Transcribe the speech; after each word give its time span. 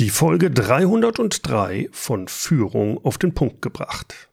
Die 0.00 0.08
Folge 0.08 0.50
303 0.50 1.90
von 1.92 2.26
Führung 2.26 3.04
auf 3.04 3.18
den 3.18 3.34
Punkt 3.34 3.60
gebracht. 3.60 4.30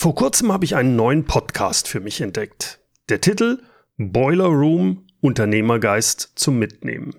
Vor 0.00 0.14
kurzem 0.14 0.52
habe 0.52 0.64
ich 0.64 0.76
einen 0.76 0.94
neuen 0.94 1.24
Podcast 1.24 1.88
für 1.88 1.98
mich 1.98 2.20
entdeckt. 2.20 2.78
Der 3.08 3.20
Titel 3.20 3.60
Boiler 3.96 4.44
Room 4.46 5.06
Unternehmergeist 5.20 6.34
zum 6.36 6.56
Mitnehmen. 6.56 7.16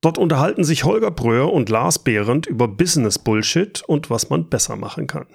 Dort 0.00 0.16
unterhalten 0.16 0.64
sich 0.64 0.84
Holger 0.84 1.10
Bröhr 1.10 1.52
und 1.52 1.68
Lars 1.68 1.98
Behrendt 1.98 2.46
über 2.46 2.68
Business 2.68 3.18
Bullshit 3.18 3.82
und 3.82 4.08
was 4.08 4.30
man 4.30 4.48
besser 4.48 4.76
machen 4.76 5.06
kann. 5.06 5.26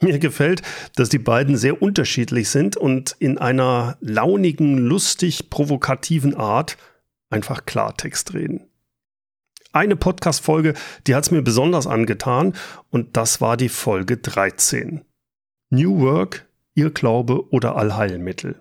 Mir 0.00 0.18
gefällt, 0.18 0.62
dass 0.94 1.10
die 1.10 1.18
beiden 1.18 1.58
sehr 1.58 1.82
unterschiedlich 1.82 2.48
sind 2.48 2.78
und 2.78 3.14
in 3.18 3.36
einer 3.36 3.98
launigen, 4.00 4.78
lustig 4.78 5.50
provokativen 5.50 6.34
Art 6.34 6.78
einfach 7.28 7.66
Klartext 7.66 8.32
reden. 8.32 8.70
Eine 9.76 9.94
Podcast-Folge, 9.94 10.72
die 11.06 11.14
hat 11.14 11.24
es 11.24 11.30
mir 11.30 11.42
besonders 11.42 11.86
angetan 11.86 12.54
und 12.88 13.18
das 13.18 13.42
war 13.42 13.58
die 13.58 13.68
Folge 13.68 14.16
13. 14.16 15.04
New 15.68 16.00
Work, 16.00 16.46
Irrglaube 16.74 17.50
oder 17.50 17.76
Allheilmittel. 17.76 18.58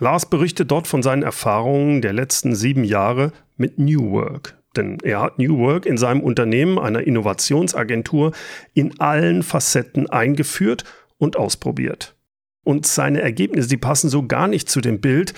Lars 0.00 0.28
berichtet 0.28 0.72
dort 0.72 0.88
von 0.88 1.04
seinen 1.04 1.22
Erfahrungen 1.22 2.02
der 2.02 2.12
letzten 2.12 2.56
sieben 2.56 2.82
Jahre 2.82 3.30
mit 3.56 3.78
New 3.78 4.10
Work. 4.10 4.58
Denn 4.74 4.98
er 5.04 5.20
hat 5.20 5.38
New 5.38 5.58
Work 5.58 5.86
in 5.86 5.96
seinem 5.96 6.22
Unternehmen, 6.22 6.80
einer 6.80 7.06
Innovationsagentur, 7.06 8.32
in 8.74 8.98
allen 8.98 9.44
Facetten 9.44 10.10
eingeführt 10.10 10.82
und 11.18 11.36
ausprobiert. 11.36 12.16
Und 12.64 12.84
seine 12.84 13.20
Ergebnisse, 13.20 13.68
die 13.68 13.76
passen 13.76 14.10
so 14.10 14.26
gar 14.26 14.48
nicht 14.48 14.68
zu 14.68 14.80
dem 14.80 15.00
Bild, 15.00 15.34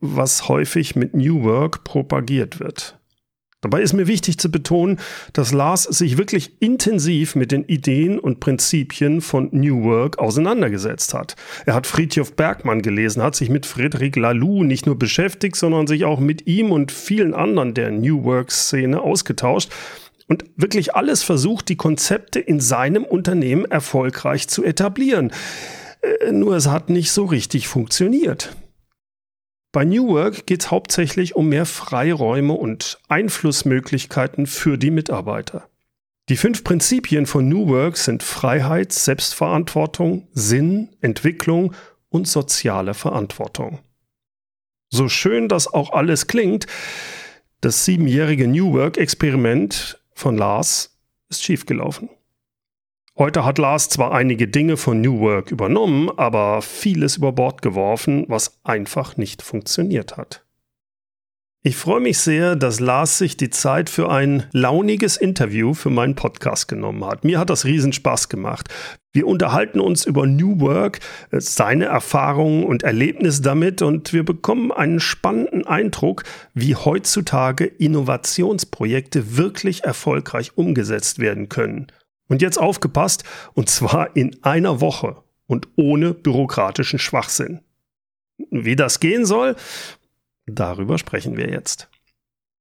was 0.00 0.48
häufig 0.48 0.96
mit 0.96 1.12
New 1.12 1.42
Work 1.42 1.84
propagiert 1.84 2.58
wird. 2.58 2.98
Dabei 3.64 3.80
ist 3.80 3.94
mir 3.94 4.06
wichtig 4.06 4.36
zu 4.36 4.50
betonen, 4.50 4.98
dass 5.32 5.50
Lars 5.50 5.84
sich 5.84 6.18
wirklich 6.18 6.52
intensiv 6.60 7.34
mit 7.34 7.50
den 7.50 7.64
Ideen 7.64 8.18
und 8.18 8.38
Prinzipien 8.38 9.22
von 9.22 9.48
New 9.52 9.84
Work 9.84 10.18
auseinandergesetzt 10.18 11.14
hat. 11.14 11.34
Er 11.64 11.72
hat 11.72 11.86
Friedhof 11.86 12.36
Bergmann 12.36 12.82
gelesen, 12.82 13.22
hat 13.22 13.34
sich 13.34 13.48
mit 13.48 13.64
Frederic 13.64 14.16
Laloux 14.16 14.64
nicht 14.64 14.84
nur 14.84 14.98
beschäftigt, 14.98 15.56
sondern 15.56 15.86
sich 15.86 16.04
auch 16.04 16.20
mit 16.20 16.46
ihm 16.46 16.72
und 16.72 16.92
vielen 16.92 17.32
anderen 17.32 17.72
der 17.72 17.90
New 17.90 18.24
Work-Szene 18.24 19.00
ausgetauscht 19.00 19.72
und 20.28 20.44
wirklich 20.56 20.94
alles 20.94 21.22
versucht, 21.22 21.70
die 21.70 21.76
Konzepte 21.76 22.40
in 22.40 22.60
seinem 22.60 23.04
Unternehmen 23.04 23.64
erfolgreich 23.64 24.46
zu 24.46 24.62
etablieren. 24.62 25.32
Äh, 26.02 26.32
nur 26.32 26.54
es 26.54 26.68
hat 26.68 26.90
nicht 26.90 27.12
so 27.12 27.24
richtig 27.24 27.66
funktioniert. 27.66 28.54
Bei 29.74 29.84
New 29.84 30.06
Work 30.06 30.46
geht 30.46 30.62
es 30.62 30.70
hauptsächlich 30.70 31.34
um 31.34 31.48
mehr 31.48 31.66
Freiräume 31.66 32.52
und 32.52 33.00
Einflussmöglichkeiten 33.08 34.46
für 34.46 34.78
die 34.78 34.92
Mitarbeiter. 34.92 35.68
Die 36.28 36.36
fünf 36.36 36.62
Prinzipien 36.62 37.26
von 37.26 37.48
New 37.48 37.66
Work 37.66 37.96
sind 37.96 38.22
Freiheit, 38.22 38.92
Selbstverantwortung, 38.92 40.28
Sinn, 40.32 40.90
Entwicklung 41.00 41.74
und 42.08 42.28
soziale 42.28 42.94
Verantwortung. 42.94 43.80
So 44.90 45.08
schön 45.08 45.48
das 45.48 45.66
auch 45.66 45.90
alles 45.90 46.28
klingt, 46.28 46.68
das 47.60 47.84
siebenjährige 47.84 48.46
New 48.46 48.74
Work-Experiment 48.74 50.00
von 50.14 50.36
Lars 50.36 50.96
ist 51.30 51.42
schiefgelaufen. 51.42 52.10
Heute 53.16 53.44
hat 53.44 53.58
Lars 53.58 53.88
zwar 53.88 54.10
einige 54.10 54.48
Dinge 54.48 54.76
von 54.76 55.00
New 55.00 55.20
Work 55.20 55.52
übernommen, 55.52 56.10
aber 56.16 56.62
vieles 56.62 57.16
über 57.16 57.30
Bord 57.30 57.62
geworfen, 57.62 58.24
was 58.26 58.58
einfach 58.64 59.16
nicht 59.16 59.40
funktioniert 59.40 60.16
hat. 60.16 60.44
Ich 61.62 61.76
freue 61.76 62.00
mich 62.00 62.18
sehr, 62.18 62.56
dass 62.56 62.80
Lars 62.80 63.16
sich 63.16 63.36
die 63.36 63.50
Zeit 63.50 63.88
für 63.88 64.10
ein 64.10 64.42
launiges 64.50 65.16
Interview 65.16 65.74
für 65.74 65.90
meinen 65.90 66.16
Podcast 66.16 66.66
genommen 66.66 67.06
hat. 67.06 67.22
Mir 67.22 67.38
hat 67.38 67.50
das 67.50 67.64
riesen 67.64 67.92
Spaß 67.92 68.28
gemacht. 68.28 68.68
Wir 69.12 69.28
unterhalten 69.28 69.78
uns 69.78 70.04
über 70.04 70.26
New 70.26 70.60
Work, 70.60 70.98
äh, 71.30 71.40
seine 71.40 71.84
Erfahrungen 71.84 72.64
und 72.64 72.82
Erlebnisse 72.82 73.42
damit 73.42 73.80
und 73.80 74.12
wir 74.12 74.24
bekommen 74.24 74.72
einen 74.72 74.98
spannenden 74.98 75.66
Eindruck, 75.66 76.24
wie 76.52 76.74
heutzutage 76.74 77.64
Innovationsprojekte 77.64 79.36
wirklich 79.36 79.84
erfolgreich 79.84 80.58
umgesetzt 80.58 81.20
werden 81.20 81.48
können. 81.48 81.86
Und 82.28 82.42
jetzt 82.42 82.58
aufgepasst, 82.58 83.24
und 83.54 83.68
zwar 83.68 84.16
in 84.16 84.42
einer 84.42 84.80
Woche 84.80 85.22
und 85.46 85.68
ohne 85.76 86.14
bürokratischen 86.14 86.98
Schwachsinn. 86.98 87.60
Wie 88.50 88.76
das 88.76 89.00
gehen 89.00 89.26
soll, 89.26 89.56
darüber 90.46 90.98
sprechen 90.98 91.36
wir 91.36 91.50
jetzt. 91.50 91.88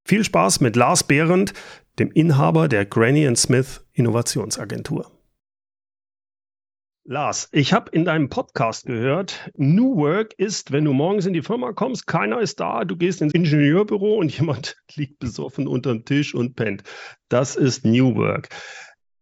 Viel 0.06 0.24
Spaß 0.24 0.60
mit 0.60 0.76
Lars 0.76 1.04
Behrendt, 1.04 1.54
dem 1.98 2.12
Inhaber 2.12 2.68
der 2.68 2.86
Granny 2.86 3.34
Smith 3.36 3.86
Innovationsagentur. 3.94 5.10
Lars, 7.06 7.50
ich 7.52 7.74
habe 7.74 7.92
in 7.92 8.06
deinem 8.06 8.30
Podcast 8.30 8.86
gehört, 8.86 9.52
New 9.58 9.98
Work 9.98 10.36
ist, 10.38 10.72
wenn 10.72 10.86
du 10.86 10.94
morgens 10.94 11.26
in 11.26 11.34
die 11.34 11.42
Firma 11.42 11.74
kommst, 11.74 12.08
keiner 12.08 12.40
ist 12.40 12.62
da, 12.62 12.86
du 12.86 12.96
gehst 12.96 13.22
ins 13.22 13.34
Ingenieurbüro 13.34 14.16
und 14.16 14.30
jemand 14.38 14.78
liegt 14.96 15.20
besoffen 15.20 15.68
unterm 15.68 16.06
Tisch 16.06 16.34
und 16.34 16.56
pennt. 16.56 16.84
Das 17.28 17.58
ist 17.58 17.84
New 17.84 18.16
Work. 18.16 18.50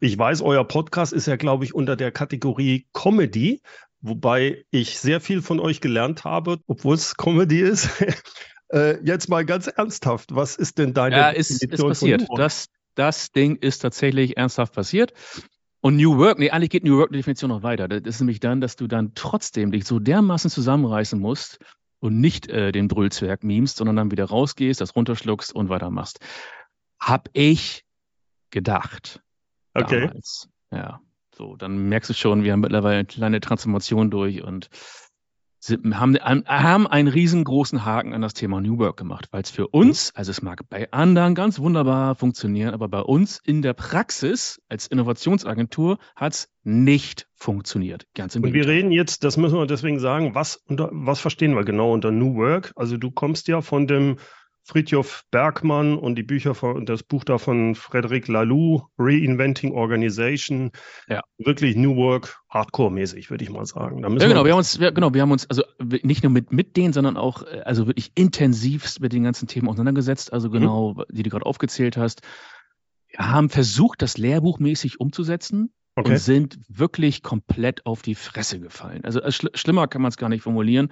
Ich 0.03 0.17
weiß, 0.17 0.41
euer 0.41 0.67
Podcast 0.67 1.13
ist 1.13 1.27
ja, 1.27 1.35
glaube 1.35 1.63
ich, 1.63 1.75
unter 1.75 1.95
der 1.95 2.11
Kategorie 2.11 2.87
Comedy, 2.91 3.61
wobei 4.01 4.65
ich 4.71 4.97
sehr 4.97 5.21
viel 5.21 5.43
von 5.43 5.59
euch 5.59 5.79
gelernt 5.79 6.23
habe, 6.23 6.57
obwohl 6.65 6.95
es 6.95 7.17
Comedy 7.17 7.59
ist. 7.59 7.87
äh, 8.73 8.97
jetzt 9.05 9.29
mal 9.29 9.45
ganz 9.45 9.67
ernsthaft, 9.67 10.33
was 10.33 10.55
ist 10.55 10.79
denn 10.79 10.95
deine 10.95 11.15
Ja, 11.15 11.29
ist, 11.29 11.63
ist 11.63 11.79
passiert. 11.79 12.27
Das, 12.35 12.65
das 12.95 13.31
Ding 13.31 13.57
ist 13.57 13.77
tatsächlich 13.83 14.37
ernsthaft 14.37 14.73
passiert. 14.73 15.13
Und 15.81 15.97
New 15.97 16.17
Work, 16.17 16.39
nee, 16.39 16.49
eigentlich 16.49 16.71
geht 16.71 16.83
New 16.83 16.97
Work 16.97 17.11
Definition 17.11 17.49
noch 17.49 17.61
weiter. 17.61 17.87
Das 17.87 18.01
ist 18.03 18.21
nämlich 18.21 18.39
dann, 18.39 18.59
dass 18.59 18.77
du 18.77 18.87
dann 18.87 19.13
trotzdem 19.13 19.71
dich 19.71 19.85
so 19.85 19.99
dermaßen 19.99 20.49
zusammenreißen 20.49 21.19
musst 21.19 21.59
und 21.99 22.19
nicht 22.19 22.49
äh, 22.49 22.71
den 22.71 22.87
Brüllzwerg 22.87 23.43
memst, 23.43 23.77
sondern 23.77 23.97
dann 23.97 24.09
wieder 24.09 24.25
rausgehst, 24.25 24.81
das 24.81 24.95
runterschluckst 24.95 25.53
und 25.53 25.69
weitermachst. 25.69 26.21
Hab 26.99 27.29
ich 27.33 27.85
gedacht. 28.49 29.21
Okay. 29.73 30.07
Damals. 30.07 30.49
Ja, 30.71 31.01
so, 31.35 31.55
dann 31.55 31.89
merkst 31.89 32.09
du 32.09 32.13
schon, 32.13 32.43
wir 32.43 32.53
haben 32.53 32.61
mittlerweile 32.61 32.99
eine 32.99 33.05
kleine 33.05 33.39
Transformation 33.39 34.09
durch 34.09 34.43
und 34.43 34.69
sind, 35.63 35.95
haben, 35.97 36.17
haben 36.19 36.87
einen 36.87 37.07
riesengroßen 37.07 37.85
Haken 37.85 38.13
an 38.13 38.21
das 38.21 38.33
Thema 38.33 38.59
New 38.61 38.79
Work 38.79 38.97
gemacht, 38.97 39.27
weil 39.31 39.43
es 39.43 39.51
für 39.51 39.67
uns, 39.67 40.11
also 40.15 40.31
es 40.31 40.41
mag 40.41 40.67
bei 40.69 40.91
anderen 40.91 41.35
ganz 41.35 41.59
wunderbar 41.59 42.15
funktionieren, 42.15 42.73
aber 42.73 42.87
bei 42.87 43.01
uns 43.01 43.39
in 43.43 43.61
der 43.61 43.73
Praxis 43.73 44.59
als 44.69 44.87
Innovationsagentur 44.87 45.99
hat 46.15 46.33
es 46.33 46.49
nicht 46.63 47.27
funktioniert. 47.35 48.07
Ganz 48.15 48.35
im 48.35 48.43
Und 48.43 48.53
wir 48.53 48.67
reden 48.67 48.91
jetzt, 48.91 49.23
das 49.23 49.37
müssen 49.37 49.57
wir 49.57 49.67
deswegen 49.67 49.99
sagen, 49.99 50.33
was, 50.33 50.55
unter, 50.67 50.89
was 50.91 51.19
verstehen 51.19 51.55
wir 51.55 51.63
genau 51.63 51.93
unter 51.93 52.11
New 52.11 52.35
Work? 52.35 52.73
Also 52.75 52.97
du 52.97 53.11
kommst 53.11 53.47
ja 53.47 53.61
von 53.61 53.85
dem 53.85 54.17
Friedhof 54.63 55.23
Bergmann 55.31 55.97
und 55.97 56.15
die 56.15 56.23
Bücher 56.23 56.53
von, 56.53 56.85
das 56.85 57.03
Buch 57.03 57.23
da 57.23 57.37
von 57.37 57.75
Frederic 57.75 58.27
Laloux, 58.27 58.83
Reinventing 58.97 59.71
Organization, 59.73 60.71
ja. 61.07 61.21
wirklich 61.37 61.75
New 61.75 61.95
Work, 61.95 62.41
Hardcore-mäßig, 62.49 63.29
würde 63.29 63.43
ich 63.43 63.49
mal 63.49 63.65
sagen. 63.65 64.03
ja, 64.03 64.27
genau, 64.27 64.45
wir 64.45 64.51
haben 64.51 64.59
uns, 64.59 64.77
ja, 64.77 64.91
genau, 64.91 65.13
wir 65.13 65.21
haben 65.21 65.31
uns 65.31 65.49
also 65.49 65.63
nicht 65.79 66.23
nur 66.23 66.31
mit, 66.31 66.51
mit 66.51 66.77
denen, 66.77 66.93
sondern 66.93 67.17
auch 67.17 67.43
äh, 67.43 67.61
also 67.65 67.87
wirklich 67.87 68.11
intensivst 68.15 69.01
mit 69.01 69.13
den 69.13 69.23
ganzen 69.23 69.47
Themen 69.47 69.67
auseinandergesetzt, 69.67 70.31
also 70.31 70.49
mhm. 70.49 70.53
genau, 70.53 70.93
mhm. 70.93 71.03
die 71.09 71.23
du 71.23 71.29
gerade 71.29 71.45
aufgezählt 71.45 71.97
hast. 71.97 72.21
Wir 73.07 73.31
haben 73.31 73.49
versucht, 73.49 74.01
das 74.01 74.17
lehrbuchmäßig 74.17 74.99
umzusetzen. 74.99 75.73
Okay. 75.95 76.11
Und 76.11 76.17
sind 76.19 76.57
wirklich 76.69 77.21
komplett 77.21 77.85
auf 77.85 78.01
die 78.01 78.15
Fresse 78.15 78.61
gefallen. 78.61 79.03
Also 79.03 79.19
schl 79.29 79.49
schlimmer 79.55 79.89
kann 79.89 80.01
man 80.01 80.07
es 80.07 80.15
gar 80.15 80.29
nicht 80.29 80.41
formulieren. 80.41 80.89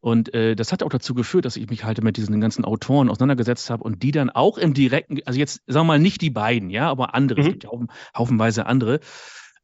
Und 0.00 0.32
äh, 0.34 0.54
das 0.54 0.72
hat 0.72 0.82
auch 0.82 0.88
dazu 0.88 1.14
geführt, 1.14 1.44
dass 1.44 1.56
ich 1.56 1.68
mich 1.68 1.84
halt 1.84 2.02
mit 2.02 2.16
diesen 2.16 2.40
ganzen 2.40 2.64
Autoren 2.64 3.08
auseinandergesetzt 3.08 3.70
habe 3.70 3.82
und 3.82 4.02
die 4.02 4.12
dann 4.12 4.30
auch 4.30 4.58
im 4.58 4.74
direkten, 4.74 5.18
also 5.24 5.38
jetzt 5.38 5.62
sagen 5.66 5.86
wir 5.86 5.94
mal 5.94 5.98
nicht 5.98 6.20
die 6.20 6.30
beiden, 6.30 6.70
ja, 6.70 6.88
aber 6.88 7.14
andere, 7.14 7.40
mhm. 7.40 7.46
es 7.46 7.52
gibt 7.52 7.64
ja 7.64 7.70
haufen, 7.70 7.88
haufenweise 8.16 8.66
andere, 8.66 9.00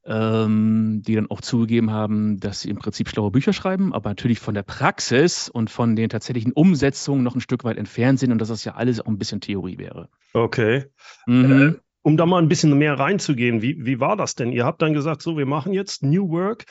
ähm, 0.05 1.03
die 1.07 1.15
dann 1.15 1.31
auch 1.31 1.41
zugegeben 1.41 1.91
haben, 1.93 2.41
dass 2.41 2.63
sie 2.63 2.71
im 2.71 2.79
Prinzip 2.79 3.09
schlaue 3.09 3.31
Bücher 3.31 3.53
schreiben, 3.53 3.95
aber 3.95 4.11
natürlich 4.11 4.41
von 4.41 4.55
der 4.55 4.65
Praxis 4.65 5.49
und 5.49 5.71
von 5.71 5.95
den 5.95 6.09
tatsächlichen 6.09 6.53
Umsetzungen 6.53 7.23
noch 7.23 7.37
ein 7.37 7.41
Stück 7.41 7.63
weit 7.65 7.77
entfernt 7.77 8.19
sind 8.19 8.33
und 8.33 8.39
dass 8.39 8.49
das 8.49 8.65
ja 8.65 8.75
alles 8.75 9.01
auch 9.01 9.07
ein 9.07 9.19
bisschen 9.19 9.41
Theorie 9.41 9.79
wäre. 9.79 10.09
Okay. 10.33 10.87
Mhm. 11.27 11.63
Äh, 11.63 11.75
um 12.03 12.17
da 12.17 12.27
mal 12.27 12.43
ein 12.43 12.49
bisschen 12.49 12.77
mehr 12.77 12.99
reinzugehen, 12.99 13.63
wie, 13.63 13.87
wie 13.87 14.01
war 14.01 14.17
das 14.17 14.35
denn? 14.35 14.51
Ihr 14.51 14.65
habt 14.65 14.83
dann 14.83 14.93
gesagt, 14.93 15.23
so, 15.23 15.39
wir 15.39 15.47
machen 15.47 15.73
jetzt 15.73 16.03
New 16.03 16.31
Work 16.31 16.65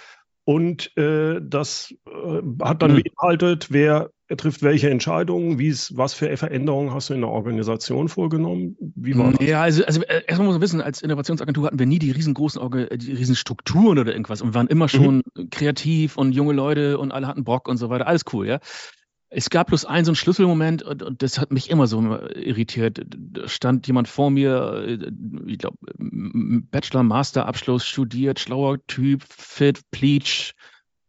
und 0.43 0.95
äh, 0.97 1.39
das 1.41 1.93
äh, 2.07 2.41
hat 2.63 2.81
dann 2.81 2.93
mhm. 2.93 3.03
beinhaltet, 3.03 3.67
wer 3.71 4.09
trifft 4.37 4.63
welche 4.63 4.89
Entscheidungen, 4.89 5.59
was 5.59 6.13
für 6.13 6.35
Veränderungen 6.37 6.93
hast 6.93 7.09
du 7.09 7.13
in 7.13 7.21
der 7.21 7.29
Organisation 7.29 8.07
vorgenommen? 8.07 8.77
Wie 8.95 9.17
war 9.17 9.31
das? 9.31 9.45
Ja, 9.45 9.61
also, 9.61 9.83
also 9.85 10.01
äh, 10.03 10.23
erstmal 10.25 10.47
muss 10.47 10.55
man 10.55 10.61
wissen, 10.61 10.81
als 10.81 11.01
Innovationsagentur 11.01 11.67
hatten 11.67 11.79
wir 11.79 11.85
nie 11.85 11.99
die 11.99 12.11
riesengroßen 12.11 12.61
Orga 12.61 12.85
die 12.85 13.11
Riesenstrukturen 13.11 13.99
oder 13.99 14.11
irgendwas 14.11 14.41
und 14.41 14.49
wir 14.49 14.53
waren 14.55 14.67
immer 14.67 14.85
mhm. 14.85 14.89
schon 14.89 15.21
mhm. 15.35 15.49
kreativ 15.49 16.17
und 16.17 16.31
junge 16.31 16.53
Leute 16.53 16.97
und 16.97 17.11
alle 17.11 17.27
hatten 17.27 17.43
Bock 17.43 17.67
und 17.67 17.77
so 17.77 17.89
weiter. 17.89 18.07
Alles 18.07 18.23
cool, 18.33 18.47
ja. 18.47 18.59
Es 19.33 19.49
gab 19.49 19.67
bloß 19.67 19.85
einen 19.85 20.03
so 20.03 20.11
einen 20.11 20.17
Schlüsselmoment 20.17 20.83
und, 20.83 21.01
und, 21.01 21.23
das 21.23 21.39
hat 21.39 21.51
mich 21.51 21.69
immer 21.69 21.87
so 21.87 22.01
irritiert. 22.35 23.01
Da 23.07 23.47
stand 23.47 23.87
jemand 23.87 24.09
vor 24.09 24.29
mir, 24.29 24.83
äh, 24.85 25.11
ich 25.47 25.57
glaube, 25.57 25.77
Bachelor, 25.97 27.03
Master 27.03 27.45
Abschluss, 27.45 27.85
studiert, 27.85 28.39
schlauer 28.41 28.85
Typ, 28.87 29.23
fit, 29.23 29.79
Pleach, 29.91 30.53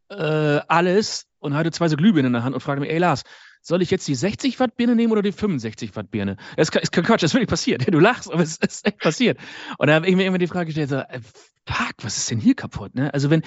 äh, 0.09 0.61
alles 0.69 1.27
und 1.41 1.55
hatte 1.55 1.73
zwei 1.73 1.89
so 1.89 1.97
Glühbirnen 1.97 2.27
in 2.27 2.33
der 2.35 2.45
Hand 2.45 2.55
und 2.55 2.61
fragte 2.61 2.81
mich, 2.81 2.91
ey 2.91 2.99
Lars, 2.99 3.25
soll 3.61 3.83
ich 3.83 3.91
jetzt 3.91 4.07
die 4.07 4.15
60 4.15 4.59
Watt 4.61 4.77
Birne 4.77 4.95
nehmen 4.95 5.13
oder 5.13 5.23
die 5.23 5.33
65 5.33 5.95
Watt 5.97 6.11
Birne? 6.11 6.37
Das 6.57 6.69
ist 6.69 6.93
kein 6.93 7.05
Quatsch, 7.05 7.23
das 7.23 7.31
ist 7.31 7.35
wirklich 7.35 7.49
passiert. 7.49 7.87
Du 7.93 7.99
lachst, 7.99 8.33
aber 8.33 8.43
es 8.43 8.57
ist 8.57 8.87
echt 8.87 8.99
passiert. 8.99 9.39
Und 9.79 9.89
da 9.89 9.95
habe 9.95 10.09
ich 10.09 10.17
mir 10.17 10.27
immer 10.27 10.39
die 10.39 10.47
Frage 10.47 10.67
gestellt, 10.67 10.91
so, 10.91 10.97
äh, 10.97 11.21
fuck, 11.67 11.95
was 12.03 12.17
ist 12.17 12.31
denn 12.31 12.39
hier 12.39 12.55
kaputt? 12.55 12.95
Ne? 12.95 13.13
Also 13.13 13.31
wenn, 13.31 13.43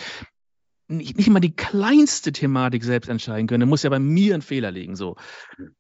nicht, 0.87 1.17
nicht 1.17 1.29
mal 1.29 1.39
die 1.39 1.55
kleinste 1.55 2.31
Thematik 2.31 2.83
selbst 2.83 3.09
entscheiden 3.09 3.47
können. 3.47 3.61
Da 3.61 3.65
muss 3.65 3.83
ja 3.83 3.89
bei 3.89 3.99
mir 3.99 4.35
ein 4.35 4.41
Fehler 4.41 4.71
liegen. 4.71 4.95
So. 4.95 5.15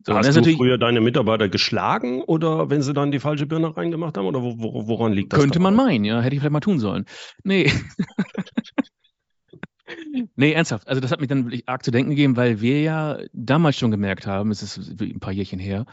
so 0.03 0.15
Hast 0.15 0.35
du 0.35 0.55
früher 0.55 0.77
deine 0.77 1.01
Mitarbeiter 1.01 1.49
geschlagen 1.49 2.21
oder 2.21 2.69
wenn 2.69 2.81
sie 2.81 2.93
dann 2.93 3.11
die 3.11 3.19
falsche 3.19 3.45
Birne 3.45 3.75
reingemacht 3.75 4.17
haben? 4.17 4.25
Oder 4.25 4.41
wo, 4.41 4.57
wo, 4.57 4.87
woran 4.87 5.13
liegt 5.13 5.33
das? 5.33 5.39
Könnte 5.39 5.59
man 5.59 5.75
meinen, 5.75 6.05
ja. 6.05 6.21
Hätte 6.21 6.35
ich 6.35 6.39
vielleicht 6.39 6.53
mal 6.53 6.59
tun 6.59 6.79
sollen. 6.79 7.05
Nee. 7.43 7.71
nee, 10.35 10.53
ernsthaft. 10.53 10.87
Also 10.87 11.01
das 11.01 11.11
hat 11.11 11.19
mich 11.19 11.29
dann 11.29 11.45
wirklich 11.45 11.69
arg 11.69 11.83
zu 11.83 11.91
denken 11.91 12.11
gegeben, 12.11 12.35
weil 12.35 12.61
wir 12.61 12.81
ja 12.81 13.19
damals 13.33 13.77
schon 13.77 13.91
gemerkt 13.91 14.25
haben, 14.25 14.51
es 14.51 14.63
ist 14.63 14.99
ein 14.99 15.19
paar 15.19 15.33
Jährchen 15.33 15.59
her, 15.59 15.85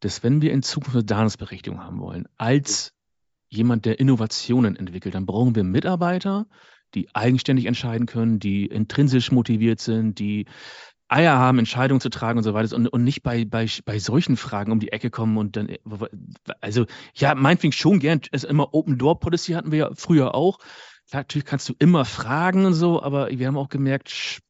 dass 0.00 0.22
wenn 0.22 0.42
wir 0.42 0.52
in 0.52 0.62
Zukunft 0.62 0.96
eine 0.96 1.04
Daseinsberechtigung 1.04 1.82
haben 1.82 2.00
wollen, 2.00 2.26
als 2.36 2.92
jemand, 3.48 3.84
der 3.86 3.98
Innovationen 3.98 4.76
entwickelt, 4.76 5.14
dann 5.14 5.26
brauchen 5.26 5.54
wir 5.54 5.64
Mitarbeiter, 5.64 6.46
die 6.94 7.08
eigenständig 7.14 7.66
entscheiden 7.66 8.06
können, 8.06 8.38
die 8.38 8.66
intrinsisch 8.66 9.30
motiviert 9.30 9.80
sind, 9.80 10.18
die 10.18 10.46
Eier 11.08 11.38
haben, 11.38 11.58
Entscheidungen 11.58 12.00
zu 12.00 12.10
tragen 12.10 12.38
und 12.38 12.44
so 12.44 12.52
weiter 12.52 12.76
und, 12.76 12.86
und 12.86 13.02
nicht 13.02 13.22
bei, 13.22 13.44
bei, 13.44 13.66
bei 13.84 13.98
solchen 13.98 14.36
Fragen 14.36 14.72
um 14.72 14.80
die 14.80 14.92
Ecke 14.92 15.10
kommen 15.10 15.38
und 15.38 15.56
dann, 15.56 15.74
also 16.60 16.84
ja, 17.14 17.34
meinetwegen 17.34 17.72
schon 17.72 17.98
gern, 17.98 18.20
ist 18.30 18.44
immer 18.44 18.74
Open 18.74 18.98
Door 18.98 19.20
Policy 19.20 19.52
hatten 19.52 19.72
wir 19.72 19.78
ja 19.78 19.90
früher 19.94 20.34
auch. 20.34 20.58
natürlich 21.12 21.46
kannst 21.46 21.68
du 21.68 21.74
immer 21.78 22.04
fragen 22.04 22.66
und 22.66 22.74
so, 22.74 23.02
aber 23.02 23.30
wir 23.30 23.46
haben 23.46 23.56
auch 23.56 23.70
gemerkt, 23.70 24.40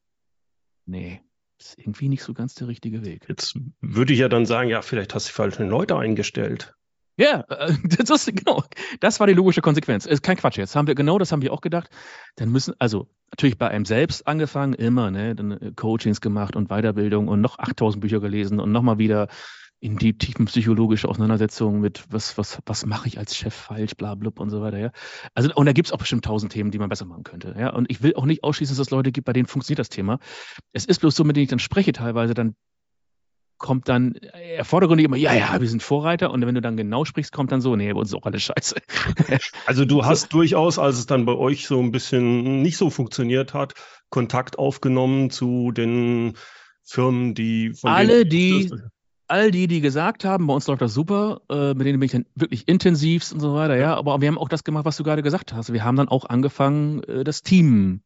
nee, 0.85 1.20
ist 1.61 1.79
irgendwie 1.79 2.08
nicht 2.08 2.23
so 2.23 2.35
ganz 2.35 2.55
der 2.55 2.67
richtige 2.67 3.05
Weg. 3.05 3.26
Jetzt 3.29 3.56
würde 3.81 4.12
ich 4.12 4.19
ja 4.19 4.29
dann 4.29 4.46
sagen, 4.46 4.69
ja, 4.69 4.82
vielleicht 4.82 5.14
hast 5.14 5.29
du 5.29 5.31
die 5.31 5.35
falschen 5.35 5.69
Leute 5.69 5.96
eingestellt. 5.96 6.75
Ja, 7.18 7.44
äh, 7.48 7.74
das 8.06 8.26
genau. 8.26 8.62
Das 9.00 9.20
war 9.20 9.26
die 9.26 9.34
logische 9.34 9.60
Konsequenz. 9.60 10.06
Ist 10.06 10.22
kein 10.22 10.36
Quatsch. 10.36 10.56
Jetzt 10.56 10.76
haben 10.76 10.86
wir 10.86 10.94
genau 10.94 11.18
das 11.18 11.32
haben 11.32 11.42
wir 11.42 11.52
auch 11.52 11.60
gedacht. 11.60 11.90
Dann 12.36 12.50
müssen 12.50 12.74
also 12.78 13.08
natürlich 13.30 13.58
bei 13.58 13.68
einem 13.68 13.84
selbst 13.84 14.26
angefangen 14.26 14.72
immer, 14.72 15.10
ne, 15.10 15.34
dann 15.34 15.52
äh, 15.52 15.72
Coachings 15.74 16.20
gemacht 16.20 16.56
und 16.56 16.68
Weiterbildung 16.68 17.28
und 17.28 17.40
noch 17.40 17.58
8000 17.58 18.00
Bücher 18.00 18.20
gelesen 18.20 18.60
und 18.60 18.72
nochmal 18.72 18.98
wieder 18.98 19.28
in 19.80 19.96
die 19.96 20.16
tiefen 20.18 20.46
psychologische 20.46 21.08
Auseinandersetzungen 21.08 21.80
mit 21.80 22.04
was 22.10 22.36
was 22.36 22.58
was 22.66 22.84
mache 22.84 23.06
ich 23.06 23.18
als 23.18 23.36
Chef 23.36 23.54
falsch, 23.54 23.94
bla 23.96 24.14
blub 24.14 24.40
und 24.40 24.50
so 24.50 24.60
weiter. 24.60 24.78
Ja. 24.78 24.90
Also 25.34 25.50
und 25.54 25.66
da 25.66 25.72
gibt 25.72 25.88
es 25.88 25.92
auch 25.92 25.98
bestimmt 25.98 26.24
tausend 26.24 26.52
Themen, 26.52 26.70
die 26.70 26.78
man 26.78 26.88
besser 26.88 27.04
machen 27.04 27.24
könnte. 27.24 27.54
Ja. 27.58 27.70
Und 27.70 27.90
ich 27.90 28.02
will 28.02 28.14
auch 28.14 28.26
nicht 28.26 28.44
ausschließen, 28.44 28.76
dass 28.76 28.86
es 28.86 28.90
Leute 28.90 29.10
gibt, 29.12 29.24
bei 29.24 29.32
denen 29.32 29.46
funktioniert 29.46 29.80
das 29.80 29.88
Thema. 29.88 30.20
Es 30.72 30.84
ist 30.84 31.00
bloß 31.00 31.14
so, 31.14 31.24
mit 31.24 31.36
denen 31.36 31.44
ich 31.44 31.50
dann 31.50 31.58
spreche 31.58 31.92
teilweise, 31.92 32.34
dann 32.34 32.54
kommt 33.58 33.88
dann 33.88 34.14
äh, 34.14 34.64
vordergründig 34.64 35.05
immer, 35.05 35.16
ja, 35.16 35.34
ja, 35.34 35.60
wir 35.60 35.69
sind 35.69 35.82
Vorreiter. 35.82 36.31
Und 36.31 36.46
wenn 36.46 36.55
du 36.55 36.60
dann 36.60 36.76
genau 36.76 37.05
sprichst, 37.05 37.32
kommt 37.32 37.52
dann 37.52 37.60
so, 37.60 37.76
nee, 37.76 37.93
bei 37.93 37.99
uns 37.99 38.10
ist 38.10 38.14
auch 38.14 38.26
alles 38.26 38.43
scheiße. 38.43 38.76
Also 39.66 39.84
du 39.84 40.05
hast 40.05 40.32
durchaus, 40.32 40.78
als 40.78 40.99
es 40.99 41.06
dann 41.06 41.25
bei 41.26 41.34
euch 41.34 41.66
so 41.66 41.81
ein 41.81 41.93
bisschen 41.93 42.62
nicht 42.62 42.76
so 42.76 42.90
funktioniert 42.90 43.55
hat, 43.55 43.75
Kontakt 44.08 44.58
aufgenommen 44.58 45.31
zu 45.31 45.72
den 45.72 46.34
Firmen, 46.84 47.34
die 47.34 47.75
von 47.75 47.90
alle, 47.90 48.25
die 48.25 48.70
all 49.28 49.50
die, 49.50 49.66
die 49.66 49.81
gesagt 49.81 50.25
haben, 50.25 50.46
bei 50.46 50.54
uns 50.54 50.66
läuft 50.66 50.81
das 50.81 50.94
super, 50.94 51.43
äh, 51.50 51.75
mit 51.75 51.87
denen 51.87 52.00
bin 52.00 52.06
ich 52.06 52.12
dann 52.12 52.26
wirklich 52.34 52.66
intensivst 52.66 53.32
und 53.32 53.40
so 53.40 53.54
weiter, 53.54 53.76
ja. 53.76 53.94
Aber 53.94 54.20
wir 54.20 54.28
haben 54.28 54.38
auch 54.38 54.49
das 54.49 54.64
gemacht, 54.64 54.87
was 54.87 54.96
du 54.96 55.04
gerade 55.04 55.22
gesagt 55.22 55.52
hast. 55.52 55.72
Wir 55.72 55.84
haben 55.84 55.96
dann 55.96 56.08
auch 56.08 56.25
angefangen, 56.25 57.02
äh, 57.04 57.25
das 57.25 57.43
Team 57.43 58.00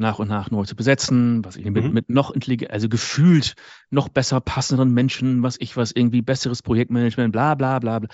nach 0.00 0.18
und 0.18 0.28
nach 0.28 0.50
neu 0.50 0.64
zu 0.64 0.74
besetzen, 0.74 1.44
was 1.44 1.56
ich 1.56 1.64
mit, 1.64 1.84
mhm. 1.84 1.92
mit 1.92 2.08
noch 2.08 2.30
intelligent, 2.30 2.72
also 2.72 2.88
gefühlt 2.88 3.54
noch 3.90 4.08
besser 4.08 4.40
passenden 4.40 4.92
Menschen, 4.92 5.42
was 5.42 5.56
ich 5.60 5.76
was, 5.76 5.92
irgendwie 5.92 6.22
besseres 6.22 6.62
Projektmanagement, 6.62 7.32
bla 7.32 7.54
bla 7.54 7.78
bla, 7.78 8.00
bla. 8.00 8.08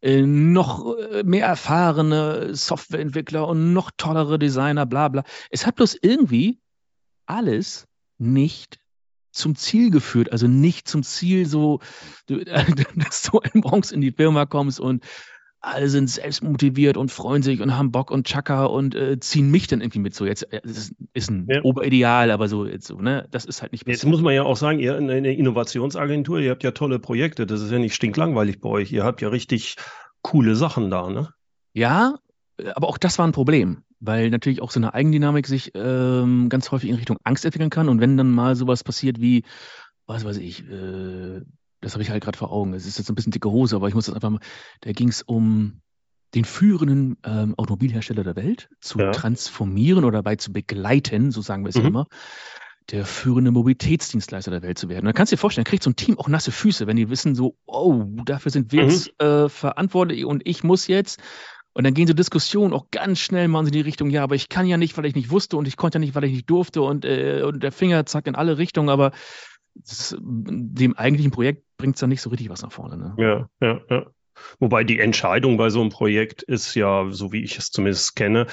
Äh, 0.00 0.22
noch 0.22 0.96
äh, 0.96 1.22
mehr 1.24 1.46
erfahrene 1.46 2.54
Softwareentwickler 2.54 3.46
und 3.46 3.72
noch 3.72 3.90
tollere 3.96 4.38
Designer, 4.38 4.86
bla 4.86 5.08
bla. 5.08 5.24
Es 5.50 5.66
hat 5.66 5.76
bloß 5.76 5.98
irgendwie 6.00 6.60
alles 7.26 7.86
nicht 8.18 8.78
zum 9.32 9.56
Ziel 9.56 9.90
geführt, 9.90 10.30
also 10.30 10.46
nicht 10.46 10.88
zum 10.88 11.02
Ziel 11.02 11.46
so, 11.46 11.80
dass 12.26 13.22
du 13.22 13.40
morgens 13.54 13.92
in 13.92 14.00
die 14.00 14.12
Firma 14.12 14.46
kommst 14.46 14.80
und 14.80 15.04
alle 15.62 15.88
sind 15.88 16.10
selbst 16.10 16.42
motiviert 16.42 16.96
und 16.96 17.10
freuen 17.10 17.42
sich 17.42 17.60
und 17.60 17.76
haben 17.76 17.92
Bock 17.92 18.10
und 18.10 18.26
Chaka 18.26 18.64
und 18.64 18.94
äh, 18.96 19.18
ziehen 19.20 19.50
mich 19.50 19.68
dann 19.68 19.80
irgendwie 19.80 20.00
mit. 20.00 20.14
So, 20.14 20.26
jetzt 20.26 20.52
äh, 20.52 20.60
das 20.62 20.92
ist 21.14 21.30
ein 21.30 21.46
ja. 21.48 21.62
Oberideal, 21.62 22.32
aber 22.32 22.48
so, 22.48 22.66
jetzt 22.66 22.88
so, 22.88 23.00
ne? 23.00 23.28
Das 23.30 23.44
ist 23.44 23.62
halt 23.62 23.72
nicht 23.72 23.86
Jetzt 23.86 24.04
muss 24.04 24.20
man 24.20 24.34
ja 24.34 24.42
auch 24.42 24.56
sagen, 24.56 24.80
ihr 24.80 24.98
in 24.98 25.08
einer 25.08 25.28
Innovationsagentur, 25.28 26.40
ihr 26.40 26.50
habt 26.50 26.64
ja 26.64 26.72
tolle 26.72 26.98
Projekte. 26.98 27.46
Das 27.46 27.60
ist 27.60 27.70
ja 27.70 27.78
nicht 27.78 27.94
stinklangweilig 27.94 28.60
bei 28.60 28.68
euch. 28.68 28.92
Ihr 28.92 29.04
habt 29.04 29.22
ja 29.22 29.28
richtig 29.28 29.76
coole 30.22 30.56
Sachen 30.56 30.90
da, 30.90 31.08
ne? 31.08 31.28
Ja, 31.74 32.16
aber 32.74 32.88
auch 32.88 32.98
das 32.98 33.18
war 33.18 33.26
ein 33.26 33.32
Problem, 33.32 33.82
weil 34.00 34.30
natürlich 34.30 34.62
auch 34.62 34.70
so 34.70 34.80
eine 34.80 34.94
Eigendynamik 34.94 35.46
sich 35.46 35.72
ähm, 35.74 36.48
ganz 36.48 36.70
häufig 36.72 36.90
in 36.90 36.96
Richtung 36.96 37.18
Angst 37.22 37.44
entwickeln 37.44 37.70
kann. 37.70 37.88
Und 37.88 38.00
wenn 38.00 38.16
dann 38.16 38.30
mal 38.30 38.56
sowas 38.56 38.82
passiert 38.82 39.20
wie, 39.20 39.44
was 40.06 40.24
weiß 40.24 40.38
ich, 40.38 40.68
äh, 40.68 41.40
das 41.82 41.92
habe 41.92 42.02
ich 42.02 42.10
halt 42.10 42.24
gerade 42.24 42.38
vor 42.38 42.50
Augen. 42.50 42.72
Es 42.72 42.86
ist 42.86 42.96
jetzt 42.96 43.10
ein 43.10 43.14
bisschen 43.14 43.32
dicke 43.32 43.50
Hose, 43.50 43.76
aber 43.76 43.88
ich 43.88 43.94
muss 43.94 44.06
das 44.06 44.14
einfach 44.14 44.30
mal. 44.30 44.40
Da 44.80 44.92
ging 44.92 45.08
es 45.08 45.20
um 45.20 45.82
den 46.34 46.44
führenden 46.44 47.18
ähm, 47.24 47.54
Automobilhersteller 47.58 48.24
der 48.24 48.36
Welt 48.36 48.70
zu 48.80 48.98
ja. 48.98 49.10
transformieren 49.10 50.04
oder 50.04 50.18
dabei 50.18 50.36
zu 50.36 50.52
begleiten, 50.52 51.30
so 51.30 51.42
sagen 51.42 51.64
wir 51.64 51.68
es 51.68 51.76
mhm. 51.76 51.86
immer, 51.86 52.06
der 52.90 53.04
führende 53.04 53.50
Mobilitätsdienstleister 53.50 54.50
der 54.50 54.62
Welt 54.62 54.78
zu 54.78 54.88
werden. 54.88 55.04
Da 55.04 55.12
kannst 55.12 55.32
du 55.32 55.36
dir 55.36 55.40
vorstellen, 55.40 55.64
kriegt 55.64 55.82
so 55.82 55.90
ein 55.90 55.96
Team 55.96 56.18
auch 56.18 56.28
nasse 56.28 56.50
Füße, 56.50 56.86
wenn 56.86 56.96
die 56.96 57.10
wissen, 57.10 57.34
so, 57.34 57.56
oh, 57.66 58.04
dafür 58.24 58.50
sind 58.50 58.72
wir 58.72 58.84
mhm. 58.84 58.88
jetzt 58.88 59.20
äh, 59.20 59.48
verantwortlich 59.48 60.24
und 60.24 60.42
ich 60.46 60.64
muss 60.64 60.86
jetzt. 60.86 61.20
Und 61.74 61.84
dann 61.84 61.94
gehen 61.94 62.06
so 62.06 62.12
Diskussionen 62.12 62.74
auch 62.74 62.90
ganz 62.90 63.18
schnell 63.18 63.48
mal 63.48 63.64
in 63.64 63.72
die 63.72 63.80
Richtung, 63.80 64.10
ja, 64.10 64.22
aber 64.22 64.34
ich 64.34 64.50
kann 64.50 64.66
ja 64.66 64.76
nicht, 64.76 64.96
weil 64.98 65.06
ich 65.06 65.14
nicht 65.14 65.30
wusste 65.30 65.56
und 65.56 65.66
ich 65.66 65.78
konnte 65.78 65.96
ja 65.96 66.00
nicht, 66.00 66.14
weil 66.14 66.24
ich 66.24 66.32
nicht 66.32 66.50
durfte 66.50 66.82
und, 66.82 67.06
äh, 67.06 67.42
und 67.42 67.62
der 67.62 67.72
Finger 67.72 68.04
zackt 68.04 68.28
in 68.28 68.34
alle 68.34 68.58
Richtungen, 68.58 68.90
aber 68.90 69.12
das, 69.74 70.16
dem 70.20 70.96
eigentlichen 70.96 71.32
Projekt 71.32 71.64
bringt 71.76 71.96
es 71.96 72.00
dann 72.00 72.10
nicht 72.10 72.22
so 72.22 72.30
richtig 72.30 72.48
was 72.50 72.62
nach 72.62 72.72
vorne. 72.72 72.96
Ne? 72.96 73.14
Ja, 73.18 73.48
ja, 73.60 73.80
ja. 73.90 74.06
Wobei 74.58 74.84
die 74.84 74.98
Entscheidung 74.98 75.56
bei 75.56 75.70
so 75.70 75.80
einem 75.80 75.90
Projekt 75.90 76.42
ist 76.42 76.74
ja, 76.74 77.06
so 77.10 77.32
wie 77.32 77.42
ich 77.42 77.58
es 77.58 77.70
zumindest 77.70 78.16
kenne, 78.16 78.46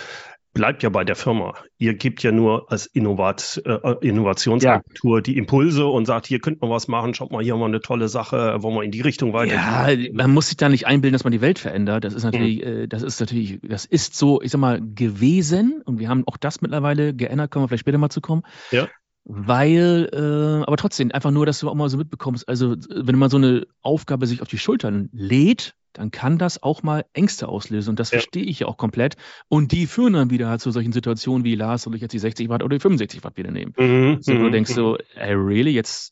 bleibt 0.53 0.83
ja 0.83 0.89
bei 0.89 1.03
der 1.03 1.15
Firma. 1.15 1.53
Ihr 1.77 1.93
gebt 1.93 2.23
ja 2.23 2.31
nur 2.31 2.71
als 2.71 2.87
Innovat, 2.87 3.61
äh, 3.65 3.95
Innovationsagentur 4.01 5.17
ja. 5.17 5.21
die 5.21 5.37
Impulse 5.37 5.85
und 5.85 6.05
sagt, 6.05 6.27
hier 6.27 6.39
könnte 6.39 6.59
man 6.61 6.71
was 6.71 6.87
machen, 6.87 7.13
schaut 7.13 7.31
mal, 7.31 7.43
hier 7.43 7.53
haben 7.53 7.59
wir 7.59 7.65
eine 7.65 7.81
tolle 7.81 8.09
Sache, 8.09 8.61
wollen 8.61 8.75
wir 8.75 8.83
in 8.83 8.91
die 8.91 9.01
Richtung 9.01 9.31
weiter. 9.31 9.53
Ja, 9.53 9.87
man 10.11 10.31
muss 10.31 10.47
sich 10.47 10.57
da 10.57 10.67
nicht 10.67 10.87
einbilden, 10.87 11.13
dass 11.13 11.23
man 11.23 11.31
die 11.31 11.41
Welt 11.41 11.59
verändert. 11.59 12.03
Das 12.03 12.13
ist 12.13 12.23
natürlich, 12.23 12.65
mhm. 12.65 12.67
äh, 12.67 12.87
das 12.87 13.03
ist 13.03 13.19
natürlich, 13.19 13.59
das 13.61 13.85
ist 13.85 14.15
so, 14.15 14.41
ich 14.41 14.51
sag 14.51 14.59
mal, 14.59 14.81
gewesen 14.81 15.81
und 15.85 15.99
wir 15.99 16.09
haben 16.09 16.23
auch 16.27 16.37
das 16.37 16.61
mittlerweile 16.61 17.13
geändert, 17.13 17.51
können 17.51 17.63
wir 17.63 17.67
vielleicht 17.67 17.81
später 17.81 17.99
mal 17.99 18.09
zu 18.09 18.21
kommen. 18.21 18.43
Ja 18.71 18.87
weil, 19.31 20.09
äh, 20.11 20.65
aber 20.65 20.75
trotzdem, 20.77 21.11
einfach 21.11 21.29
nur, 21.29 21.45
dass 21.45 21.59
du 21.59 21.69
auch 21.69 21.75
mal 21.75 21.87
so 21.87 21.97
mitbekommst, 21.97 22.49
also 22.49 22.75
wenn 22.89 23.15
man 23.15 23.29
so 23.29 23.37
eine 23.37 23.67
Aufgabe 23.83 24.25
sich 24.25 24.41
auf 24.41 24.47
die 24.47 24.57
Schultern 24.57 25.07
lädt, 25.13 25.75
dann 25.93 26.09
kann 26.09 26.39
das 26.39 26.63
auch 26.63 26.81
mal 26.81 27.05
Ängste 27.13 27.47
auslösen. 27.47 27.91
Und 27.91 27.99
das 27.99 28.09
ja. 28.09 28.17
verstehe 28.17 28.43
ich 28.43 28.61
ja 28.61 28.67
auch 28.67 28.77
komplett. 28.77 29.17
Und 29.47 29.71
die 29.71 29.85
führen 29.85 30.13
dann 30.13 30.31
wieder 30.31 30.49
halt 30.49 30.61
zu 30.61 30.71
solchen 30.71 30.93
Situationen 30.93 31.45
wie, 31.45 31.53
Lars, 31.53 31.83
soll 31.83 31.93
ich 31.93 32.01
jetzt 32.01 32.13
die 32.13 32.19
60 32.19 32.49
Watt 32.49 32.63
oder 32.63 32.75
die 32.75 32.81
65 32.81 33.23
Watt 33.23 33.37
wieder 33.37 33.51
nehmen? 33.51 33.73
Mhm, 33.77 34.17
so, 34.19 34.33
du 34.33 34.39
mhm, 34.39 34.51
denkst 34.51 34.73
so, 34.73 34.93
mhm. 34.93 35.19
ey, 35.21 35.33
really, 35.33 35.71
jetzt 35.71 36.11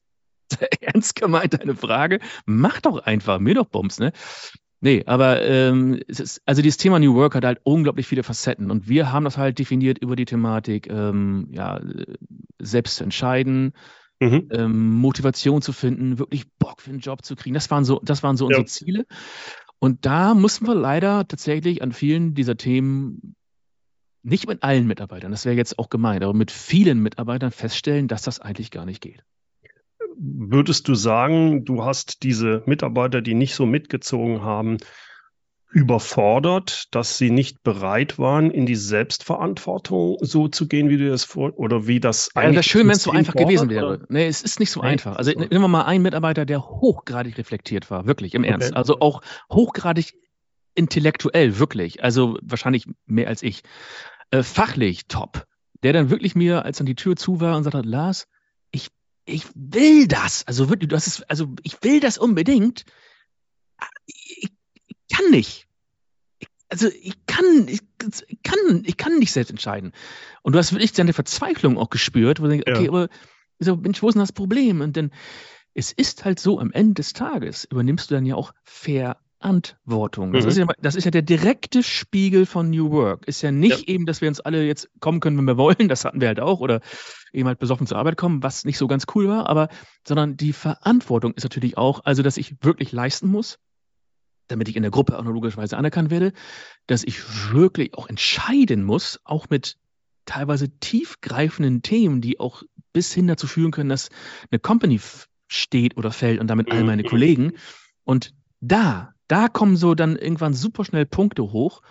ernst 0.82 1.16
gemeint 1.16 1.60
deine 1.60 1.76
Frage? 1.76 2.20
Mach 2.46 2.82
doch 2.82 3.00
einfach, 3.00 3.40
mir 3.40 3.56
doch 3.56 3.66
Bums, 3.66 3.98
ne? 3.98 4.12
Nee, 4.80 5.04
aber 5.08 5.42
ähm, 5.42 6.00
ist, 6.08 6.42
also 6.46 6.62
dieses 6.62 6.78
Thema 6.78 7.00
New 7.00 7.16
Work 7.16 7.34
hat 7.34 7.46
halt 7.46 7.60
unglaublich 7.64 8.06
viele 8.06 8.22
Facetten 8.22 8.70
und 8.70 8.88
wir 8.88 9.12
haben 9.12 9.24
das 9.24 9.38
halt 9.38 9.58
definiert 9.58 9.98
über 9.98 10.16
die 10.16 10.26
Thematik, 10.26 10.88
ähm, 10.88 11.48
ja, 11.52 11.82
selbst 12.60 12.98
zu 12.98 13.04
entscheiden, 13.04 13.74
mhm. 14.20 14.50
ähm, 14.52 14.92
Motivation 14.94 15.64
zu 15.64 15.74
finden, 15.74 16.20
wirklich 16.20 16.46
Bock 16.60 16.82
für 16.82 16.92
einen 16.92 17.00
Job 17.00 17.26
zu 17.26 17.36
kriegen. 17.36 17.56
Das 17.56 17.72
waren 17.72 17.86
so, 17.86 18.00
das 18.04 18.22
waren 18.22 18.38
so 18.38 18.46
unsere 18.46 18.64
ja. 18.64 18.68
Ziele. 18.68 19.06
Und 19.80 20.06
da 20.06 20.36
mussten 20.36 20.68
wir 20.68 20.76
leider 20.76 21.28
tatsächlich 21.28 21.82
an 21.82 21.92
vielen 21.92 22.36
dieser 22.36 22.58
Themen 22.58 23.36
nicht 24.22 24.48
mit 24.48 24.62
allen 24.62 24.86
Mitarbeitern, 24.86 25.32
das 25.32 25.46
wäre 25.46 25.56
jetzt 25.56 25.80
auch 25.80 25.90
gemeint, 25.90 26.24
aber 26.24 26.34
mit 26.34 26.52
vielen 26.52 27.00
Mitarbeitern 27.00 27.52
feststellen, 27.52 28.08
dass 28.08 28.24
das 28.24 28.40
eigentlich 28.40 28.72
gar 28.72 28.86
nicht 28.86 29.02
geht 29.02 29.24
würdest 30.20 30.88
du 30.88 30.96
sagen, 30.96 31.66
du 31.66 31.84
hast 31.84 32.24
diese 32.24 32.64
Mitarbeiter, 32.66 33.22
die 33.22 33.34
nicht 33.34 33.56
so 33.56 33.66
mitgezogen 33.66 34.42
haben, 34.42 34.78
überfordert, 35.70 36.88
dass 36.92 37.18
sie 37.18 37.30
nicht 37.30 37.62
bereit 37.62 38.18
waren, 38.18 38.52
in 38.52 38.66
die 38.66 38.76
Selbstverantwortung 38.76 40.18
so 40.22 40.48
zu 40.48 40.68
gehen, 40.68 40.90
wie 40.90 40.98
du 40.98 41.10
das 41.10 41.26
vor 41.26 41.58
oder 41.58 41.88
wie 41.88 42.00
das 42.00 42.30
eigentlich. 42.36 42.54
Ja, 42.54 42.60
das 42.60 42.66
schön, 42.66 42.88
wenn 42.88 42.96
es 42.96 43.04
so 43.04 43.12
einfach 43.12 43.34
fordert, 43.34 43.50
gewesen 43.50 43.70
wäre. 43.70 43.88
Oder? 43.88 44.06
Nee, 44.10 44.28
es 44.28 44.42
ist 44.42 44.60
nicht 44.60 44.72
so 44.72 44.82
nee, 44.82 44.88
einfach. 44.88 45.18
Also 45.18 45.32
so. 45.32 45.40
nehmen 45.40 45.62
wir 45.62 45.68
mal 45.68 45.84
einen 45.84 46.04
Mitarbeiter, 46.04 46.46
der 46.46 46.64
hochgradig 46.64 47.38
reflektiert 47.38 47.92
war, 47.92 48.08
wirklich 48.08 48.34
im 48.34 48.44
okay. 48.44 48.52
Ernst. 48.52 48.76
Also 48.76 49.02
auch 49.02 49.22
hochgradig 49.52 50.14
intellektuell, 50.74 51.60
wirklich. 51.60 52.02
Also 52.02 52.38
wahrscheinlich 52.42 52.86
mehr 53.06 53.28
als 53.28 53.44
ich. 53.44 53.64
Äh, 54.32 54.44
fachlich 54.44 55.08
top. 55.08 55.46
Der 55.84 55.94
dann 55.94 56.10
wirklich 56.10 56.34
mir, 56.34 56.66
als 56.66 56.78
dann 56.78 56.88
die 56.88 56.96
Tür 56.96 57.16
zu 57.16 57.40
war 57.40 57.56
und 57.58 57.64
sagte, 57.64 57.82
Lars, 57.82 58.28
ich, 59.28 59.36
ich 59.36 59.46
will 59.56 60.08
das. 60.08 60.48
Also 60.48 60.70
wirklich, 60.70 60.90
du 60.90 60.96
hast 60.96 61.08
es, 61.08 61.22
also 61.24 61.54
ich 61.64 61.82
will 61.84 62.00
das 62.00 62.18
unbedingt. 62.18 62.86
Ich, 64.06 64.52
kann 65.14 65.32
nicht. 65.32 65.68
also 66.70 66.90
ich 66.90 67.16
kann, 67.26 67.68
ich, 67.68 67.82
kann, 68.44 68.84
ich 68.86 68.98
kann 68.98 69.20
nicht 69.20 69.32
selbst 69.32 69.52
entscheiden. 69.52 69.94
Und 70.42 70.54
du 70.54 70.60
hast 70.60 70.72
wirklich 70.72 70.94
seine 70.94 71.14
Verzweiflung 71.14 71.78
auch 71.78 71.90
gespürt, 71.90 72.40
wo 72.40 72.44
du 72.44 72.50
denkst, 72.50 72.66
ja. 72.68 72.76
okay, 72.76 72.88
aber 72.88 73.10
so, 73.60 73.76
Mensch, 73.76 74.02
wo 74.02 74.10
ist 74.10 74.16
denn 74.16 74.22
das 74.22 74.34
Problem? 74.34 74.82
Und 74.82 74.98
dann, 74.98 75.12
es 75.74 75.92
ist 75.92 76.26
halt 76.26 76.40
so, 76.40 76.60
am 76.60 76.72
Ende 76.72 76.96
des 76.96 77.14
Tages 77.14 77.66
übernimmst 77.66 78.10
du 78.10 78.16
dann 78.16 78.26
ja 78.26 78.36
auch 78.36 78.54
Verantwortung. 79.48 80.34
Das, 80.34 80.44
mhm. 80.44 80.50
ist 80.50 80.58
ja, 80.58 80.66
das 80.80 80.96
ist 80.96 81.06
ja 81.06 81.12
der 81.12 81.22
direkte 81.22 81.84
Spiegel 81.84 82.46
von 82.46 82.70
New 82.70 82.92
Work. 82.92 83.28
Ist 83.28 83.42
ja 83.42 83.52
nicht 83.52 83.88
ja. 83.88 83.94
eben, 83.94 84.06
dass 84.06 84.22
wir 84.22 84.28
uns 84.28 84.40
alle 84.40 84.66
jetzt 84.66 84.90
kommen 85.00 85.20
können, 85.20 85.38
wenn 85.38 85.46
wir 85.46 85.58
wollen, 85.58 85.88
das 85.88 86.06
hatten 86.06 86.22
wir 86.22 86.28
halt 86.28 86.40
auch, 86.40 86.60
oder 86.60 86.82
eben 87.32 87.48
halt 87.48 87.60
besoffen 87.60 87.88
zur 87.88 87.98
Arbeit 87.98 88.18
kommen, 88.18 88.44
was 88.44 88.66
nicht 88.66 88.78
so 88.78 88.88
ganz 88.88 89.06
cool 89.16 89.28
war, 89.28 89.48
aber, 89.48 89.70
sondern 90.06 90.38
die 90.38 90.54
Verantwortung 90.54 91.34
ist 91.34 91.44
natürlich 91.44 91.78
auch, 91.78 92.02
also, 92.04 92.24
dass 92.24 92.38
ich 92.38 92.56
wirklich 92.62 92.92
leisten 92.92 93.28
muss, 93.28 93.58
damit 94.48 94.70
ich 94.70 94.76
in 94.76 94.84
der 94.84 94.92
Gruppe 94.92 95.18
auch 95.18 95.24
logischerweise 95.24 95.78
anerkannt 95.78 96.10
werde, 96.10 96.34
dass 96.86 97.04
ich 97.04 97.52
wirklich 97.52 97.94
auch 97.94 98.08
entscheiden 98.08 98.84
muss, 98.84 99.20
auch 99.24 99.50
mit 99.50 99.78
teilweise 100.26 100.70
tiefgreifenden 100.80 101.82
Themen, 101.82 102.22
die 102.22 102.40
auch 102.40 102.64
bis 102.92 103.14
hin 103.14 103.28
dazu 103.28 103.48
führen 103.48 103.72
können, 103.72 103.90
dass 103.90 104.10
eine 104.52 104.60
Company 104.60 105.00
steht 105.48 105.96
oder 105.96 106.12
fällt 106.12 106.42
und 106.42 106.48
damit 106.48 106.72
all 106.72 106.84
meine 106.84 107.04
mhm. 107.04 107.08
Kollegen. 107.08 107.54
Und 108.04 108.34
da, 108.60 109.14
da 109.28 109.48
kommen 109.48 109.78
so 109.78 109.96
dann 109.96 110.16
irgendwann 110.16 110.54
super 110.54 110.86
schnell 110.86 111.06
Punkte 111.06 111.44
hoch, 111.44 111.82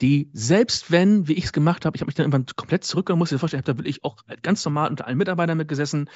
die 0.00 0.30
selbst 0.32 0.90
wenn, 0.90 1.28
wie 1.28 1.34
ich 1.34 1.44
es 1.44 1.52
gemacht 1.52 1.84
habe, 1.84 1.96
ich 1.96 2.00
habe 2.00 2.08
mich 2.08 2.14
dann 2.14 2.24
irgendwann 2.24 2.46
komplett 2.56 2.84
zurückgegangen, 2.84 3.18
muss 3.18 3.32
ich 3.32 3.38
vorstellen, 3.38 3.62
habe 3.62 3.74
da 3.74 3.78
wirklich 3.78 4.02
auch 4.02 4.16
ganz 4.42 4.64
normal 4.64 4.88
unter 4.88 5.06
allen 5.06 5.18
Mitarbeitern 5.18 5.58
mitgesessen, 5.58 6.08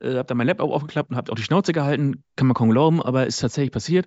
äh, 0.00 0.16
habe 0.16 0.24
da 0.24 0.34
mein 0.34 0.46
Laptop 0.46 0.70
aufgeklappt 0.70 1.10
und 1.10 1.16
habe 1.16 1.32
auch 1.32 1.36
die 1.36 1.42
Schnauze 1.42 1.72
gehalten, 1.72 2.22
kann 2.36 2.46
man 2.46 2.54
kaum 2.54 2.70
glauben, 2.70 3.02
aber 3.02 3.26
ist 3.26 3.40
tatsächlich 3.40 3.72
passiert. 3.72 4.06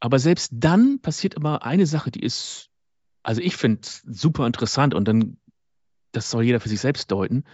Aber 0.00 0.18
selbst 0.18 0.50
dann 0.54 1.00
passiert 1.00 1.34
immer 1.34 1.64
eine 1.64 1.86
Sache, 1.86 2.10
die 2.10 2.20
ist, 2.20 2.70
also 3.22 3.40
ich 3.42 3.56
finde 3.56 3.80
super 3.82 4.46
interessant 4.46 4.94
und 4.94 5.06
dann, 5.06 5.36
das 6.12 6.30
soll 6.30 6.44
jeder 6.44 6.60
für 6.60 6.68
sich 6.68 6.80
selbst 6.80 7.10
deuten. 7.10 7.44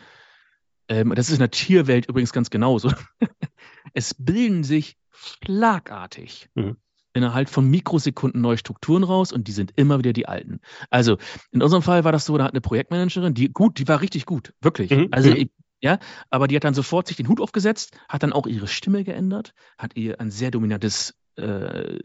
Ähm, 0.88 1.12
das 1.14 1.28
ist 1.28 1.34
in 1.34 1.40
der 1.40 1.50
Tierwelt 1.50 2.06
übrigens 2.08 2.32
ganz 2.32 2.50
genauso. 2.50 2.92
es 3.94 4.14
bilden 4.14 4.62
sich 4.62 4.96
schlagartig 5.11 6.49
mhm. 6.54 6.76
Innerhalb 7.12 7.49
von 7.49 7.69
Mikrosekunden 7.69 8.40
neue 8.40 8.59
Strukturen 8.59 9.04
raus 9.04 9.33
und 9.33 9.49
die 9.49 9.52
sind 9.52 9.73
immer 9.76 9.99
wieder 9.99 10.12
die 10.12 10.26
alten. 10.26 10.61
Also 10.90 11.19
in 11.50 11.62
unserem 11.62 11.83
Fall 11.83 12.04
war 12.04 12.12
das 12.12 12.25
so, 12.25 12.37
da 12.37 12.45
hat 12.45 12.52
eine 12.52 12.61
Projektmanagerin, 12.61 13.35
die 13.35 13.52
gut, 13.52 13.78
die 13.78 13.88
war 13.88 14.00
richtig 14.00 14.26
gut, 14.26 14.54
wirklich. 14.61 14.90
Mhm. 14.90 15.09
Also 15.11 15.31
mhm. 15.31 15.37
ich, 15.37 15.50
ja, 15.81 15.99
aber 16.31 16.47
die 16.49 16.57
hat 16.57 16.64
dann 16.64 16.75
sofort 16.75 17.09
sich 17.09 17.16
den 17.16 17.28
Hut 17.28 17.40
aufgesetzt, 17.40 17.97
hat 18.09 18.23
dann 18.23 18.33
auch 18.33 18.47
ihre 18.47 18.69
Stimme 18.69 19.04
geändert, 19.04 19.52
hat 19.78 19.97
ihr 19.97 20.21
ein 20.21 20.31
sehr 20.31 20.50
dominantes 20.50 21.14
äh, 21.36 21.98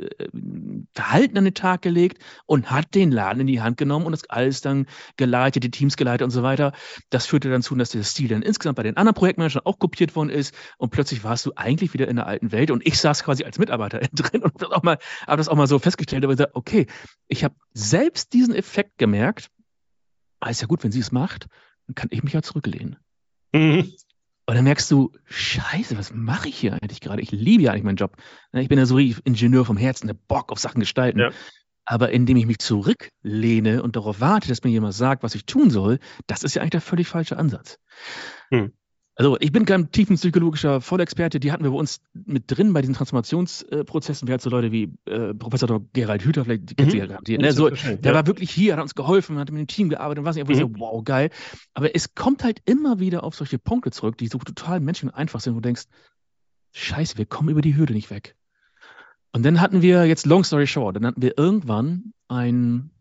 Verhalten 0.93 1.37
an 1.37 1.45
den 1.45 1.53
Tag 1.53 1.81
gelegt 1.81 2.23
und 2.45 2.71
hat 2.71 2.95
den 2.95 3.11
Laden 3.11 3.41
in 3.41 3.47
die 3.47 3.61
Hand 3.61 3.77
genommen 3.77 4.05
und 4.05 4.11
das 4.11 4.29
alles 4.29 4.61
dann 4.61 4.87
geleitet, 5.17 5.63
die 5.63 5.71
Teams 5.71 5.97
geleitet 5.97 6.23
und 6.23 6.31
so 6.31 6.43
weiter. 6.43 6.73
Das 7.09 7.25
führte 7.25 7.49
dann 7.49 7.61
zu, 7.61 7.75
dass 7.75 7.89
der 7.89 8.03
Stil 8.03 8.29
dann 8.29 8.41
insgesamt 8.41 8.77
bei 8.77 8.83
den 8.83 8.97
anderen 8.97 9.15
Projektmanagern 9.15 9.63
auch 9.65 9.79
kopiert 9.79 10.15
worden 10.15 10.29
ist 10.29 10.55
und 10.77 10.91
plötzlich 10.91 11.23
warst 11.23 11.45
du 11.45 11.51
eigentlich 11.55 11.93
wieder 11.93 12.07
in 12.07 12.15
der 12.15 12.27
alten 12.27 12.51
Welt 12.51 12.71
und 12.71 12.85
ich 12.85 12.99
saß 12.99 13.23
quasi 13.23 13.43
als 13.43 13.59
Mitarbeiter 13.59 13.99
drin 14.13 14.43
und 14.43 14.53
habe 14.61 14.97
das 15.37 15.47
auch 15.49 15.55
mal, 15.55 15.67
so 15.67 15.79
festgestellt, 15.79 16.23
aber 16.23 16.33
gesagt, 16.33 16.55
okay, 16.55 16.87
ich 17.27 17.43
habe 17.43 17.55
selbst 17.73 18.33
diesen 18.33 18.55
Effekt 18.55 18.97
gemerkt, 18.97 19.49
ah, 20.39 20.49
ist 20.49 20.61
ja 20.61 20.67
gut, 20.67 20.83
wenn 20.83 20.91
sie 20.91 20.99
es 20.99 21.11
macht, 21.11 21.47
dann 21.87 21.95
kann 21.95 22.09
ich 22.11 22.23
mich 22.23 22.33
ja 22.33 22.41
zurücklehnen. 22.41 22.97
Mhm. 23.53 23.91
Und 24.49 24.55
dann 24.55 24.63
merkst 24.63 24.89
du, 24.89 25.11
scheiße, 25.25 25.97
was 25.97 26.13
mache 26.13 26.47
ich 26.47 26.57
hier 26.57 26.73
eigentlich 26.73 27.01
gerade? 27.01 27.21
Ich 27.21 27.31
liebe 27.31 27.63
ja 27.63 27.71
eigentlich 27.71 27.83
meinen 27.83 27.97
Job. 27.97 28.15
Ne, 28.53 28.61
ich 28.61 28.69
bin 28.69 28.79
ja 28.79 28.85
so 28.85 28.97
wie 28.97 29.13
Ingenieur 29.25 29.65
vom 29.65 29.75
Herzen, 29.75 30.07
der 30.07 30.13
Bock 30.13 30.53
auf 30.53 30.59
Sachen 30.59 30.79
gestalten. 30.79 31.19
Ja. 31.19 31.31
Aber 31.83 32.11
indem 32.11 32.37
ich 32.37 32.45
mich 32.45 32.59
zurücklehne 32.59 33.83
und 33.83 33.97
darauf 33.97 34.21
warte, 34.21 34.47
dass 34.47 34.63
mir 34.63 34.69
jemand 34.69 34.93
sagt, 34.93 35.21
was 35.21 35.35
ich 35.35 35.45
tun 35.45 35.69
soll, 35.69 35.99
das 36.27 36.43
ist 36.43 36.55
ja 36.55 36.61
eigentlich 36.61 36.71
der 36.71 36.81
völlig 36.81 37.09
falsche 37.09 37.37
Ansatz. 37.37 37.77
Hm. 38.49 38.71
Also 39.19 39.35
ich 39.39 39.51
bin 39.51 39.65
kein 39.65 39.89
tiefenpsychologischer 39.89 40.79
Vollexperte, 40.79 41.39
die 41.39 41.51
hatten 41.51 41.63
wir 41.63 41.71
bei 41.71 41.77
uns 41.77 42.01
mit 42.13 42.43
drin 42.45 42.71
bei 42.71 42.81
diesen 42.81 42.93
Transformationsprozessen. 42.93 44.27
Wir 44.27 44.35
hatten 44.35 44.43
so 44.43 44.51
Leute 44.51 44.71
wie 44.71 44.93
äh, 45.05 45.33
Professor. 45.33 45.81
Gerald 45.93 46.23
Hüther, 46.23 46.45
vielleicht 46.45 46.77
kennt 46.77 46.93
mhm. 46.93 46.99
Ja 46.99 47.05
garantiert. 47.07 47.41
Ne? 47.41 47.51
So, 47.51 47.69
der 47.69 47.97
ja. 48.03 48.13
war 48.13 48.27
wirklich 48.27 48.51
hier, 48.51 48.73
hat 48.73 48.81
uns 48.83 48.93
geholfen, 48.93 49.39
hat 49.39 49.49
mit 49.49 49.59
dem 49.59 49.67
Team 49.67 49.89
gearbeitet 49.89 50.19
und 50.19 50.25
was 50.25 50.35
nicht. 50.35 50.47
Mhm. 50.47 50.53
So, 50.53 50.71
wow, 50.77 51.03
geil. 51.03 51.31
Aber 51.73 51.95
es 51.95 52.13
kommt 52.13 52.43
halt 52.43 52.61
immer 52.65 52.99
wieder 52.99 53.23
auf 53.23 53.33
solche 53.33 53.57
Punkte 53.57 53.89
zurück, 53.89 54.19
die 54.19 54.27
so 54.27 54.37
total 54.37 54.79
menschlich 54.81 55.11
und 55.11 55.17
einfach 55.17 55.39
sind, 55.39 55.53
wo 55.53 55.57
du 55.57 55.63
denkst, 55.63 55.85
scheiße, 56.73 57.17
wir 57.17 57.25
kommen 57.25 57.49
über 57.49 57.61
die 57.61 57.75
Hürde 57.75 57.93
nicht 57.93 58.11
weg. 58.11 58.35
Und 59.33 59.43
dann 59.43 59.61
hatten 59.61 59.81
wir, 59.81 60.05
jetzt 60.05 60.27
long 60.27 60.43
story 60.43 60.67
short, 60.67 60.95
dann 60.95 61.07
hatten 61.07 61.23
wir 61.23 61.39
irgendwann 61.39 62.13
ein 62.27 62.91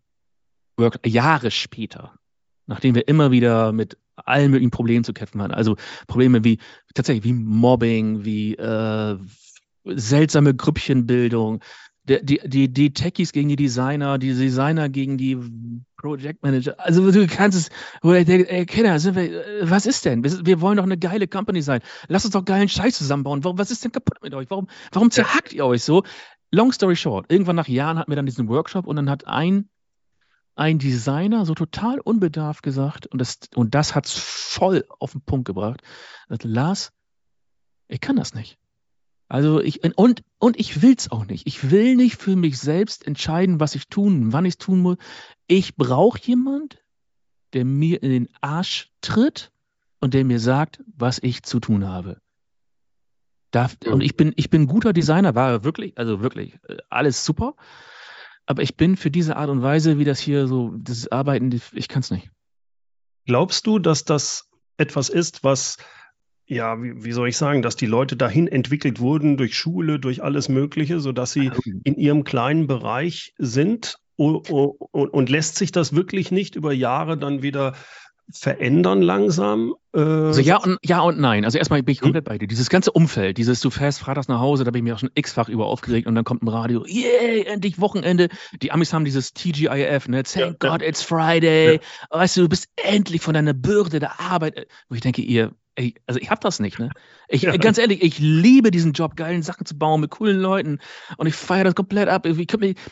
Work, 0.78 1.06
Jahre 1.06 1.50
später, 1.50 2.14
nachdem 2.66 2.94
wir 2.94 3.06
immer 3.06 3.30
wieder 3.30 3.72
mit 3.72 3.98
allen 4.16 4.50
möglichen 4.50 4.70
Problemen 4.70 5.04
zu 5.04 5.12
kämpfen 5.12 5.42
hatten. 5.42 5.54
Also 5.54 5.76
Probleme 6.06 6.44
wie 6.44 6.58
tatsächlich 6.94 7.24
wie 7.24 7.32
Mobbing, 7.32 8.24
wie 8.24 8.54
äh, 8.54 9.16
seltsame 9.84 10.54
Grüppchenbildung, 10.54 11.60
die, 12.08 12.24
die, 12.24 12.40
die, 12.44 12.72
die 12.72 12.92
Techies 12.92 13.32
gegen 13.32 13.48
die 13.48 13.56
Designer, 13.56 14.18
die 14.18 14.32
Designer 14.32 14.88
gegen 14.88 15.18
die 15.18 15.36
Project 15.96 16.42
Manager. 16.42 16.78
Also 16.78 17.10
du 17.10 17.26
kannst 17.26 17.58
es, 17.58 17.68
oder 18.02 18.20
ich 18.20 18.26
denke, 18.26 18.48
ey, 18.48 18.64
Kinder, 18.64 19.02
wir, 19.02 19.16
äh, 19.16 19.70
was 19.70 19.86
ist 19.86 20.04
denn? 20.04 20.22
Wir, 20.22 20.46
wir, 20.46 20.60
wollen 20.60 20.76
doch 20.76 20.84
eine 20.84 20.98
geile 20.98 21.26
Company 21.26 21.62
sein. 21.62 21.80
Lass 22.08 22.24
uns 22.24 22.32
doch 22.32 22.44
geilen 22.44 22.68
Scheiß 22.68 22.96
zusammenbauen. 22.96 23.42
Warum, 23.42 23.58
was 23.58 23.70
ist 23.70 23.84
denn 23.84 23.92
kaputt 23.92 24.22
mit 24.22 24.34
euch? 24.34 24.48
Warum, 24.50 24.68
warum 24.92 25.10
zerhackt 25.10 25.52
ihr 25.52 25.66
euch 25.66 25.82
so? 25.82 26.04
Long 26.52 26.72
story 26.72 26.94
short, 26.94 27.26
irgendwann 27.30 27.56
nach 27.56 27.66
Jahren 27.66 27.98
hatten 27.98 28.10
wir 28.10 28.16
dann 28.16 28.26
diesen 28.26 28.48
Workshop 28.48 28.86
und 28.86 28.96
dann 28.96 29.10
hat 29.10 29.26
ein 29.26 29.68
ein 30.56 30.78
Designer 30.78 31.44
so 31.46 31.54
total 31.54 32.00
unbedarft 32.00 32.62
gesagt, 32.62 33.06
und 33.06 33.20
das, 33.20 33.38
und 33.54 33.74
das 33.74 33.94
hat 33.94 34.06
es 34.06 34.12
voll 34.12 34.84
auf 34.98 35.12
den 35.12 35.20
Punkt 35.20 35.46
gebracht, 35.46 35.82
dass 36.28 36.42
Lars, 36.42 36.92
ich 37.88 38.00
kann 38.00 38.16
das 38.16 38.34
nicht. 38.34 38.58
Also 39.28 39.60
ich, 39.60 39.84
und, 39.98 40.22
und 40.38 40.58
ich 40.58 40.82
will's 40.82 41.10
auch 41.10 41.26
nicht. 41.26 41.46
Ich 41.46 41.70
will 41.70 41.96
nicht 41.96 42.16
für 42.16 42.36
mich 42.36 42.58
selbst 42.58 43.06
entscheiden, 43.06 43.60
was 43.60 43.74
ich 43.74 43.88
tun, 43.88 44.32
wann 44.32 44.44
ich 44.44 44.54
es 44.54 44.58
tun 44.58 44.80
muss. 44.80 44.96
Ich 45.46 45.76
brauche 45.76 46.18
jemand, 46.22 46.78
der 47.52 47.64
mir 47.64 48.02
in 48.02 48.10
den 48.10 48.28
Arsch 48.40 48.92
tritt 49.00 49.52
und 50.00 50.14
der 50.14 50.24
mir 50.24 50.40
sagt, 50.40 50.82
was 50.86 51.18
ich 51.18 51.42
zu 51.42 51.60
tun 51.60 51.86
habe. 51.86 52.20
Darf, 53.50 53.76
und 53.84 54.00
ich 54.00 54.16
bin, 54.16 54.32
ich 54.36 54.50
bin 54.50 54.62
ein 54.62 54.66
guter 54.66 54.92
Designer, 54.92 55.34
war 55.34 55.64
wirklich, 55.64 55.98
also 55.98 56.22
wirklich, 56.22 56.58
äh, 56.68 56.76
alles 56.88 57.24
super. 57.24 57.56
Aber 58.46 58.62
ich 58.62 58.76
bin 58.76 58.96
für 58.96 59.10
diese 59.10 59.36
Art 59.36 59.50
und 59.50 59.62
Weise, 59.62 59.98
wie 59.98 60.04
das 60.04 60.20
hier 60.20 60.46
so, 60.46 60.74
das 60.78 61.10
Arbeiten, 61.10 61.60
ich 61.72 61.88
kann 61.88 62.00
es 62.00 62.10
nicht. 62.10 62.30
Glaubst 63.26 63.66
du, 63.66 63.80
dass 63.80 64.04
das 64.04 64.48
etwas 64.76 65.08
ist, 65.08 65.42
was, 65.42 65.78
ja, 66.46 66.80
wie, 66.80 67.04
wie, 67.04 67.12
soll 67.12 67.28
ich 67.28 67.36
sagen, 67.36 67.62
dass 67.62 67.74
die 67.74 67.86
Leute 67.86 68.16
dahin 68.16 68.46
entwickelt 68.46 69.00
wurden 69.00 69.36
durch 69.36 69.56
Schule, 69.56 69.98
durch 69.98 70.22
alles 70.22 70.48
Mögliche, 70.48 71.00
sodass 71.00 71.32
sie 71.32 71.50
in 71.82 71.96
ihrem 71.96 72.22
kleinen 72.24 72.66
Bereich 72.66 73.34
sind? 73.38 73.98
Und, 74.18 74.48
und, 74.48 74.78
und 75.10 75.28
lässt 75.28 75.56
sich 75.56 75.72
das 75.72 75.94
wirklich 75.94 76.30
nicht 76.30 76.56
über 76.56 76.72
Jahre 76.72 77.18
dann 77.18 77.42
wieder 77.42 77.74
verändern 78.32 79.02
langsam? 79.02 79.74
Äh, 79.94 80.00
also 80.00 80.40
ja 80.40 80.56
und, 80.56 80.78
ja 80.82 81.00
und 81.00 81.18
nein. 81.18 81.44
Also 81.44 81.58
erstmal 81.58 81.82
bin 81.82 81.92
ich 81.92 82.00
hm? 82.00 82.06
komplett 82.06 82.24
bei 82.24 82.38
dir. 82.38 82.46
Dieses 82.46 82.68
ganze 82.70 82.92
Umfeld, 82.92 83.38
dieses 83.38 83.60
du 83.60 83.70
fährst 83.70 84.00
freitags 84.00 84.28
nach 84.28 84.40
Hause, 84.40 84.64
da 84.64 84.70
bin 84.70 84.80
ich 84.80 84.84
mir 84.84 84.94
auch 84.94 84.98
schon 84.98 85.10
x-fach 85.14 85.48
über 85.48 85.66
aufgeregt 85.66 86.06
und 86.06 86.14
dann 86.14 86.24
kommt 86.24 86.42
ein 86.42 86.48
Radio, 86.48 86.84
yay, 86.86 87.44
endlich 87.44 87.80
Wochenende. 87.80 88.28
Die 88.62 88.72
Amis 88.72 88.92
haben 88.92 89.04
dieses 89.04 89.32
TGIF, 89.34 90.08
ne? 90.08 90.22
Thank 90.22 90.62
ja, 90.62 90.70
God 90.70 90.82
ja. 90.82 90.88
it's 90.88 91.02
Friday. 91.02 91.74
Ja. 91.74 92.18
Weißt 92.18 92.36
du, 92.36 92.42
du 92.42 92.48
bist 92.48 92.68
endlich 92.76 93.22
von 93.22 93.34
deiner 93.34 93.54
Bürde 93.54 94.00
der 94.00 94.20
Arbeit. 94.20 94.66
Wo 94.88 94.94
ich 94.94 95.00
denke, 95.00 95.22
ihr 95.22 95.52
Ey, 95.76 95.94
also 96.06 96.18
ich 96.18 96.30
hab 96.30 96.40
das 96.40 96.58
nicht, 96.58 96.78
ne? 96.78 96.90
Ich, 97.28 97.42
ja. 97.42 97.54
ganz 97.58 97.76
ehrlich, 97.76 98.02
ich 98.02 98.18
liebe 98.18 98.70
diesen 98.70 98.92
Job, 98.92 99.14
geilen 99.14 99.42
Sachen 99.42 99.66
zu 99.66 99.76
bauen 99.76 100.00
mit 100.00 100.10
coolen 100.10 100.38
Leuten 100.38 100.78
und 101.18 101.26
ich 101.26 101.34
feiere 101.34 101.64
das 101.64 101.74
komplett 101.74 102.08
ab. 102.08 102.24
Ich, 102.24 102.46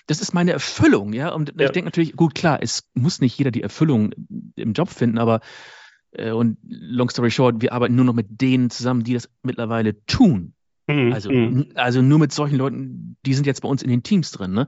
das 0.06 0.20
ist 0.20 0.34
meine 0.34 0.52
Erfüllung, 0.52 1.14
ja. 1.14 1.30
Und 1.30 1.54
ja. 1.58 1.66
ich 1.66 1.72
denke 1.72 1.86
natürlich, 1.86 2.14
gut, 2.14 2.34
klar, 2.34 2.58
es 2.62 2.90
muss 2.92 3.20
nicht 3.20 3.38
jeder 3.38 3.50
die 3.50 3.62
Erfüllung 3.62 4.12
im 4.54 4.74
Job 4.74 4.90
finden, 4.90 5.16
aber 5.16 5.40
äh, 6.12 6.30
und 6.30 6.58
long 6.62 7.08
story 7.08 7.30
short, 7.30 7.62
wir 7.62 7.72
arbeiten 7.72 7.94
nur 7.94 8.04
noch 8.04 8.14
mit 8.14 8.40
denen 8.42 8.68
zusammen, 8.68 9.02
die 9.02 9.14
das 9.14 9.30
mittlerweile 9.42 10.04
tun. 10.04 10.54
Mhm. 10.86 11.12
Also, 11.12 11.30
mhm. 11.32 11.72
also 11.74 12.02
nur 12.02 12.18
mit 12.18 12.32
solchen 12.32 12.56
Leuten, 12.56 13.16
die 13.24 13.32
sind 13.32 13.46
jetzt 13.46 13.62
bei 13.62 13.68
uns 13.68 13.82
in 13.82 13.88
den 13.88 14.02
Teams 14.02 14.30
drin, 14.30 14.52
ne? 14.52 14.66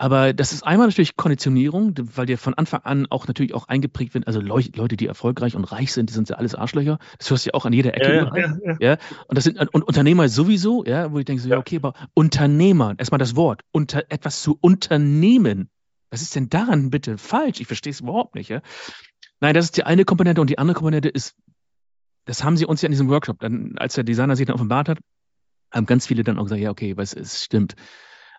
Aber 0.00 0.32
das 0.32 0.54
ist 0.54 0.62
einmal 0.62 0.86
natürlich 0.86 1.14
Konditionierung, 1.14 1.92
weil 2.14 2.24
dir 2.24 2.38
von 2.38 2.54
Anfang 2.54 2.80
an 2.84 3.06
auch 3.10 3.28
natürlich 3.28 3.52
auch 3.52 3.68
eingeprägt 3.68 4.14
wird. 4.14 4.26
Also 4.26 4.40
Leute, 4.40 4.96
die 4.96 5.06
erfolgreich 5.06 5.56
und 5.56 5.64
reich 5.64 5.92
sind, 5.92 6.08
die 6.08 6.14
sind 6.14 6.30
ja 6.30 6.36
alles 6.36 6.54
Arschlöcher. 6.54 6.98
Das 7.18 7.28
hörst 7.28 7.44
du 7.44 7.50
ja 7.50 7.54
auch 7.54 7.66
an 7.66 7.74
jeder 7.74 7.94
Ecke 7.94 8.16
ja. 8.16 8.34
Ja, 8.34 8.56
ja. 8.64 8.76
ja, 8.80 8.96
Und 9.28 9.36
das 9.36 9.44
sind 9.44 9.58
und 9.58 9.82
Unternehmer 9.82 10.30
sowieso, 10.30 10.86
ja, 10.86 11.12
wo 11.12 11.18
ich 11.18 11.26
denke 11.26 11.42
so, 11.42 11.50
ja, 11.50 11.58
okay, 11.58 11.76
aber 11.76 11.92
Unternehmer, 12.14 12.94
erstmal 12.96 13.18
das 13.18 13.36
Wort, 13.36 13.60
unter 13.72 14.04
etwas 14.08 14.40
zu 14.40 14.56
unternehmen. 14.62 15.68
Was 16.08 16.22
ist 16.22 16.34
denn 16.34 16.48
daran 16.48 16.88
bitte 16.88 17.18
falsch? 17.18 17.60
Ich 17.60 17.66
verstehe 17.66 17.90
es 17.90 18.00
überhaupt 18.00 18.36
nicht, 18.36 18.48
ja. 18.48 18.62
Nein, 19.40 19.52
das 19.52 19.66
ist 19.66 19.76
die 19.76 19.84
eine 19.84 20.06
Komponente 20.06 20.40
und 20.40 20.48
die 20.48 20.56
andere 20.56 20.76
Komponente 20.76 21.10
ist, 21.10 21.36
das 22.24 22.42
haben 22.42 22.56
sie 22.56 22.64
uns 22.64 22.80
ja 22.80 22.86
in 22.86 22.92
diesem 22.92 23.10
Workshop, 23.10 23.38
dann, 23.40 23.74
als 23.76 23.96
der 23.96 24.04
Designer 24.04 24.34
sich 24.34 24.46
dann 24.46 24.54
offenbart 24.54 24.88
hat, 24.88 24.98
haben 25.70 25.84
ganz 25.84 26.06
viele 26.06 26.24
dann 26.24 26.38
auch 26.38 26.44
gesagt, 26.44 26.62
ja, 26.62 26.70
okay, 26.70 26.96
was 26.96 27.12
es 27.12 27.44
stimmt. 27.44 27.76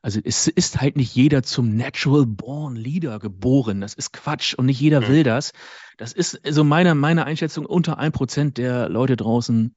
Also 0.01 0.20
es 0.24 0.48
ist 0.48 0.81
halt 0.81 0.96
nicht 0.96 1.15
jeder 1.15 1.43
zum 1.43 1.75
Natural 1.75 2.25
Born 2.25 2.75
Leader 2.75 3.20
geboren. 3.20 3.81
Das 3.81 3.93
ist 3.93 4.13
Quatsch 4.13 4.55
und 4.55 4.65
nicht 4.65 4.79
jeder 4.79 5.01
mhm. 5.01 5.08
will 5.08 5.24
das. 5.24 5.53
Das 5.98 6.13
ist 6.13 6.31
so 6.31 6.39
also 6.43 6.63
meiner, 6.63 6.96
meiner 6.96 7.25
Einschätzung 7.25 7.65
unter 7.65 8.00
ein 8.00 8.12
Prozent 8.12 8.58
der 8.58 8.89
Leute 8.89 9.15
draußen. 9.15 9.75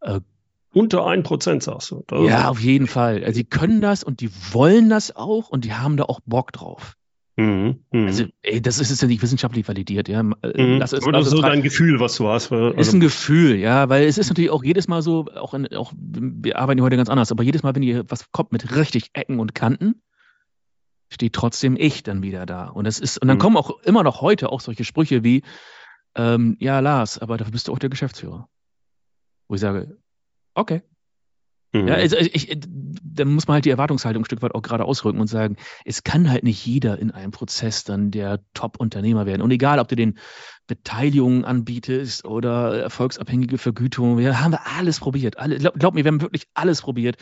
Äh, 0.00 0.20
unter 0.74 1.06
ein 1.06 1.22
Prozent 1.22 1.62
sagst 1.62 1.90
du. 1.90 2.04
ja, 2.24 2.48
auf 2.48 2.60
jeden 2.60 2.86
Fall. 2.86 3.24
Also 3.24 3.36
sie 3.36 3.44
können 3.44 3.80
das 3.80 4.04
und 4.04 4.20
die 4.20 4.30
wollen 4.52 4.88
das 4.90 5.14
auch 5.14 5.48
und 5.48 5.64
die 5.64 5.74
haben 5.74 5.96
da 5.96 6.04
auch 6.04 6.20
Bock 6.24 6.52
drauf. 6.52 6.96
Mhm, 7.36 7.84
mh. 7.90 8.06
Also, 8.06 8.24
ey, 8.42 8.60
das 8.60 8.78
ist 8.78 9.00
ja 9.00 9.08
nicht 9.08 9.22
wissenschaftlich 9.22 9.66
validiert, 9.66 10.08
ja. 10.08 10.22
Mhm. 10.22 10.34
Das 10.78 10.92
ist, 10.92 11.06
das 11.06 11.26
ist 11.26 11.30
so 11.30 11.40
dein 11.40 11.62
Gefühl, 11.62 11.98
was 11.98 12.16
du 12.16 12.28
hast. 12.28 12.52
Also 12.52 12.76
ist 12.76 12.92
ein 12.92 13.00
Gefühl, 13.00 13.56
ja, 13.56 13.88
weil 13.88 14.04
es 14.04 14.18
ist 14.18 14.28
natürlich 14.28 14.50
auch 14.50 14.62
jedes 14.62 14.86
Mal 14.86 15.00
so, 15.00 15.26
auch, 15.34 15.54
in, 15.54 15.66
auch 15.74 15.92
wir 15.96 16.58
arbeiten 16.58 16.82
heute 16.82 16.96
ganz 16.96 17.08
anders, 17.08 17.32
aber 17.32 17.42
jedes 17.42 17.62
Mal, 17.62 17.74
wenn 17.74 17.82
hier 17.82 18.04
was 18.08 18.30
kommt 18.32 18.52
mit 18.52 18.76
richtig 18.76 19.10
Ecken 19.14 19.40
und 19.40 19.54
Kanten, 19.54 20.02
steht 21.08 21.32
trotzdem 21.32 21.76
ich 21.78 22.02
dann 22.02 22.22
wieder 22.22 22.44
da. 22.44 22.66
Und 22.68 22.86
das 22.86 22.98
ist, 22.98 23.16
und 23.18 23.28
dann 23.28 23.38
mhm. 23.38 23.40
kommen 23.40 23.56
auch 23.56 23.80
immer 23.82 24.02
noch 24.02 24.20
heute 24.20 24.52
auch 24.52 24.60
solche 24.60 24.84
Sprüche 24.84 25.24
wie, 25.24 25.42
ähm, 26.14 26.56
ja, 26.60 26.80
Lars, 26.80 27.18
aber 27.18 27.38
dafür 27.38 27.52
bist 27.52 27.68
du 27.68 27.72
auch 27.72 27.78
der 27.78 27.90
Geschäftsführer. 27.90 28.48
Wo 29.48 29.54
ich 29.54 29.60
sage, 29.60 29.96
okay. 30.54 30.82
Mhm. 31.72 31.88
Ja, 31.88 31.94
also 31.94 32.16
ich, 32.16 32.58
da 33.14 33.24
muss 33.24 33.48
man 33.48 33.54
halt 33.54 33.64
die 33.64 33.70
Erwartungshaltung 33.70 34.22
ein 34.22 34.26
Stück 34.26 34.42
weit 34.42 34.54
auch 34.54 34.62
gerade 34.62 34.84
ausrücken 34.84 35.20
und 35.20 35.26
sagen, 35.26 35.56
es 35.84 36.04
kann 36.04 36.30
halt 36.30 36.44
nicht 36.44 36.64
jeder 36.64 36.98
in 36.98 37.10
einem 37.10 37.30
Prozess 37.30 37.84
dann 37.84 38.10
der 38.10 38.40
Top-Unternehmer 38.54 39.26
werden. 39.26 39.42
Und 39.42 39.50
egal, 39.50 39.78
ob 39.78 39.88
du 39.88 39.96
den 39.96 40.18
Beteiligungen 40.66 41.44
anbietest 41.44 42.24
oder 42.24 42.82
erfolgsabhängige 42.82 43.58
Vergütung, 43.58 44.18
wir 44.18 44.40
haben 44.40 44.52
wir 44.52 44.66
alles 44.78 45.00
probiert. 45.00 45.38
Alle, 45.38 45.58
glaub, 45.58 45.74
glaub 45.78 45.94
mir, 45.94 46.04
wir 46.04 46.12
haben 46.12 46.20
wirklich 46.20 46.46
alles 46.54 46.82
probiert. 46.82 47.16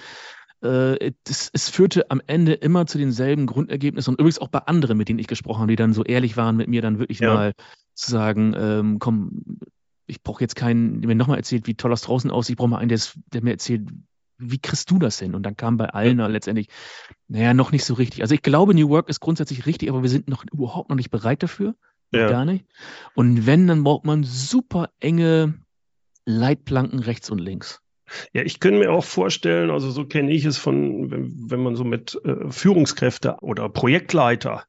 Äh, 0.62 1.12
das, 1.25 1.50
es 1.52 1.69
führte 1.69 2.11
am 2.11 2.21
Ende 2.26 2.52
immer 2.52 2.87
zu 2.87 2.99
denselben 2.99 3.47
Grundergebnissen 3.47 4.12
und 4.12 4.21
übrigens 4.21 4.40
auch 4.40 4.49
bei 4.49 4.61
anderen, 4.61 4.99
mit 4.99 5.09
denen 5.09 5.19
ich 5.19 5.26
gesprochen 5.28 5.61
habe, 5.61 5.73
die 5.73 5.76
dann 5.76 5.95
so 5.95 6.04
ehrlich 6.04 6.37
waren 6.37 6.57
mit 6.57 6.69
mir, 6.69 6.83
dann 6.83 6.99
wirklich 6.99 7.21
ja. 7.21 7.33
mal 7.33 7.52
zu 7.95 8.11
sagen, 8.11 8.54
ähm, 8.57 8.99
komm, 8.99 9.42
ich 10.07 10.23
brauche 10.23 10.42
jetzt 10.42 10.57
keinen, 10.57 11.00
der 11.00 11.09
mir 11.09 11.14
nochmal 11.14 11.38
erzählt, 11.38 11.66
wie 11.66 11.75
toll 11.75 11.90
das 11.90 12.02
draußen 12.02 12.30
aussieht. 12.30 12.54
Ich 12.54 12.57
brauche 12.57 12.69
mal 12.69 12.78
einen, 12.78 12.88
der, 12.88 13.42
mir 13.42 13.52
erzählt, 13.52 13.88
wie 14.40 14.59
kriegst 14.59 14.90
du 14.90 14.99
das 14.99 15.18
hin? 15.18 15.35
Und 15.35 15.44
dann 15.44 15.56
kam 15.56 15.76
bei 15.76 15.90
allen 15.90 16.18
ja. 16.18 16.26
letztendlich, 16.26 16.68
naja, 17.28 17.54
noch 17.54 17.73
nicht 17.73 17.85
so 17.85 17.94
richtig. 17.94 18.23
Also 18.23 18.35
ich 18.35 18.42
glaube, 18.42 18.75
New 18.75 18.88
Work 18.88 19.09
ist 19.09 19.20
grundsätzlich 19.20 19.66
richtig, 19.66 19.88
aber 19.88 20.02
wir 20.02 20.11
sind 20.11 20.28
noch 20.28 20.44
überhaupt 20.52 20.88
noch 20.88 20.97
nicht 20.97 21.11
bereit 21.11 21.42
dafür. 21.42 21.75
Ja. 22.12 22.28
Gar 22.28 22.44
nicht. 22.44 22.66
Und 23.14 23.47
wenn, 23.47 23.66
dann 23.66 23.85
braucht 23.85 24.04
man 24.04 24.25
super 24.25 24.90
enge 24.99 25.54
Leitplanken 26.25 26.99
rechts 26.99 27.30
und 27.30 27.38
links. 27.38 27.80
Ja, 28.32 28.42
ich 28.42 28.59
könnte 28.59 28.80
mir 28.80 28.90
auch 28.90 29.04
vorstellen, 29.04 29.70
also 29.70 29.90
so 29.90 30.04
kenne 30.04 30.32
ich 30.32 30.44
es 30.44 30.59
von, 30.59 31.11
wenn, 31.11 31.50
wenn 31.50 31.62
man 31.62 31.76
so 31.76 31.85
mit 31.85 32.20
äh, 32.25 32.50
Führungskräfte 32.50 33.37
oder 33.40 33.68
Projektleiter 33.68 34.64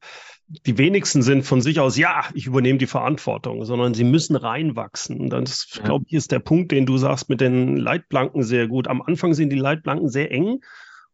die 0.66 0.78
wenigsten 0.78 1.22
sind 1.22 1.44
von 1.44 1.60
sich 1.62 1.80
aus, 1.80 1.96
ja, 1.96 2.24
ich 2.34 2.46
übernehme 2.46 2.78
die 2.78 2.86
Verantwortung, 2.86 3.64
sondern 3.64 3.94
sie 3.94 4.04
müssen 4.04 4.36
reinwachsen. 4.36 5.20
Und 5.20 5.30
das, 5.30 5.68
ja. 5.74 5.82
glaube 5.82 6.04
ich, 6.08 6.14
ist 6.14 6.32
der 6.32 6.40
Punkt, 6.40 6.72
den 6.72 6.86
du 6.86 6.98
sagst 6.98 7.28
mit 7.28 7.40
den 7.40 7.76
Leitplanken 7.76 8.42
sehr 8.42 8.68
gut. 8.68 8.88
Am 8.88 9.02
Anfang 9.02 9.34
sind 9.34 9.50
die 9.50 9.58
Leitplanken 9.58 10.08
sehr 10.08 10.30
eng. 10.30 10.60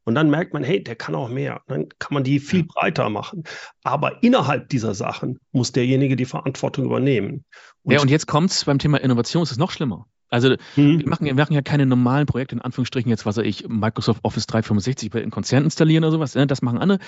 Und 0.05 0.15
dann 0.15 0.31
merkt 0.31 0.55
man, 0.55 0.65
hey, 0.65 0.83
der 0.83 0.97
kann 0.97 1.15
auch 1.15 1.29
mehr. 1.29 1.61
Dann 1.69 1.89
kann 1.99 2.15
man 2.15 2.25
die 2.25 2.41
viel 2.41 2.65
breiter 2.65 3.11
machen. 3.11 3.45
Aber 3.83 4.23
innerhalb 4.23 4.71
dieser 4.71 4.95
Sachen 4.95 5.39
muss 5.53 5.73
derjenige 5.73 6.17
die 6.17 6.25
Verantwortung 6.25 6.87
übernehmen. 6.87 7.45
Und 7.83 7.93
ja, 7.93 8.01
und 8.01 8.11
jetzt 8.11 8.27
kommt 8.27 8.51
es 8.51 8.65
beim 8.65 8.79
Thema 8.79 8.99
Innovation, 8.99 9.43
es 9.43 9.51
ist 9.51 9.59
noch 9.59 9.71
schlimmer. 9.71 10.07
Also 10.31 10.57
mhm. 10.77 11.01
wir, 11.01 11.09
machen, 11.09 11.27
wir 11.27 11.35
machen 11.35 11.55
ja 11.55 11.63
keine 11.63 11.87
normalen 11.87 12.27
Projekte, 12.27 12.55
in 12.55 12.63
Anführungsstrichen 12.63 13.11
jetzt, 13.11 13.27
was 13.27 13.37
weiß 13.37 13.45
ich, 13.45 13.69
Microsoft 13.69 14.25
Office 14.25 14.47
365 14.47 15.15
in 15.15 15.31
Konzern 15.31 15.65
installieren 15.65 16.05
oder 16.05 16.13
sowas. 16.13 16.35
Ne? 16.35 16.47
Das 16.47 16.63
machen 16.63 16.79
andere. 16.79 16.99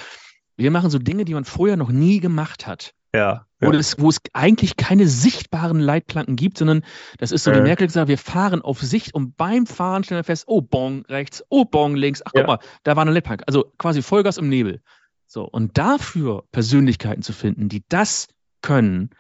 Wir 0.57 0.71
machen 0.71 0.91
so 0.91 0.99
Dinge, 0.99 1.25
die 1.25 1.35
man 1.35 1.45
vorher 1.45 1.77
noch 1.77 1.91
nie 1.91 2.21
gemacht 2.21 2.67
hat. 2.67 2.93
Ja. 3.15 3.47
Wo, 3.61 3.73
Das, 3.73 3.99
wo 3.99 4.09
es 4.09 4.21
eigentlich 4.33 4.77
keine 4.77 5.07
sichtbaren 5.07 5.81
Leitplanken 5.81 6.37
gibt, 6.37 6.59
sondern 6.59 6.83
das 7.19 7.33
ist 7.33 7.45
so, 7.45 7.53
die 7.53 7.61
Merkel 7.61 7.87
gesagt, 7.87 8.09
wir 8.09 8.19
fahren 8.19 8.63
auf 8.63 8.81
Sicht 8.81 9.15
und 9.15 9.37
beim 9.37 9.67
Fahren 9.67 10.05
stellen 10.05 10.21
wir 10.21 10.25
fest, 10.25 10.45
oh, 10.47 10.63
Bong 10.63 11.05
rechts, 11.07 11.45
oh, 11.51 11.65
Bong 11.65 11.95
links, 11.97 12.23
ach 12.25 12.33
guck 12.33 12.43
ja. 12.43 12.47
mal, 12.47 12.59
da 12.85 12.97
war 12.97 13.03
eine 13.03 13.11
Leitplanke. 13.11 13.47
Also 13.47 13.73
quasi 13.77 14.01
Vollgas 14.03 14.39
im 14.39 14.49
Nebel. 14.49 14.81
So, 15.27 15.45
und 15.45 15.77
dafür 15.77 16.45
Persönlichkeiten 16.53 17.23
zu 17.23 17.33
finden, 17.33 17.69
die 17.69 17.85
das 17.89 18.29
können, 18.63 19.11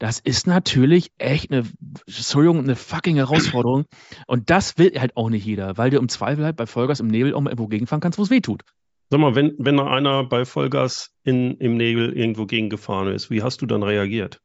das 0.00 0.18
ist 0.18 0.46
natürlich 0.46 1.12
echt 1.18 1.52
eine, 1.52 1.64
Entschuldigung, 2.06 2.58
eine 2.58 2.74
fucking 2.74 3.16
Herausforderung. 3.16 3.84
Und 4.26 4.48
das 4.48 4.78
will 4.78 4.98
halt 4.98 5.16
auch 5.16 5.28
nicht 5.28 5.44
jeder, 5.44 5.76
weil 5.76 5.90
du 5.90 5.98
im 5.98 6.08
Zweifel 6.08 6.44
halt 6.44 6.56
bei 6.56 6.66
Vollgas 6.66 7.00
im 7.00 7.08
Nebel 7.08 7.34
auch 7.34 7.40
mal 7.40 7.50
irgendwo 7.50 7.68
gegenfahren 7.68 8.00
kannst, 8.00 8.18
wo 8.18 8.22
es 8.22 8.30
weh 8.30 8.40
tut. 8.40 8.62
Sag 9.10 9.18
mal, 9.18 9.34
wenn, 9.34 9.54
wenn 9.58 9.76
da 9.76 9.88
einer 9.88 10.24
bei 10.24 10.44
Vollgas 10.44 11.12
in, 11.24 11.56
im 11.56 11.76
Nebel 11.76 12.12
irgendwo 12.16 12.46
gegengefahren 12.46 13.12
ist, 13.12 13.28
wie 13.28 13.42
hast 13.42 13.60
du 13.60 13.66
dann 13.66 13.82
reagiert? 13.82 14.40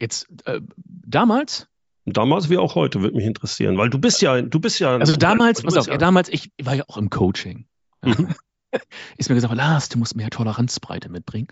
Jetzt, 0.00 0.26
äh, 0.46 0.60
damals? 0.84 1.68
Damals 2.06 2.50
wie 2.50 2.58
auch 2.58 2.74
heute, 2.74 3.00
würde 3.02 3.16
mich 3.16 3.26
interessieren, 3.26 3.76
weil 3.78 3.90
du 3.90 3.98
bist 3.98 4.20
ja, 4.20 4.40
du 4.42 4.58
bist 4.58 4.80
ja. 4.80 4.96
Also 4.96 5.14
damals, 5.14 5.62
pass 5.62 5.76
auf, 5.76 5.86
ja, 5.86 5.98
damals, 5.98 6.28
ich 6.28 6.50
war 6.62 6.74
ja 6.74 6.84
auch 6.88 6.96
im 6.96 7.10
Coaching. 7.10 7.66
Mhm. 8.02 8.34
ist 9.16 9.28
mir 9.28 9.34
gesagt, 9.34 9.54
Lars, 9.54 9.88
du 9.88 9.98
musst 9.98 10.16
mehr 10.16 10.30
Toleranzbreite 10.30 11.08
mitbringen. 11.08 11.48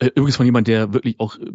Äh, 0.00 0.06
übrigens 0.08 0.36
von 0.36 0.46
jemand, 0.46 0.68
der 0.68 0.92
wirklich 0.92 1.18
auch 1.18 1.36
äh, 1.38 1.50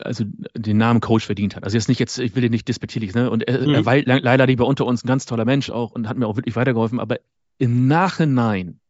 also 0.00 0.24
den 0.56 0.76
Namen 0.76 1.00
Coach 1.00 1.26
verdient 1.26 1.54
hat. 1.54 1.64
Also 1.64 1.76
jetzt 1.76 1.88
nicht 1.88 2.00
jetzt, 2.00 2.18
ich 2.18 2.34
will 2.34 2.42
den 2.42 2.50
nicht 2.50 2.66
despektierlich, 2.66 3.14
ne? 3.14 3.30
Und 3.30 3.46
er, 3.46 3.60
mhm. 3.60 3.74
er 3.74 3.86
war 3.86 3.96
leider 3.96 4.46
lieber 4.46 4.66
unter 4.66 4.86
uns 4.86 5.04
ein 5.04 5.08
ganz 5.08 5.26
toller 5.26 5.44
Mensch 5.44 5.70
auch 5.70 5.92
und 5.92 6.08
hat 6.08 6.16
mir 6.16 6.26
auch 6.26 6.36
wirklich 6.36 6.56
weitergeholfen, 6.56 6.98
aber 6.98 7.18
im 7.58 7.86
Nachhinein 7.86 8.80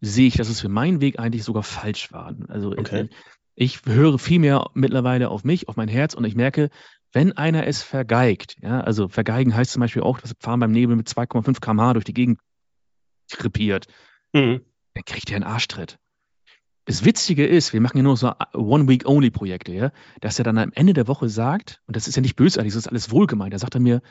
sehe 0.00 0.26
ich, 0.26 0.36
dass 0.36 0.48
es 0.48 0.60
für 0.60 0.68
meinen 0.68 1.00
Weg 1.00 1.18
eigentlich 1.18 1.44
sogar 1.44 1.62
falsch 1.62 2.12
war. 2.12 2.34
Also 2.48 2.72
okay. 2.72 3.08
ich, 3.54 3.84
höre 3.86 4.18
viel 4.18 4.40
mehr 4.40 4.70
mittlerweile 4.74 5.30
auf 5.30 5.44
mich, 5.44 5.68
auf 5.68 5.76
mein 5.76 5.88
Herz 5.88 6.14
und 6.14 6.24
ich 6.24 6.34
merke, 6.34 6.70
wenn 7.12 7.32
einer 7.32 7.66
es 7.66 7.82
vergeigt, 7.82 8.56
ja, 8.62 8.80
also 8.80 9.08
vergeigen 9.08 9.54
heißt 9.54 9.72
zum 9.72 9.80
Beispiel 9.80 10.02
auch, 10.02 10.20
dass 10.20 10.34
Fahren 10.40 10.60
beim 10.60 10.72
Nebel 10.72 10.96
mit 10.96 11.08
2,5 11.08 11.60
km/h 11.60 11.92
durch 11.92 12.04
die 12.04 12.14
Gegend 12.14 12.40
krepiert, 13.30 13.86
mhm. 14.32 14.62
dann 14.94 15.04
kriegt 15.04 15.30
er 15.30 15.36
einen 15.36 15.44
Arschtritt. 15.44 15.98
Das 16.86 17.04
Witzige 17.04 17.46
ist, 17.46 17.72
wir 17.72 17.80
machen 17.80 17.98
ja 17.98 18.02
nur 18.02 18.16
so 18.16 18.32
One-Week-Only-Projekte, 18.54 19.72
ja, 19.72 19.92
dass 20.20 20.38
er 20.38 20.44
dann 20.44 20.58
am 20.58 20.72
Ende 20.72 20.94
der 20.94 21.06
Woche 21.06 21.28
sagt, 21.28 21.80
und 21.86 21.94
das 21.94 22.08
ist 22.08 22.16
ja 22.16 22.22
nicht 22.22 22.34
bösartig, 22.34 22.72
das 22.72 22.86
ist 22.86 22.88
alles 22.88 23.12
wohlgemeint, 23.12 23.54
da 23.54 23.58
sagt 23.58 23.76
er 23.76 23.80
mir, 23.80 24.02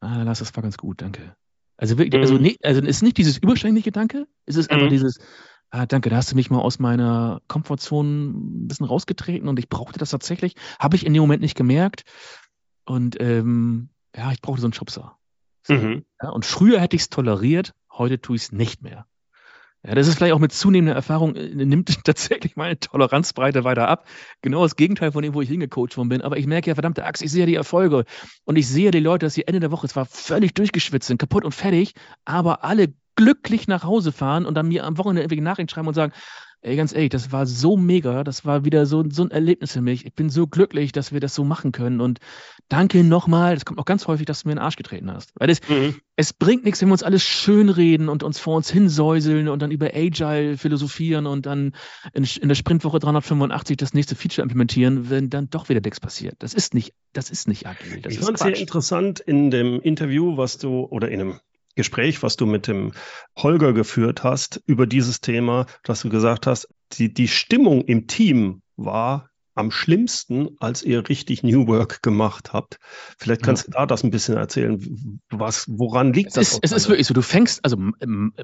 ah, 0.00 0.22
lass, 0.22 0.38
das 0.38 0.54
war 0.54 0.62
ganz 0.62 0.76
gut, 0.76 1.02
danke. 1.02 1.34
Also 1.76 1.98
wirklich, 1.98 2.20
also 2.20 2.34
mhm. 2.34 2.40
also, 2.40 2.50
nee, 2.50 2.56
also 2.62 2.80
ist 2.82 3.02
nicht 3.02 3.18
dieses 3.18 3.38
überschwängliche 3.38 3.92
Danke, 3.92 4.26
es 4.46 4.56
ist 4.56 4.70
mhm. 4.70 4.76
einfach 4.76 4.88
dieses, 4.88 5.18
ah, 5.70 5.86
danke, 5.86 6.10
da 6.10 6.16
hast 6.16 6.32
du 6.32 6.36
mich 6.36 6.50
mal 6.50 6.60
aus 6.60 6.78
meiner 6.78 7.40
Komfortzone 7.48 8.30
ein 8.30 8.68
bisschen 8.68 8.86
rausgetreten 8.86 9.48
und 9.48 9.58
ich 9.58 9.68
brauchte 9.68 9.98
das 9.98 10.10
tatsächlich. 10.10 10.54
Habe 10.78 10.96
ich 10.96 11.04
in 11.04 11.12
dem 11.12 11.20
Moment 11.20 11.42
nicht 11.42 11.56
gemerkt. 11.56 12.04
Und 12.84 13.20
ähm, 13.20 13.90
ja, 14.14 14.32
ich 14.32 14.40
brauchte 14.40 14.60
so 14.60 14.66
einen 14.66 14.72
Schubser. 14.72 15.18
Mhm. 15.68 16.04
Ja, 16.22 16.30
und 16.30 16.44
früher 16.46 16.80
hätte 16.80 16.96
ich 16.96 17.02
es 17.02 17.10
toleriert, 17.10 17.74
heute 17.92 18.20
tue 18.20 18.36
ich 18.36 18.42
es 18.42 18.52
nicht 18.52 18.82
mehr. 18.82 19.06
Ja, 19.86 19.94
das 19.94 20.08
ist 20.08 20.16
vielleicht 20.16 20.32
auch 20.32 20.40
mit 20.40 20.52
zunehmender 20.52 20.96
Erfahrung, 20.96 21.36
äh, 21.36 21.48
nimmt 21.54 21.88
tatsächlich 22.04 22.56
meine 22.56 22.78
Toleranzbreite 22.78 23.62
weiter 23.62 23.88
ab. 23.88 24.06
Genau 24.42 24.64
das 24.64 24.74
Gegenteil 24.74 25.12
von 25.12 25.22
dem, 25.22 25.32
wo 25.32 25.40
ich 25.40 25.48
hingecoacht 25.48 25.96
worden 25.96 26.08
bin. 26.08 26.22
Aber 26.22 26.38
ich 26.38 26.46
merke 26.46 26.68
ja, 26.70 26.74
verdammte 26.74 27.04
Axt, 27.04 27.22
ich 27.22 27.30
sehe 27.30 27.40
ja 27.40 27.46
die 27.46 27.54
Erfolge. 27.54 28.04
Und 28.44 28.56
ich 28.56 28.66
sehe 28.66 28.90
die 28.90 29.00
Leute, 29.00 29.26
dass 29.26 29.34
sie 29.34 29.46
Ende 29.46 29.60
der 29.60 29.70
Woche 29.70 29.88
zwar 29.88 30.04
völlig 30.06 30.54
durchgeschwitzt 30.54 31.06
sind, 31.06 31.18
kaputt 31.18 31.44
und 31.44 31.52
fertig, 31.52 31.94
aber 32.24 32.64
alle 32.64 32.94
glücklich 33.14 33.68
nach 33.68 33.84
Hause 33.84 34.10
fahren 34.10 34.44
und 34.44 34.54
dann 34.54 34.68
mir 34.68 34.84
am 34.84 34.98
Wochenende 34.98 35.22
irgendwie 35.22 35.40
Nachrichten 35.40 35.68
schreiben 35.68 35.88
und 35.88 35.94
sagen, 35.94 36.12
Ey, 36.66 36.74
ganz 36.74 36.92
ehrlich, 36.92 37.10
das 37.10 37.30
war 37.30 37.46
so 37.46 37.76
mega, 37.76 38.24
das 38.24 38.44
war 38.44 38.64
wieder 38.64 38.86
so, 38.86 39.04
so 39.08 39.22
ein 39.22 39.30
Erlebnis 39.30 39.74
für 39.74 39.80
mich. 39.80 40.04
Ich 40.04 40.14
bin 40.14 40.30
so 40.30 40.48
glücklich, 40.48 40.90
dass 40.90 41.12
wir 41.12 41.20
das 41.20 41.32
so 41.32 41.44
machen 41.44 41.70
können. 41.70 42.00
Und 42.00 42.18
danke 42.68 43.04
nochmal, 43.04 43.54
das 43.54 43.64
kommt 43.64 43.78
auch 43.78 43.84
ganz 43.84 44.08
häufig, 44.08 44.26
dass 44.26 44.42
du 44.42 44.48
mir 44.48 44.54
in 44.54 44.56
den 44.56 44.64
Arsch 44.64 44.74
getreten 44.74 45.12
hast. 45.12 45.30
Weil 45.36 45.46
das, 45.46 45.60
mhm. 45.68 45.94
es 46.16 46.32
bringt 46.32 46.64
nichts, 46.64 46.82
wenn 46.82 46.88
wir 46.88 46.94
uns 46.94 47.04
alles 47.04 47.22
schönreden 47.22 48.08
und 48.08 48.24
uns 48.24 48.40
vor 48.40 48.56
uns 48.56 48.68
hinsäuseln 48.68 49.46
und 49.46 49.62
dann 49.62 49.70
über 49.70 49.90
Agile 49.94 50.58
philosophieren 50.58 51.28
und 51.28 51.46
dann 51.46 51.72
in, 52.14 52.24
in 52.24 52.48
der 52.48 52.56
Sprintwoche 52.56 52.98
385 52.98 53.76
das 53.76 53.94
nächste 53.94 54.16
Feature 54.16 54.42
implementieren, 54.42 55.08
wenn 55.08 55.30
dann 55.30 55.48
doch 55.48 55.68
wieder 55.68 55.80
nichts 55.80 56.00
passiert. 56.00 56.34
Das 56.40 56.52
ist 56.52 56.74
nicht, 56.74 56.94
das 57.12 57.30
ist 57.30 57.46
nicht 57.46 57.68
agil. 57.68 58.00
Das 58.00 58.12
ich 58.12 58.18
fand 58.18 58.38
es 58.38 58.42
sehr 58.42 58.58
interessant 58.58 59.20
in 59.20 59.52
dem 59.52 59.80
Interview, 59.80 60.36
was 60.36 60.58
du, 60.58 60.80
oder 60.80 61.12
in 61.12 61.20
einem 61.20 61.40
Gespräch, 61.76 62.22
was 62.22 62.36
du 62.36 62.46
mit 62.46 62.66
dem 62.66 62.92
Holger 63.36 63.72
geführt 63.72 64.24
hast 64.24 64.60
über 64.66 64.86
dieses 64.86 65.20
Thema, 65.20 65.66
dass 65.84 66.02
du 66.02 66.08
gesagt 66.08 66.46
hast, 66.46 66.68
die, 66.92 67.12
die 67.12 67.28
Stimmung 67.28 67.82
im 67.82 68.06
Team 68.06 68.62
war 68.76 69.30
am 69.54 69.70
schlimmsten, 69.70 70.50
als 70.58 70.82
ihr 70.82 71.08
richtig 71.08 71.42
New 71.42 71.66
Work 71.66 72.02
gemacht 72.02 72.52
habt. 72.52 72.78
Vielleicht 73.18 73.42
kannst 73.42 73.64
ja. 73.64 73.66
du 73.66 73.78
da 73.78 73.86
das 73.86 74.04
ein 74.04 74.10
bisschen 74.10 74.36
erzählen. 74.36 75.20
Was, 75.30 75.66
woran 75.68 76.12
liegt 76.12 76.28
es 76.28 76.34
das? 76.34 76.52
Ist, 76.52 76.58
es 76.62 76.72
ist 76.72 76.88
wirklich 76.88 77.06
so, 77.06 77.14
du 77.14 77.22
fängst, 77.22 77.64
also 77.64 77.78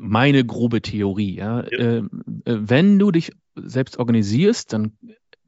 meine 0.01 0.45
grobe 0.45 0.81
Theorie, 0.81 1.37
ja, 1.37 1.65
ja. 1.71 1.79
Äh, 1.79 2.03
wenn 2.45 2.99
du 2.99 3.11
dich 3.11 3.33
selbst 3.57 3.99
organisierst, 3.99 4.73
dann 4.73 4.97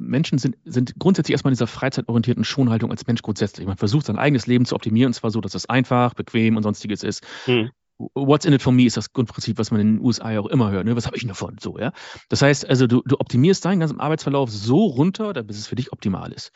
Menschen 0.06 0.38
sind, 0.38 0.56
sind 0.64 0.94
grundsätzlich 0.98 1.32
erstmal 1.32 1.50
in 1.50 1.56
dieser 1.56 1.66
freizeitorientierten 1.66 2.44
Schonhaltung 2.44 2.90
als 2.90 3.06
Mensch 3.06 3.22
grundsätzlich. 3.22 3.66
Man 3.66 3.76
versucht 3.76 4.06
sein 4.06 4.18
eigenes 4.18 4.46
Leben 4.46 4.64
zu 4.64 4.74
optimieren, 4.74 5.10
und 5.10 5.14
zwar 5.14 5.30
so, 5.30 5.40
dass 5.40 5.54
es 5.54 5.68
einfach, 5.68 6.14
bequem 6.14 6.56
und 6.56 6.62
sonstiges 6.62 7.02
ist. 7.02 7.24
Hm. 7.44 7.70
What's 8.14 8.44
in 8.44 8.52
it 8.52 8.62
for 8.62 8.72
me 8.72 8.86
ist 8.86 8.96
das 8.96 9.12
Grundprinzip, 9.12 9.56
was 9.58 9.70
man 9.70 9.80
in 9.80 9.96
den 9.96 10.04
USA 10.04 10.32
ja 10.32 10.40
auch 10.40 10.48
immer 10.48 10.70
hört. 10.70 10.84
Ne? 10.84 10.96
Was 10.96 11.06
habe 11.06 11.16
ich 11.16 11.26
davon? 11.26 11.58
So, 11.60 11.78
ja. 11.78 11.92
Das 12.28 12.42
heißt, 12.42 12.68
also 12.68 12.86
du, 12.86 13.02
du 13.04 13.20
optimierst 13.20 13.64
deinen 13.64 13.80
ganzen 13.80 14.00
Arbeitsverlauf 14.00 14.50
so 14.50 14.84
runter, 14.86 15.32
bis 15.44 15.58
es 15.58 15.68
für 15.68 15.76
dich 15.76 15.92
optimal 15.92 16.32
ist. 16.32 16.50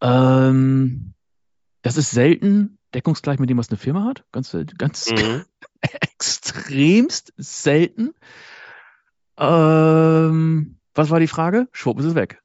Ähm, 0.00 1.12
das 1.82 1.96
ist 1.96 2.10
selten 2.10 2.78
deckungsgleich 2.94 3.38
mit 3.38 3.50
dem, 3.50 3.58
was 3.58 3.68
eine 3.68 3.78
Firma 3.78 4.04
hat. 4.04 4.24
Ganz, 4.32 4.56
ganz 4.78 5.10
mhm. 5.10 5.44
extremst 6.00 7.32
selten. 7.36 8.14
Ähm, 9.38 10.78
was 10.94 11.10
war 11.10 11.20
die 11.20 11.28
Frage? 11.28 11.68
Schwupp 11.72 11.98
ist 12.00 12.06
es 12.06 12.14
weg. 12.14 12.42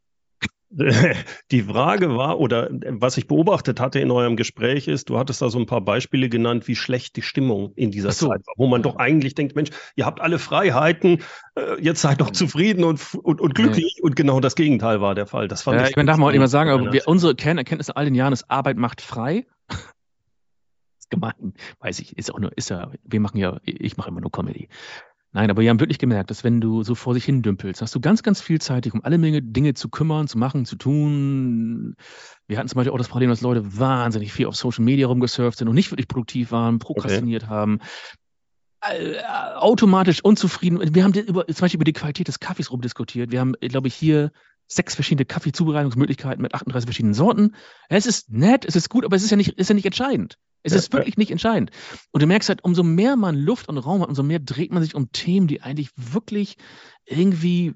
Die 1.52 1.64
Frage 1.64 2.16
war, 2.18 2.40
oder 2.40 2.70
was 2.72 3.18
ich 3.18 3.28
beobachtet 3.28 3.80
hatte 3.80 4.00
in 4.00 4.12
eurem 4.12 4.36
Gespräch 4.36 4.88
ist, 4.88 5.10
du 5.10 5.18
hattest 5.18 5.42
da 5.42 5.50
so 5.50 5.60
ein 5.60 5.66
paar 5.66 5.82
Beispiele 5.82 6.28
genannt, 6.28 6.68
wie 6.68 6.76
schlecht 6.76 7.16
die 7.16 7.22
Stimmung 7.22 7.72
in 7.76 7.90
dieser 7.90 8.12
so. 8.12 8.28
Zeit 8.28 8.46
war, 8.46 8.54
wo 8.58 8.68
man 8.68 8.82
doch 8.82 8.98
eigentlich 8.98 9.34
denkt, 9.34 9.56
Mensch, 9.56 9.70
ihr 9.96 10.06
habt 10.06 10.20
alle 10.20 10.40
Freiheiten, 10.40 11.24
äh, 11.56 11.82
jetzt 11.82 12.02
seid 12.02 12.20
doch 12.20 12.32
zufrieden 12.32 12.84
und, 12.84 13.16
und, 13.16 13.40
und 13.40 13.56
glücklich. 13.56 13.96
Ja. 13.98 14.04
Und 14.04 14.16
genau 14.18 14.42
das 14.42 14.56
Gegenteil 14.56 15.00
war 15.00 15.16
der 15.16 15.26
Fall. 15.26 15.48
Das 15.48 15.62
fand 15.62 15.80
ja, 15.80 15.88
ich, 15.88 15.96
ich 15.96 16.06
darf 16.06 16.18
mal 16.18 16.36
immer 16.36 16.50
sagen, 16.50 16.70
aber 16.70 16.92
wir, 16.92 17.08
unsere 17.08 17.34
Kernerkenntnis 17.36 17.88
in 17.88 17.96
all 17.96 18.06
den 18.06 18.16
Jahren 18.16 18.34
ist, 18.34 18.50
Arbeit 18.52 18.78
macht 18.78 19.00
frei. 19.00 19.46
ist 21.00 21.10
gemein, 21.10 21.54
weiß 21.80 22.00
ich, 22.00 22.18
ist 22.18 22.34
auch 22.34 22.40
nur, 22.40 22.52
ist 22.58 22.70
ja, 22.70 22.92
wir 23.04 23.20
machen 23.22 23.38
ja, 23.38 23.60
ich 23.64 23.96
mache 23.96 24.10
immer 24.10 24.22
nur 24.22 24.32
Comedy. 24.32 24.68
Nein, 25.38 25.52
aber 25.52 25.62
wir 25.62 25.70
haben 25.70 25.80
wirklich 25.80 26.00
gemerkt, 26.00 26.32
dass 26.32 26.44
wenn 26.44 26.62
du 26.62 26.82
so 26.82 26.96
vor 26.96 27.14
sich 27.14 27.24
hin 27.24 27.44
dümpelst, 27.44 27.84
hast 27.84 27.94
du 27.94 28.00
ganz, 28.00 28.24
ganz 28.24 28.42
viel 28.42 28.60
Zeit, 28.60 28.86
dich 28.86 28.96
um 28.96 29.04
alle 29.04 29.20
Menge 29.20 29.44
Dinge 29.44 29.76
zu 29.76 29.88
kümmern, 29.88 30.28
zu 30.28 30.40
machen, 30.40 30.66
zu 30.66 30.78
tun. 30.78 31.96
Wir 32.48 32.58
hatten 32.58 32.68
zum 32.68 32.78
Beispiel 32.78 32.92
auch 32.92 32.98
das 32.98 33.08
Problem, 33.08 33.30
dass 33.30 33.42
Leute 33.42 33.78
wahnsinnig 33.78 34.34
viel 34.34 34.48
auf 34.48 34.56
Social 34.56 34.84
Media 34.84 35.06
rumgesurft 35.06 35.60
sind 35.60 35.68
und 35.68 35.76
nicht 35.76 35.92
wirklich 35.92 36.08
produktiv 36.08 36.52
waren, 36.52 36.80
prokrastiniert 36.80 37.44
okay. 37.44 37.52
haben, 37.52 37.82
äh, 38.82 39.20
automatisch 39.58 40.24
unzufrieden. 40.24 40.96
Wir 40.96 41.04
haben 41.04 41.14
über, 41.14 41.46
zum 41.46 41.62
Beispiel 41.62 41.78
über 41.78 41.86
die 41.86 41.94
Qualität 41.94 42.28
des 42.28 42.40
Kaffees 42.40 42.72
rumdiskutiert. 42.72 43.32
Wir 43.32 43.40
haben, 43.40 43.54
glaube 43.62 43.90
ich, 43.90 43.94
hier 43.94 44.32
sechs 44.68 44.96
verschiedene 44.96 45.26
Kaffeezubereitungsmöglichkeiten 45.26 46.42
mit 46.42 46.54
38 46.54 46.86
verschiedenen 46.86 47.14
Sorten. 47.14 47.56
Es 47.90 48.06
ist 48.06 48.32
nett, 48.32 48.66
es 48.66 48.76
ist 48.76 48.90
gut, 48.90 49.06
aber 49.06 49.16
es 49.16 49.24
ist 49.24 49.32
ja 49.32 49.38
nicht, 49.38 49.54
ist 49.54 49.70
ja 49.70 49.76
nicht 49.76 49.86
entscheidend. 49.86 50.38
Es 50.64 50.74
ja, 50.74 50.80
ist 50.80 50.92
wirklich 50.92 51.16
ja. 51.16 51.20
nicht 51.20 51.32
entscheidend. 51.32 51.72
Und 52.12 52.22
du 52.22 52.28
merkst 52.28 52.50
halt, 52.50 52.64
umso 52.64 52.84
mehr 52.84 53.16
man 53.16 53.36
Luft 53.36 53.70
und 53.70 53.78
Raum 53.78 54.02
hat, 54.02 54.10
umso 54.10 54.24
mehr 54.24 54.40
dreht 54.40 54.72
man 54.72 54.84
sich 54.84 54.96
um 54.96 55.12
Themen, 55.12 55.48
die 55.48 55.62
eigentlich 55.62 55.92
wirklich 55.96 56.58
irgendwie 57.06 57.74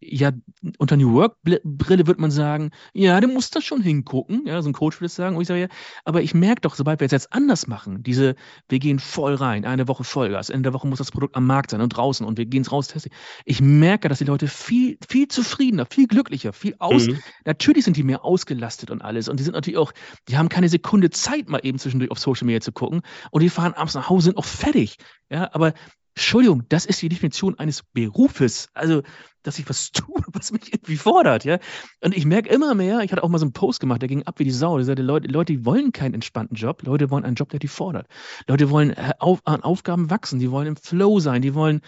ja, 0.00 0.30
unter 0.78 0.96
New 0.96 1.14
Work 1.14 1.36
Brille 1.42 2.06
würde 2.06 2.20
man 2.20 2.30
sagen, 2.30 2.70
ja, 2.92 3.20
du 3.20 3.28
musst 3.28 3.56
da 3.56 3.60
schon 3.60 3.80
hingucken. 3.80 4.46
Ja, 4.46 4.60
so 4.60 4.68
ein 4.68 4.72
Coach 4.72 4.96
würde 4.96 5.06
es 5.06 5.14
sagen. 5.14 5.36
Und 5.36 5.42
ich 5.42 5.48
sage 5.48 5.60
ja, 5.62 5.68
aber 6.04 6.22
ich 6.22 6.34
merke 6.34 6.60
doch, 6.60 6.74
sobald 6.74 7.00
wir 7.00 7.06
es 7.06 7.12
jetzt 7.12 7.32
anders 7.32 7.66
machen, 7.66 8.02
diese, 8.02 8.36
wir 8.68 8.78
gehen 8.78 8.98
voll 8.98 9.34
rein, 9.34 9.64
eine 9.64 9.88
Woche 9.88 10.04
Vollgas, 10.04 10.50
Ende 10.50 10.68
der 10.68 10.74
Woche 10.74 10.86
muss 10.86 10.98
das 10.98 11.10
Produkt 11.10 11.36
am 11.36 11.46
Markt 11.46 11.70
sein 11.70 11.80
und 11.80 11.90
draußen 11.90 12.26
und 12.26 12.36
wir 12.36 12.46
gehen 12.46 12.62
es 12.62 12.72
raus 12.72 12.88
testen. 12.88 13.12
Ich 13.44 13.60
merke, 13.60 14.08
dass 14.08 14.18
die 14.18 14.24
Leute 14.24 14.48
viel, 14.48 14.98
viel 15.08 15.28
zufriedener, 15.28 15.86
viel 15.86 16.06
glücklicher, 16.06 16.52
viel 16.52 16.76
aus. 16.78 17.06
Mhm. 17.06 17.20
Natürlich 17.44 17.84
sind 17.84 17.96
die 17.96 18.02
mehr 18.02 18.24
ausgelastet 18.24 18.90
und 18.90 19.02
alles. 19.02 19.28
Und 19.28 19.40
die 19.40 19.44
sind 19.44 19.54
natürlich 19.54 19.78
auch, 19.78 19.92
die 20.28 20.36
haben 20.36 20.48
keine 20.48 20.68
Sekunde 20.68 21.10
Zeit, 21.10 21.48
mal 21.48 21.60
eben 21.62 21.78
zwischendurch 21.78 22.10
auf 22.10 22.18
Social 22.18 22.46
Media 22.46 22.60
zu 22.60 22.72
gucken. 22.72 23.02
Und 23.30 23.42
die 23.42 23.50
fahren 23.50 23.74
abends 23.74 23.94
nach 23.94 24.10
Hause, 24.10 24.26
sind 24.26 24.36
auch 24.36 24.44
fertig. 24.44 24.98
Ja, 25.30 25.50
aber 25.52 25.72
Entschuldigung, 26.16 26.62
das 26.70 26.86
ist 26.86 27.02
die 27.02 27.10
Definition 27.10 27.58
eines 27.58 27.82
Berufes. 27.82 28.70
Also, 28.72 29.02
dass 29.42 29.58
ich 29.58 29.68
was 29.68 29.92
tue, 29.92 30.22
was 30.32 30.50
mich 30.50 30.72
irgendwie 30.72 30.96
fordert, 30.96 31.44
ja. 31.44 31.58
Und 32.00 32.16
ich 32.16 32.24
merke 32.24 32.48
immer 32.48 32.74
mehr, 32.74 33.00
ich 33.00 33.12
hatte 33.12 33.22
auch 33.22 33.28
mal 33.28 33.38
so 33.38 33.44
einen 33.44 33.52
Post 33.52 33.80
gemacht, 33.80 34.00
der 34.00 34.08
ging 34.08 34.22
ab 34.22 34.38
wie 34.38 34.44
die 34.44 34.50
Sau. 34.50 34.76
Der 34.76 34.86
sagte, 34.86 35.02
Leute, 35.02 35.28
Leute, 35.28 35.52
die 35.52 35.66
wollen 35.66 35.92
keinen 35.92 36.14
entspannten 36.14 36.56
Job. 36.56 36.82
Leute 36.84 37.10
wollen 37.10 37.24
einen 37.24 37.36
Job, 37.36 37.50
der 37.50 37.58
die 37.58 37.68
fordert. 37.68 38.08
Leute 38.48 38.70
wollen 38.70 38.90
äh, 38.90 39.12
auf, 39.18 39.40
an 39.44 39.62
Aufgaben 39.62 40.08
wachsen. 40.08 40.38
Die 40.40 40.50
wollen 40.50 40.68
im 40.68 40.76
Flow 40.76 41.20
sein. 41.20 41.42
Die 41.42 41.54
wollen, 41.54 41.82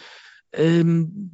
ähm, 0.53 1.31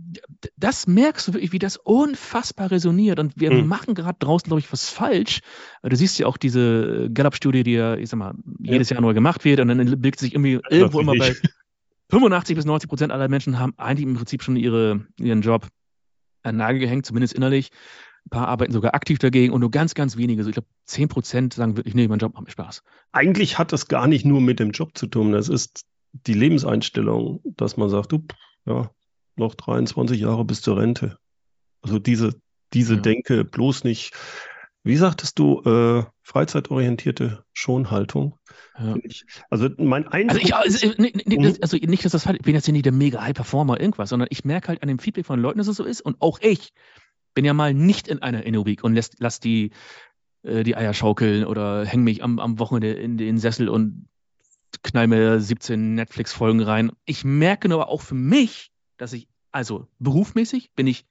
das 0.57 0.87
merkst 0.87 1.27
du 1.27 1.33
wirklich, 1.35 1.51
wie 1.51 1.59
das 1.59 1.77
unfassbar 1.77 2.71
resoniert. 2.71 3.19
Und 3.19 3.33
wir 3.35 3.53
mhm. 3.53 3.67
machen 3.67 3.97
gerade 3.97 4.19
draußen, 4.21 4.47
glaube 4.47 4.61
ich, 4.61 4.73
was 4.73 4.89
falsch. 4.89 5.41
Du 5.83 5.97
siehst 5.97 6.17
ja 6.21 6.29
auch 6.29 6.37
diese 6.37 7.11
Gallup-Studie, 7.13 7.65
die 7.65 7.73
ja, 7.73 7.97
ich 7.97 8.09
sag 8.09 8.19
mal, 8.19 8.35
jedes 8.61 8.91
ja. 8.91 8.95
Jahr 8.95 9.03
neu 9.03 9.15
gemacht 9.15 9.45
wird 9.45 9.59
und 9.59 9.67
dann 9.67 9.79
bildet 10.01 10.21
sich 10.21 10.33
irgendwie 10.33 10.61
irgendwo 10.71 11.01
immer 11.01 11.17
bei 11.17 11.35
85 12.11 12.57
bis 12.57 12.65
90 12.65 12.89
Prozent 12.89 13.13
aller 13.13 13.29
Menschen 13.29 13.59
haben 13.59 13.75
eigentlich 13.77 14.07
im 14.07 14.15
Prinzip 14.15 14.43
schon 14.43 14.57
ihre, 14.57 15.07
ihren 15.19 15.43
Job 15.43 15.69
an 16.43 16.55
den 16.55 16.59
Nagel 16.59 16.81
gehängt, 16.81 17.07
zumindest 17.07 17.35
innerlich. 17.35 17.71
Ein 18.27 18.31
paar 18.31 18.49
arbeiten 18.49 18.73
sogar 18.73 18.95
aktiv 18.95 19.19
dagegen 19.19 19.53
und 19.53 19.61
nur 19.61 19.71
ganz, 19.71 19.95
ganz 19.95 20.17
wenige, 20.17 20.43
so 20.45 20.51
ich 20.51 20.55
glaube 20.55 20.69
10 20.87 21.09
Prozent 21.09 21.55
sagen 21.55 21.77
wirklich, 21.77 21.95
nee, 21.95 22.09
mein 22.09 22.19
Job 22.19 22.35
macht 22.35 22.45
mir 22.45 22.51
Spaß. 22.51 22.83
Eigentlich 23.13 23.59
hat 23.59 23.73
das 23.73 23.89
gar 23.89 24.07
nicht 24.07 24.25
nur 24.25 24.41
mit 24.41 24.61
dem 24.61 24.71
Job 24.71 24.97
zu 24.97 25.07
tun. 25.07 25.33
Das 25.33 25.49
ist 25.49 25.85
die 26.13 26.35
Lebenseinstellung, 26.35 27.41
dass 27.45 27.77
man 27.77 27.91
sagt, 27.91 28.13
du, 28.13 28.25
ja, 28.67 28.91
noch 29.37 29.55
23 29.55 30.21
Jahre 30.21 30.45
bis 30.45 30.63
zur 30.63 30.79
Rente. 30.79 31.19
Also 31.83 31.99
diese, 31.99 32.41
diese 32.73 32.95
ja. 32.95 33.01
Denke 33.01 33.45
bloß 33.45 33.85
nicht 33.85 34.13
wie 34.85 34.97
sagtest 34.97 35.39
du, 35.39 35.63
äh, 35.63 36.05
freizeitorientierte 36.23 37.45
Schonhaltung? 37.55 38.39
Ja. 38.79 38.97
Also 39.49 39.71
mein 39.79 40.07
Eindruck. 40.07 40.53
Also, 40.53 40.87
ich, 40.87 40.87
also, 40.87 41.03
mhm. 41.03 41.57
also 41.63 41.77
nicht, 41.79 42.05
dass 42.05 42.13
das 42.13 42.27
halt, 42.27 42.37
ich 42.37 42.43
bin 42.43 42.55
jetzt 42.55 42.67
hier 42.67 42.73
nicht 42.73 42.85
der 42.85 42.93
mega 42.93 43.23
High 43.23 43.35
Performer 43.35 43.81
irgendwas, 43.81 44.11
sondern 44.11 44.29
ich 44.31 44.45
merke 44.45 44.69
halt 44.69 44.83
an 44.83 44.89
dem 44.89 44.99
Feedback 44.99 45.25
von 45.25 45.41
Leuten, 45.41 45.59
dass 45.59 45.69
es 45.69 45.79
so 45.79 45.85
ist. 45.85 46.03
Und 46.03 46.21
auch 46.21 46.39
ich 46.43 46.75
bin 47.33 47.47
ja 47.47 47.55
mal 47.55 47.73
nicht 47.73 48.09
in 48.09 48.21
einer 48.21 48.45
Innovik 48.45 48.85
und 48.85 48.95
lässt, 48.95 49.17
lass 49.21 49.41
die, 49.41 49.71
äh, 50.43 50.65
die 50.65 50.77
Eier 50.77 50.93
schaukeln 50.93 51.47
oder 51.47 51.87
häng 51.87 52.05
mich 52.05 52.23
am, 52.23 52.39
am 52.39 52.59
Wochenende 52.59 52.93
in 52.93 53.17
den 53.17 53.39
Sessel 53.39 53.71
und 53.71 54.07
knall 54.83 55.07
mir 55.07 55.41
17 55.41 55.95
Netflix-Folgen 55.95 56.61
rein. 56.61 56.93
Ich 57.07 57.25
merke 57.25 57.71
nur 57.71 57.81
aber 57.81 57.91
auch 57.91 58.03
für 58.03 58.15
mich, 58.15 58.71
dass 58.99 59.15
ich, 59.15 59.29
also 59.51 59.89
berufmäßig 59.99 60.73
bin 60.75 60.87
ich 60.87 61.07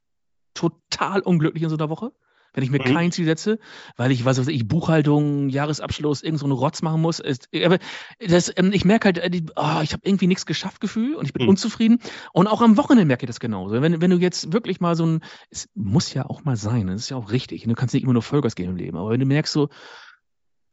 total 0.54 1.22
unglücklich 1.22 1.64
in 1.64 1.70
so 1.70 1.76
einer 1.76 1.90
Woche 1.90 2.12
wenn 2.54 2.64
ich 2.64 2.70
mir 2.70 2.80
mhm. 2.80 2.94
kein 2.94 3.12
Ziel 3.12 3.26
setze, 3.26 3.60
weil 3.98 4.12
ich, 4.12 4.26
was 4.26 4.40
weiß 4.40 4.48
ich, 4.48 4.68
Buchhaltung, 4.68 5.50
Jahresabschluss, 5.50 6.22
irgend 6.22 6.40
so 6.40 6.46
einen 6.46 6.54
Rotz 6.54 6.82
machen 6.82 7.02
muss. 7.02 7.20
Ist, 7.20 7.50
aber 7.64 7.80
das, 8.20 8.52
ähm, 8.56 8.72
ich 8.74 8.86
merke 8.86 9.06
halt, 9.08 9.20
oh, 9.56 9.82
ich 9.82 9.94
habe 9.94 10.02
irgendwie 10.04 10.28
nichts 10.28 10.46
geschafft 10.46 10.82
Gefühl 10.82 11.16
und 11.16 11.26
ich 11.26 11.34
bin 11.34 11.44
mhm. 11.44 11.50
unzufrieden. 11.50 12.00
Und 12.32 12.48
auch 12.48 12.62
am 12.62 12.78
Wochenende 12.78 13.06
merke 13.06 13.26
ich 13.26 13.28
das 13.28 13.40
genauso. 13.40 13.82
Wenn, 13.82 14.02
wenn 14.02 14.12
du 14.12 14.18
jetzt 14.18 14.54
wirklich 14.54 14.80
mal 14.80 14.96
so 14.96 15.06
ein, 15.06 15.22
es 15.50 15.70
muss 15.76 16.14
ja 16.14 16.26
auch 16.26 16.44
mal 16.44 16.56
sein, 16.56 16.88
das 16.88 17.02
ist 17.02 17.10
ja 17.10 17.18
auch 17.18 17.32
richtig. 17.32 17.64
Du 17.64 17.74
kannst 17.74 17.94
nicht 17.94 18.04
immer 18.04 18.14
nur 18.14 18.22
Vollgas 18.22 18.56
gehen 18.56 18.70
im 18.70 18.76
Leben, 18.76 18.98
aber 18.98 19.12
wenn 19.12 19.20
du 19.20 19.26
merkst 19.26 19.54
so, 19.54 19.70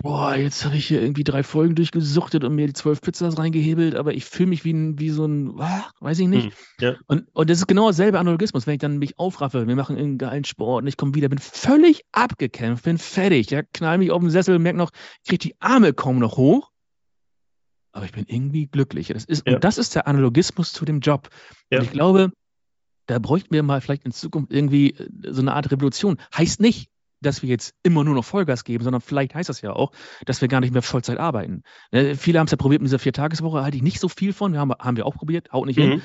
boah, 0.02 0.34
jetzt 0.34 0.64
habe 0.64 0.76
ich 0.76 0.86
hier 0.86 1.00
irgendwie 1.00 1.24
drei 1.24 1.42
Folgen 1.42 1.74
durchgesuchtet 1.74 2.44
und 2.44 2.54
mir 2.54 2.66
die 2.66 2.72
zwölf 2.72 3.00
Pizzas 3.00 3.38
reingehebelt, 3.38 3.94
aber 3.94 4.14
ich 4.14 4.24
fühle 4.24 4.48
mich 4.48 4.64
wie, 4.64 4.72
ein, 4.72 4.98
wie 4.98 5.10
so 5.10 5.26
ein, 5.26 5.58
weiß 5.58 6.18
ich 6.20 6.28
nicht. 6.28 6.46
Hm, 6.46 6.52
ja. 6.80 6.94
und, 7.06 7.26
und 7.32 7.50
das 7.50 7.58
ist 7.58 7.66
genau 7.66 7.88
dasselbe 7.88 8.18
Analogismus, 8.18 8.66
wenn 8.66 8.74
ich 8.74 8.80
dann 8.80 8.98
mich 8.98 9.18
aufraffe, 9.18 9.66
wir 9.66 9.76
machen 9.76 9.96
einen 9.96 10.18
geilen 10.18 10.44
Sport 10.44 10.82
und 10.82 10.88
ich 10.88 10.96
komme 10.96 11.14
wieder, 11.14 11.28
bin 11.28 11.38
völlig 11.38 12.02
abgekämpft, 12.12 12.84
bin 12.84 12.98
fertig, 12.98 13.50
ja, 13.50 13.62
knall 13.62 13.98
mich 13.98 14.10
auf 14.10 14.20
den 14.20 14.30
Sessel, 14.30 14.58
merke 14.58 14.78
noch, 14.78 14.90
ich 15.22 15.28
kriege 15.28 15.48
die 15.48 15.60
Arme 15.60 15.92
kaum 15.92 16.18
noch 16.18 16.36
hoch, 16.36 16.70
aber 17.92 18.04
ich 18.04 18.12
bin 18.12 18.24
irgendwie 18.26 18.66
glücklich. 18.66 19.08
Das 19.08 19.24
ist, 19.24 19.46
ja. 19.46 19.54
Und 19.54 19.64
das 19.64 19.78
ist 19.78 19.94
der 19.94 20.06
Analogismus 20.06 20.72
zu 20.72 20.84
dem 20.84 21.00
Job. 21.00 21.28
Ja. 21.70 21.78
Und 21.78 21.84
ich 21.84 21.90
glaube, 21.90 22.32
da 23.06 23.18
bräuchten 23.18 23.52
wir 23.52 23.62
mal 23.62 23.80
vielleicht 23.80 24.04
in 24.04 24.12
Zukunft 24.12 24.52
irgendwie 24.52 24.90
äh, 24.90 25.32
so 25.32 25.40
eine 25.40 25.54
Art 25.54 25.70
Revolution. 25.70 26.18
Heißt 26.36 26.60
nicht, 26.60 26.89
dass 27.20 27.42
wir 27.42 27.48
jetzt 27.48 27.74
immer 27.82 28.04
nur 28.04 28.14
noch 28.14 28.24
Vollgas 28.24 28.64
geben, 28.64 28.84
sondern 28.84 29.00
vielleicht 29.00 29.34
heißt 29.34 29.48
das 29.48 29.60
ja 29.60 29.72
auch, 29.72 29.92
dass 30.26 30.40
wir 30.40 30.48
gar 30.48 30.60
nicht 30.60 30.72
mehr 30.72 30.82
Vollzeit 30.82 31.18
arbeiten. 31.18 31.62
Ne, 31.92 32.16
viele 32.16 32.38
haben 32.38 32.46
es 32.46 32.50
ja 32.50 32.56
probiert 32.56 32.82
mit 32.82 32.88
dieser 32.88 32.98
Viertageswoche, 32.98 33.62
halte 33.62 33.76
ich 33.76 33.82
nicht 33.82 34.00
so 34.00 34.08
viel 34.08 34.32
von. 34.32 34.52
Wir 34.52 34.60
haben, 34.60 34.72
haben 34.72 34.96
wir 34.96 35.06
auch 35.06 35.14
probiert, 35.14 35.52
haut 35.52 35.66
nicht 35.66 35.78
mhm. 35.78 35.82
hin. 35.82 36.02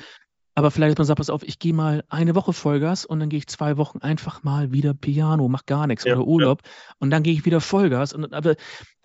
Aber 0.57 0.71
vielleicht, 0.71 0.91
dass 0.93 0.99
man 0.99 1.07
sagt, 1.07 1.17
pass 1.17 1.29
auf, 1.29 1.43
ich 1.43 1.59
gehe 1.59 1.73
mal 1.73 2.05
eine 2.07 2.33
Woche 2.33 2.53
Vollgas 2.53 3.05
und 3.05 3.19
dann 3.19 3.27
gehe 3.27 3.39
ich 3.39 3.47
zwei 3.47 3.75
Wochen 3.75 3.99
einfach 3.99 4.43
mal 4.43 4.71
wieder 4.71 4.93
Piano, 4.93 5.49
mach 5.49 5.65
gar 5.65 5.85
nichts 5.85 6.05
ja, 6.05 6.13
oder 6.13 6.25
Urlaub 6.25 6.61
ja. 6.63 6.71
und 6.99 7.09
dann 7.09 7.23
gehe 7.23 7.33
ich 7.33 7.43
wieder 7.43 7.59
Vollgas. 7.59 8.13
Und, 8.13 8.33
aber, 8.33 8.55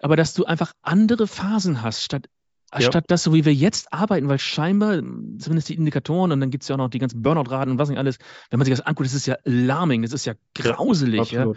aber 0.01 0.15
dass 0.15 0.33
du 0.33 0.45
einfach 0.45 0.73
andere 0.83 1.27
Phasen 1.27 1.83
hast, 1.83 2.03
statt 2.03 2.29
ja. 2.73 2.83
Statt 2.83 3.07
das, 3.09 3.25
so 3.25 3.35
wie 3.35 3.45
wir 3.45 3.53
jetzt 3.53 3.93
arbeiten, 3.93 4.29
weil 4.29 4.39
scheinbar, 4.39 4.99
zumindest 4.99 5.69
die 5.69 5.75
Indikatoren, 5.75 6.31
und 6.31 6.39
dann 6.39 6.51
gibt 6.51 6.63
es 6.63 6.69
ja 6.69 6.77
auch 6.77 6.79
noch 6.79 6.89
die 6.89 7.01
ganzen 7.01 7.21
Burnout-Raten 7.21 7.73
und 7.73 7.79
was 7.79 7.89
nicht 7.89 7.99
alles, 7.99 8.19
wenn 8.51 8.59
man 8.59 8.65
sich 8.65 8.77
das 8.77 8.87
anguckt, 8.87 9.09
das 9.09 9.15
ist 9.15 9.27
ja 9.27 9.37
alarming, 9.45 10.03
das 10.03 10.13
ist 10.13 10.25
ja 10.25 10.35
grauselig. 10.55 11.33
Ja, 11.33 11.47
ja. 11.47 11.53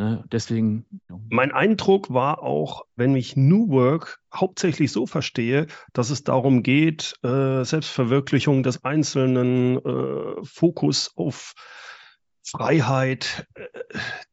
Ne? 0.00 0.24
Deswegen. 0.32 0.86
Mein 1.28 1.52
Eindruck 1.52 2.08
war 2.08 2.42
auch, 2.42 2.86
wenn 2.96 3.14
ich 3.14 3.36
New 3.36 3.68
Work 3.68 4.18
hauptsächlich 4.34 4.92
so 4.92 5.04
verstehe, 5.04 5.66
dass 5.92 6.08
es 6.08 6.24
darum 6.24 6.62
geht, 6.62 7.16
äh, 7.22 7.64
Selbstverwirklichung 7.64 8.62
des 8.62 8.82
Einzelnen, 8.82 9.76
äh, 9.76 10.42
Fokus 10.42 11.12
auf 11.16 11.52
Freiheit, 12.50 13.46
äh, 13.54 13.62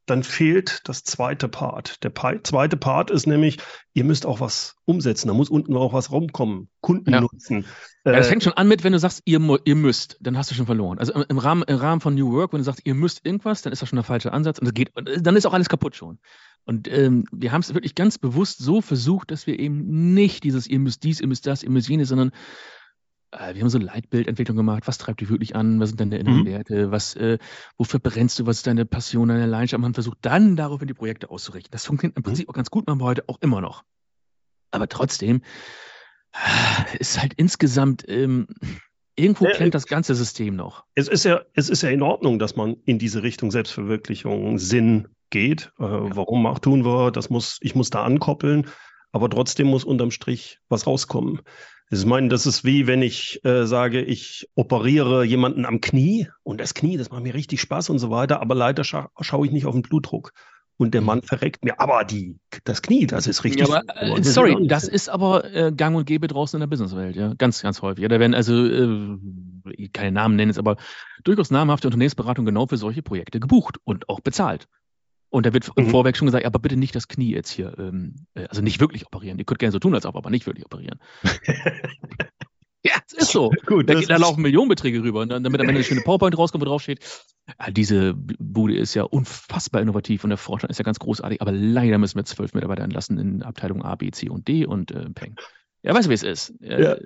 dann 0.06 0.24
fehlt 0.24 0.82
das 0.86 1.04
zweite 1.04 1.48
Part. 1.48 2.04
Der 2.04 2.14
zweite 2.44 2.78
Part 2.78 3.12
ist 3.12 3.28
nämlich, 3.28 3.60
ihr 3.94 4.04
müsst 4.04 4.26
auch 4.26 4.40
was 4.40 4.76
umsetzen. 4.86 5.28
Da 5.28 5.34
muss 5.34 5.50
unten 5.50 5.76
auch 5.76 5.94
was 5.94 6.12
rumkommen. 6.12 6.70
Kunden 6.82 7.12
ja. 7.12 7.22
nutzen. 7.22 7.66
Ja, 8.06 8.14
das 8.14 8.28
äh, 8.28 8.30
fängt 8.30 8.44
schon 8.44 8.54
an 8.54 8.68
mit, 8.68 8.84
wenn 8.84 8.94
du 8.94 9.00
sagst, 9.00 9.22
ihr, 9.26 9.40
ihr 9.66 9.76
müsst, 9.76 10.18
dann 10.22 10.38
hast 10.38 10.50
du 10.50 10.56
schon 10.56 10.66
verloren. 10.66 10.98
Also 11.00 11.14
im 11.14 11.38
Rahmen, 11.38 11.64
im 11.64 11.78
Rahmen 11.78 12.02
von 12.02 12.16
New 12.16 12.32
Work, 12.32 12.54
wenn 12.54 12.60
du 12.60 12.64
sagst, 12.64 12.82
ihr 12.86 12.96
müsst 12.96 13.26
irgendwas, 13.26 13.62
dann 13.62 13.74
ist 13.74 13.82
das 13.82 13.90
schon 13.90 13.98
der 13.98 14.04
falsche 14.04 14.32
Ansatz 14.32 14.60
und 14.60 14.66
das 14.66 14.74
geht, 14.74 14.92
dann 14.96 15.36
ist 15.36 15.46
auch 15.46 15.54
alles 15.54 15.70
kaputt 15.70 15.96
schon. 15.96 16.20
Und 16.66 16.92
ähm, 16.92 17.26
wir 17.32 17.52
haben 17.52 17.62
es 17.62 17.74
wirklich 17.74 17.96
ganz 17.96 18.18
bewusst 18.18 18.60
so 18.60 18.82
versucht, 18.82 19.32
dass 19.32 19.48
wir 19.48 19.58
eben 19.58 20.14
nicht 20.14 20.44
dieses, 20.44 20.68
ihr 20.68 20.80
müsst 20.80 21.04
dies, 21.04 21.22
ihr 21.22 21.28
müsst 21.28 21.48
das, 21.48 21.64
ihr 21.64 21.70
müsst 21.70 21.88
jenes, 21.88 22.10
sondern 22.10 22.30
äh, 22.30 22.34
wir 23.40 23.62
haben 23.62 23.70
so 23.70 23.78
Leitbildentwicklung 23.78 24.58
gemacht. 24.58 24.88
Was 24.88 24.98
treibt 24.98 25.22
dich 25.22 25.30
wirklich 25.30 25.56
an? 25.56 25.80
Was 25.80 25.90
sind 25.90 26.00
deine 26.00 26.18
inneren 26.18 26.42
mhm. 26.42 26.46
Werte? 26.46 26.92
Was, 26.92 27.16
äh, 27.16 27.38
wofür 27.78 28.00
brennst 28.00 28.40
du? 28.40 28.46
Was 28.46 28.58
ist 28.58 28.68
deine 28.68 28.86
Passion, 28.86 29.30
deine 29.30 29.46
Leidenschaft? 29.46 29.82
Man 29.82 29.94
versucht 29.94 30.20
dann 30.22 30.56
daraufhin 30.56 30.88
die 30.88 30.94
Projekte 30.94 31.30
auszurichten. 31.30 31.72
Das 31.72 31.86
funktioniert 31.86 32.18
im 32.18 32.22
mhm. 32.22 32.26
Prinzip 32.26 32.48
mhm. 32.48 32.52
auch 32.52 32.56
ganz 32.56 32.70
gut, 32.70 32.88
machen 32.88 33.00
wir 33.00 33.06
heute 33.06 33.24
auch 33.28 33.38
immer 33.42 33.62
noch. 33.62 33.84
Aber 34.72 34.88
trotzdem 34.88 35.42
äh, 36.34 36.98
ist 36.98 37.22
halt 37.22 37.34
insgesamt 37.36 38.04
ähm, 38.08 38.48
irgendwo 39.16 39.46
ja, 39.46 39.52
klemmt 39.52 39.74
das 39.74 39.88
ganze 39.88 40.16
System 40.16 40.56
noch. 40.56 40.86
Es 40.96 41.08
ist 41.08 41.26
ja, 41.26 41.42
es 41.54 41.70
ist 41.70 41.82
ja 41.82 41.90
in 41.90 42.02
Ordnung, 42.02 42.40
dass 42.40 42.56
man 42.56 42.78
in 42.86 43.00
diese 43.00 43.24
Richtung 43.24 43.52
Selbstverwirklichung, 43.52 44.58
Sinn 44.58 45.08
geht. 45.30 45.72
Äh, 45.80 45.84
ja. 45.84 46.16
Warum 46.16 46.46
auch 46.46 46.60
tun 46.60 46.86
wir? 46.86 47.12
Das 47.12 47.30
muss, 47.30 47.58
ich 47.62 47.76
muss 47.76 47.90
da 47.90 48.04
ankoppeln. 48.04 48.68
Aber 49.12 49.30
trotzdem 49.30 49.68
muss 49.68 49.84
unterm 49.84 50.12
Strich 50.12 50.60
was 50.70 50.86
rauskommen. 50.86 51.42
Ich 51.90 52.06
meine, 52.06 52.28
das 52.28 52.46
ist 52.46 52.66
wie 52.66 52.86
wenn 52.86 53.02
ich 53.02 53.44
äh, 53.46 53.66
sage, 53.66 54.02
ich 54.02 54.50
operiere 54.56 55.24
jemanden 55.24 55.66
am 55.66 55.80
Knie 55.80 56.28
und 56.44 56.60
das 56.60 56.74
Knie, 56.74 56.98
das 56.98 57.12
macht 57.12 57.24
mir 57.24 57.34
richtig 57.34 57.62
Spaß 57.62 57.90
und 57.90 58.00
so 58.00 58.10
weiter, 58.10 58.42
aber 58.42 58.56
leider 58.56 58.84
scha 58.84 59.10
schaue 59.22 59.46
ich 59.46 59.54
nicht 59.54 59.66
auf 59.66 59.74
den 59.74 59.84
Blutdruck. 59.84 60.34
Und 60.80 60.94
der 60.94 61.02
Mann 61.02 61.24
verreckt 61.24 61.66
mir, 61.66 61.80
aber 61.80 62.04
die, 62.04 62.38
das 62.64 62.84
Knie, 62.84 63.08
das 63.08 63.26
ist 63.26 63.44
richtig. 63.44 63.68
Ja, 63.68 63.82
aber, 63.88 64.20
äh, 64.20 64.24
sorry, 64.24 64.68
das 64.68 64.88
ist 64.88 65.10
aber 65.10 65.52
äh, 65.52 65.72
gang 65.72 65.96
und 65.96 66.06
gäbe 66.06 66.28
draußen 66.28 66.58
in 66.58 66.60
der 66.60 66.68
Businesswelt, 66.68 67.16
ja. 67.16 67.34
Ganz, 67.36 67.64
ganz 67.64 67.82
häufig. 67.82 68.04
Ja, 68.04 68.10
da 68.10 68.20
werden 68.20 68.36
also, 68.36 68.54
äh, 68.54 69.18
keine 69.92 70.12
Namen 70.12 70.36
nennen 70.36 70.52
jetzt, 70.52 70.60
aber 70.60 70.78
durchaus 71.24 71.50
namhafte 71.50 71.88
Unternehmensberatung 71.88 72.46
genau 72.46 72.68
für 72.68 72.78
solche 72.78 73.02
Projekte 73.02 73.40
gebucht 73.40 73.78
und 73.86 74.08
auch 74.08 74.20
bezahlt. 74.20 74.68
Und 75.30 75.46
da 75.46 75.54
wird 75.54 75.76
mhm. 75.76 75.90
vorweg 75.90 76.16
schon 76.16 76.28
gesagt, 76.28 76.46
aber 76.46 76.60
bitte 76.60 76.78
nicht 76.78 76.96
das 76.96 77.08
Knie 77.08 77.32
jetzt 77.32 77.52
hier, 77.52 77.78
ähm, 77.78 78.16
äh, 78.34 78.46
also 78.48 78.62
nicht 78.62 78.80
wirklich 78.80 79.06
operieren. 79.06 79.38
Ihr 79.38 79.46
könnt 79.46 79.60
gerne 79.60 79.72
so 79.72 79.80
tun, 79.80 79.94
als 79.94 80.06
ob, 80.06 80.16
aber 80.16 80.30
nicht 80.30 80.46
wirklich 80.46 80.66
operieren. 80.66 81.00
ja, 82.84 82.94
es 83.06 83.14
ist 83.14 83.32
so. 83.32 83.52
Gut, 83.66 83.90
da, 83.90 84.00
da 84.00 84.18
laufen 84.18 84.42
Millionenbeträge 84.42 85.04
rüber 85.04 85.22
und 85.22 85.30
dann, 85.30 85.44
damit 85.44 85.60
am 85.60 85.68
Ende 85.68 85.80
eine 85.80 85.84
schöne 85.84 86.02
PowerPoint 86.02 86.38
rauskommt, 86.38 86.62
wo 86.62 86.66
drauf 86.66 86.82
steht, 86.82 87.00
ja, 87.48 87.72
diese 87.72 88.14
Bude 88.16 88.78
ist 88.78 88.94
ja 88.94 89.04
unfassbar 89.04 89.82
innovativ 89.82 90.24
und 90.24 90.30
der 90.30 90.38
Vorstand 90.38 90.72
ist 90.72 90.78
ja 90.78 90.84
ganz 90.84 91.00
großartig, 91.00 91.42
aber 91.42 91.52
leider 91.52 91.98
müssen 91.98 92.18
wir 92.18 92.26
zwölf 92.26 92.54
Mitarbeiter 92.54 92.84
entlassen 92.84 93.18
in 93.18 93.44
Abteilung 93.44 93.84
A, 93.84 93.96
B, 93.96 94.12
C 94.12 94.30
und 94.30 94.48
D 94.48 94.66
und 94.66 94.92
äh, 94.92 95.10
Peng. 95.10 95.36
Ja, 95.84 95.94
weißt 95.94 96.08
du, 96.08 96.10
wie 96.10 96.16
es 96.16 96.24
ist. 96.24 96.54
Äh, 96.62 96.84
ja. 96.84 96.98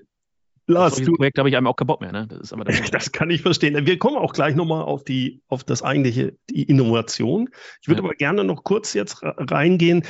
Lars, 0.71 0.95
du, 0.95 1.13
Projekt 1.13 1.37
habe 1.37 1.49
ich 1.49 1.57
einem 1.57 1.67
auch 1.67 1.75
keinen 1.75 1.87
Bock 1.87 2.01
mehr. 2.01 2.11
Ne? 2.11 2.27
Das, 2.27 2.49
das, 2.91 3.11
kann 3.11 3.29
ich 3.29 3.41
verstehen. 3.41 3.85
Wir 3.85 3.97
kommen 3.97 4.17
auch 4.17 4.33
gleich 4.33 4.55
nochmal 4.55 4.83
auf 4.83 5.03
die, 5.03 5.41
auf 5.47 5.63
das 5.63 5.83
eigentliche, 5.83 6.37
die 6.49 6.63
Innovation. 6.63 7.49
Ich 7.81 7.87
würde 7.87 8.01
ja. 8.01 8.07
aber 8.07 8.15
gerne 8.15 8.43
noch 8.43 8.63
kurz 8.63 8.93
jetzt 8.93 9.19
reingehen. 9.21 10.03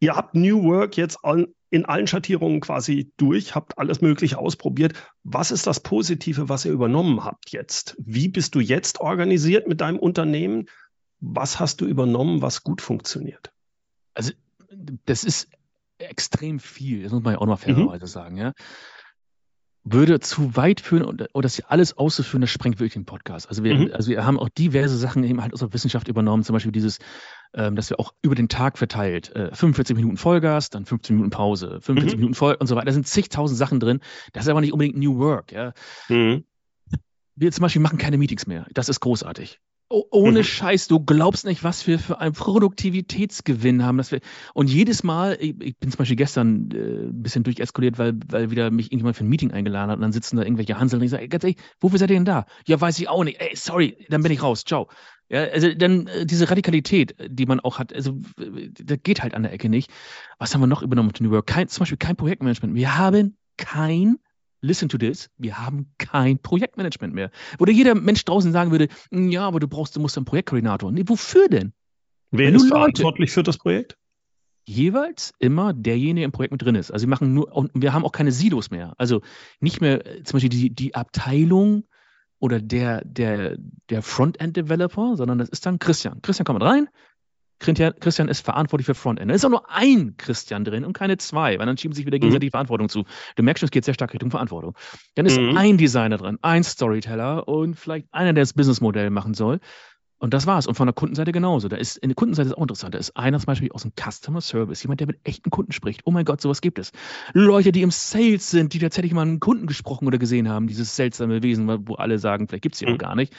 Ihr 0.00 0.14
habt 0.14 0.34
New 0.34 0.64
Work 0.64 0.96
jetzt 0.96 1.24
an, 1.24 1.46
in 1.70 1.84
allen 1.84 2.06
Schattierungen 2.06 2.60
quasi 2.60 3.12
durch, 3.16 3.54
habt 3.54 3.78
alles 3.78 4.00
Mögliche 4.00 4.38
ausprobiert. 4.38 4.92
Was 5.24 5.50
ist 5.50 5.66
das 5.66 5.80
Positive, 5.80 6.48
was 6.48 6.64
ihr 6.64 6.72
übernommen 6.72 7.24
habt 7.24 7.50
jetzt? 7.50 7.96
Wie 7.98 8.28
bist 8.28 8.54
du 8.54 8.60
jetzt 8.60 9.00
organisiert 9.00 9.66
mit 9.66 9.80
deinem 9.80 9.98
Unternehmen? 9.98 10.66
Was 11.20 11.58
hast 11.58 11.80
du 11.80 11.86
übernommen, 11.86 12.42
was 12.42 12.62
gut 12.62 12.82
funktioniert? 12.82 13.52
Also, 14.12 14.32
das 15.06 15.24
ist 15.24 15.48
extrem 15.98 16.60
viel. 16.60 17.02
Das 17.02 17.12
muss 17.12 17.22
man 17.22 17.34
ja 17.34 17.40
auch 17.40 17.46
noch 17.46 17.58
fairerweise 17.58 18.04
mhm. 18.04 18.08
sagen. 18.08 18.36
Ja 18.36 18.52
würde 19.88 20.18
zu 20.18 20.56
weit 20.56 20.80
führen 20.80 21.04
und, 21.04 21.32
und 21.32 21.44
das 21.44 21.56
hier 21.56 21.70
alles 21.70 21.96
auszuführen, 21.96 22.40
das 22.40 22.50
sprengt 22.50 22.80
wirklich 22.80 22.94
den 22.94 23.04
Podcast. 23.04 23.48
Also 23.48 23.62
wir, 23.62 23.74
mhm. 23.74 23.90
also 23.92 24.10
wir 24.10 24.26
haben 24.26 24.38
auch 24.38 24.48
diverse 24.48 24.96
Sachen 24.96 25.22
eben 25.22 25.40
halt 25.40 25.52
aus 25.52 25.60
der 25.60 25.72
Wissenschaft 25.72 26.08
übernommen, 26.08 26.42
zum 26.42 26.54
Beispiel 26.54 26.72
dieses, 26.72 26.98
ähm, 27.54 27.76
dass 27.76 27.88
wir 27.88 28.00
auch 28.00 28.12
über 28.20 28.34
den 28.34 28.48
Tag 28.48 28.78
verteilt, 28.78 29.34
äh, 29.36 29.54
45 29.54 29.94
Minuten 29.94 30.16
Vollgas, 30.16 30.70
dann 30.70 30.86
15 30.86 31.14
Minuten 31.14 31.30
Pause, 31.30 31.78
45 31.80 32.14
mhm. 32.14 32.18
Minuten 32.18 32.34
Voll 32.34 32.56
und 32.58 32.66
so 32.66 32.74
weiter. 32.74 32.86
Da 32.86 32.92
sind 32.92 33.06
zigtausend 33.06 33.56
Sachen 33.56 33.78
drin. 33.78 34.00
Das 34.32 34.44
ist 34.44 34.48
aber 34.48 34.60
nicht 34.60 34.72
unbedingt 34.72 34.96
New 34.96 35.18
Work. 35.18 35.52
Ja. 35.52 35.72
Mhm. 36.08 36.44
Wir 37.36 37.52
zum 37.52 37.62
Beispiel 37.62 37.82
machen 37.82 37.98
keine 37.98 38.18
Meetings 38.18 38.48
mehr. 38.48 38.66
Das 38.74 38.88
ist 38.88 38.98
großartig. 38.98 39.60
Oh, 39.88 40.02
ohne 40.10 40.40
mhm. 40.40 40.44
Scheiß, 40.44 40.88
du 40.88 40.98
glaubst 40.98 41.46
nicht, 41.46 41.62
was 41.62 41.86
wir 41.86 42.00
für 42.00 42.20
einen 42.20 42.32
Produktivitätsgewinn 42.32 43.84
haben. 43.84 43.98
Dass 43.98 44.10
wir, 44.10 44.20
und 44.52 44.68
jedes 44.68 45.04
Mal, 45.04 45.36
ich, 45.40 45.54
ich 45.60 45.78
bin 45.78 45.90
zum 45.92 45.98
Beispiel 45.98 46.16
gestern 46.16 46.70
äh, 46.72 47.06
ein 47.06 47.22
bisschen 47.22 47.44
durcheskaliert, 47.44 47.96
weil, 47.96 48.18
weil 48.28 48.50
wieder 48.50 48.72
mich 48.72 48.86
irgendjemand 48.86 49.16
für 49.16 49.24
ein 49.24 49.28
Meeting 49.28 49.52
eingeladen 49.52 49.90
hat 49.90 49.98
und 49.98 50.02
dann 50.02 50.12
sitzen 50.12 50.38
da 50.38 50.42
irgendwelche 50.42 50.80
Hansel 50.80 50.98
und 50.98 51.04
ich 51.04 51.12
sage, 51.12 51.28
ganz 51.28 51.44
ehrlich, 51.44 51.58
wofür 51.78 52.00
seid 52.00 52.10
ihr 52.10 52.16
denn 52.16 52.24
da? 52.24 52.46
Ja, 52.66 52.80
weiß 52.80 52.98
ich 52.98 53.08
auch 53.08 53.22
nicht. 53.22 53.40
Ey, 53.40 53.54
sorry, 53.54 54.04
dann 54.08 54.22
bin 54.24 54.32
ich 54.32 54.42
raus. 54.42 54.64
Ciao. 54.64 54.88
Ja, 55.28 55.44
also 55.44 55.72
dann 55.72 56.08
äh, 56.08 56.26
diese 56.26 56.50
Radikalität, 56.50 57.14
die 57.28 57.46
man 57.46 57.60
auch 57.60 57.78
hat, 57.78 57.92
also 57.92 58.18
das 58.36 58.98
geht 59.04 59.22
halt 59.22 59.34
an 59.34 59.44
der 59.44 59.52
Ecke 59.52 59.68
nicht. 59.68 59.90
Was 60.38 60.52
haben 60.52 60.62
wir 60.62 60.66
noch 60.66 60.82
übernommen 60.82 61.08
mit 61.08 61.20
New 61.20 61.30
Work? 61.30 61.46
Kein, 61.46 61.68
zum 61.68 61.82
Beispiel 61.82 61.98
kein 61.98 62.16
Projektmanagement. 62.16 62.74
Wir 62.74 62.98
haben 62.98 63.36
kein 63.56 64.16
listen 64.60 64.88
to 64.88 64.98
this, 64.98 65.30
wir 65.36 65.58
haben 65.58 65.92
kein 65.98 66.38
Projektmanagement 66.38 67.14
mehr. 67.14 67.30
Wo 67.58 67.66
jeder 67.66 67.94
Mensch 67.94 68.24
draußen 68.24 68.52
sagen 68.52 68.70
würde, 68.70 68.88
hm, 69.10 69.30
ja, 69.30 69.46
aber 69.46 69.60
du 69.60 69.68
brauchst, 69.68 69.96
du 69.96 70.00
musst 70.00 70.16
einen 70.16 70.26
Projektkoordinator. 70.26 70.92
Nee, 70.92 71.04
wofür 71.06 71.48
denn? 71.48 71.72
Wer 72.30 72.52
ist 72.52 72.68
verantwortlich 72.68 73.30
für 73.30 73.42
das 73.42 73.58
Projekt? 73.58 73.96
Jeweils 74.64 75.32
immer 75.38 75.72
derjenige 75.72 76.24
im 76.24 76.32
Projekt 76.32 76.50
mit 76.52 76.62
drin 76.62 76.74
ist. 76.74 76.90
Also 76.90 77.06
wir 77.06 77.10
machen 77.10 77.34
nur, 77.34 77.54
und 77.54 77.70
wir 77.74 77.92
haben 77.92 78.04
auch 78.04 78.12
keine 78.12 78.32
Silos 78.32 78.70
mehr. 78.70 78.94
Also 78.98 79.22
nicht 79.60 79.80
mehr 79.80 80.04
äh, 80.04 80.22
zum 80.24 80.36
Beispiel 80.36 80.50
die, 80.50 80.74
die 80.74 80.94
Abteilung 80.94 81.84
oder 82.40 82.60
der, 82.60 83.04
der, 83.04 83.56
der 83.90 84.02
Frontend-Developer, 84.02 85.16
sondern 85.16 85.38
das 85.38 85.48
ist 85.48 85.64
dann 85.66 85.78
Christian. 85.78 86.20
Christian 86.20 86.44
kommt 86.44 86.62
rein, 86.62 86.88
Christian 87.58 88.28
ist 88.28 88.44
verantwortlich 88.44 88.86
für 88.86 88.94
Frontend. 88.94 89.30
Da 89.30 89.34
ist 89.34 89.44
auch 89.44 89.50
nur 89.50 89.70
ein 89.70 90.16
Christian 90.16 90.64
drin 90.64 90.84
und 90.84 90.92
keine 90.92 91.16
zwei, 91.16 91.58
weil 91.58 91.66
dann 91.66 91.78
schieben 91.78 91.94
sich 91.94 92.06
wieder 92.06 92.18
gegenseitig 92.18 92.48
mhm. 92.48 92.52
Verantwortung 92.52 92.88
zu. 92.88 93.04
Du 93.36 93.42
merkst 93.42 93.60
schon, 93.60 93.66
es 93.66 93.70
geht 93.70 93.84
sehr 93.84 93.94
stark 93.94 94.12
Richtung 94.12 94.30
Verantwortung. 94.30 94.74
Dann 95.14 95.26
ist 95.26 95.40
mhm. 95.40 95.56
ein 95.56 95.78
Designer 95.78 96.18
drin, 96.18 96.38
ein 96.42 96.64
Storyteller 96.64 97.48
und 97.48 97.74
vielleicht 97.74 98.06
einer, 98.12 98.32
der 98.32 98.42
das 98.42 98.52
Businessmodell 98.52 99.10
machen 99.10 99.34
soll. 99.34 99.60
Und 100.18 100.32
das 100.32 100.46
war's. 100.46 100.66
Und 100.66 100.74
von 100.74 100.86
der 100.86 100.94
Kundenseite 100.94 101.30
genauso. 101.30 101.68
Da 101.68 101.76
ist, 101.76 101.98
in 101.98 102.08
der 102.08 102.14
Kundenseite 102.14 102.48
ist 102.48 102.54
auch 102.54 102.62
interessant. 102.62 102.94
Da 102.94 102.98
ist 102.98 103.16
einer 103.16 103.38
zum 103.38 103.46
Beispiel 103.46 103.70
aus 103.72 103.82
dem 103.82 103.92
Customer 103.92 104.40
Service, 104.40 104.82
jemand, 104.82 105.00
der 105.00 105.08
mit 105.08 105.20
echten 105.24 105.50
Kunden 105.50 105.72
spricht. 105.72 106.02
Oh 106.04 106.10
mein 106.10 106.24
Gott, 106.24 106.40
sowas 106.40 106.62
gibt 106.62 106.78
es. 106.78 106.92
Leute, 107.34 107.70
die 107.70 107.82
im 107.82 107.90
Sales 107.90 108.50
sind, 108.50 108.72
die 108.72 108.78
tatsächlich 108.78 109.12
mal 109.12 109.22
einen 109.22 109.40
Kunden 109.40 109.66
gesprochen 109.66 110.06
oder 110.06 110.16
gesehen 110.16 110.48
haben, 110.48 110.68
dieses 110.68 110.96
seltsame 110.96 111.42
Wesen, 111.42 111.86
wo 111.86 111.94
alle 111.96 112.18
sagen, 112.18 112.48
vielleicht 112.48 112.62
gibt 112.62 112.76
es 112.76 112.78
die 112.78 112.86
mhm. 112.86 112.92
noch 112.92 112.98
gar 112.98 113.14
nicht. 113.14 113.34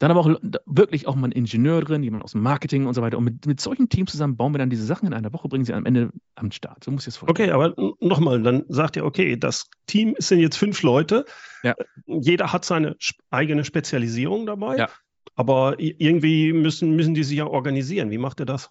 Dann 0.00 0.10
aber 0.10 0.20
auch 0.20 0.40
wirklich 0.64 1.06
auch 1.06 1.14
mal 1.14 1.28
ein 1.28 1.32
Ingenieur 1.32 1.82
drin, 1.82 2.02
jemand 2.02 2.24
aus 2.24 2.32
dem 2.32 2.40
Marketing 2.40 2.86
und 2.86 2.94
so 2.94 3.02
weiter. 3.02 3.18
Und 3.18 3.24
mit, 3.24 3.44
mit 3.44 3.60
solchen 3.60 3.90
Teams 3.90 4.10
zusammen 4.10 4.34
bauen 4.34 4.54
wir 4.54 4.58
dann 4.58 4.70
diese 4.70 4.86
Sachen 4.86 5.06
in 5.06 5.12
einer 5.12 5.30
Woche, 5.34 5.46
bringen 5.48 5.66
sie 5.66 5.74
am 5.74 5.84
Ende 5.84 6.10
am 6.36 6.50
Start. 6.52 6.82
So 6.82 6.90
muss 6.90 7.02
ich 7.02 7.08
es 7.08 7.16
vorstellen. 7.18 7.50
Okay, 7.50 7.54
aber 7.54 7.94
nochmal, 8.00 8.42
dann 8.42 8.64
sagt 8.68 8.96
ihr, 8.96 9.04
okay, 9.04 9.36
das 9.36 9.68
Team 9.86 10.14
sind 10.16 10.40
jetzt 10.40 10.56
fünf 10.56 10.82
Leute. 10.82 11.26
Ja. 11.62 11.74
Jeder 12.06 12.50
hat 12.50 12.64
seine 12.64 12.96
eigene 13.28 13.62
Spezialisierung 13.62 14.46
dabei. 14.46 14.78
Ja. 14.78 14.88
Aber 15.34 15.78
irgendwie 15.78 16.54
müssen, 16.54 16.96
müssen 16.96 17.12
die 17.12 17.22
sich 17.22 17.36
ja 17.36 17.46
organisieren. 17.46 18.10
Wie 18.10 18.18
macht 18.18 18.40
ihr 18.40 18.46
das? 18.46 18.70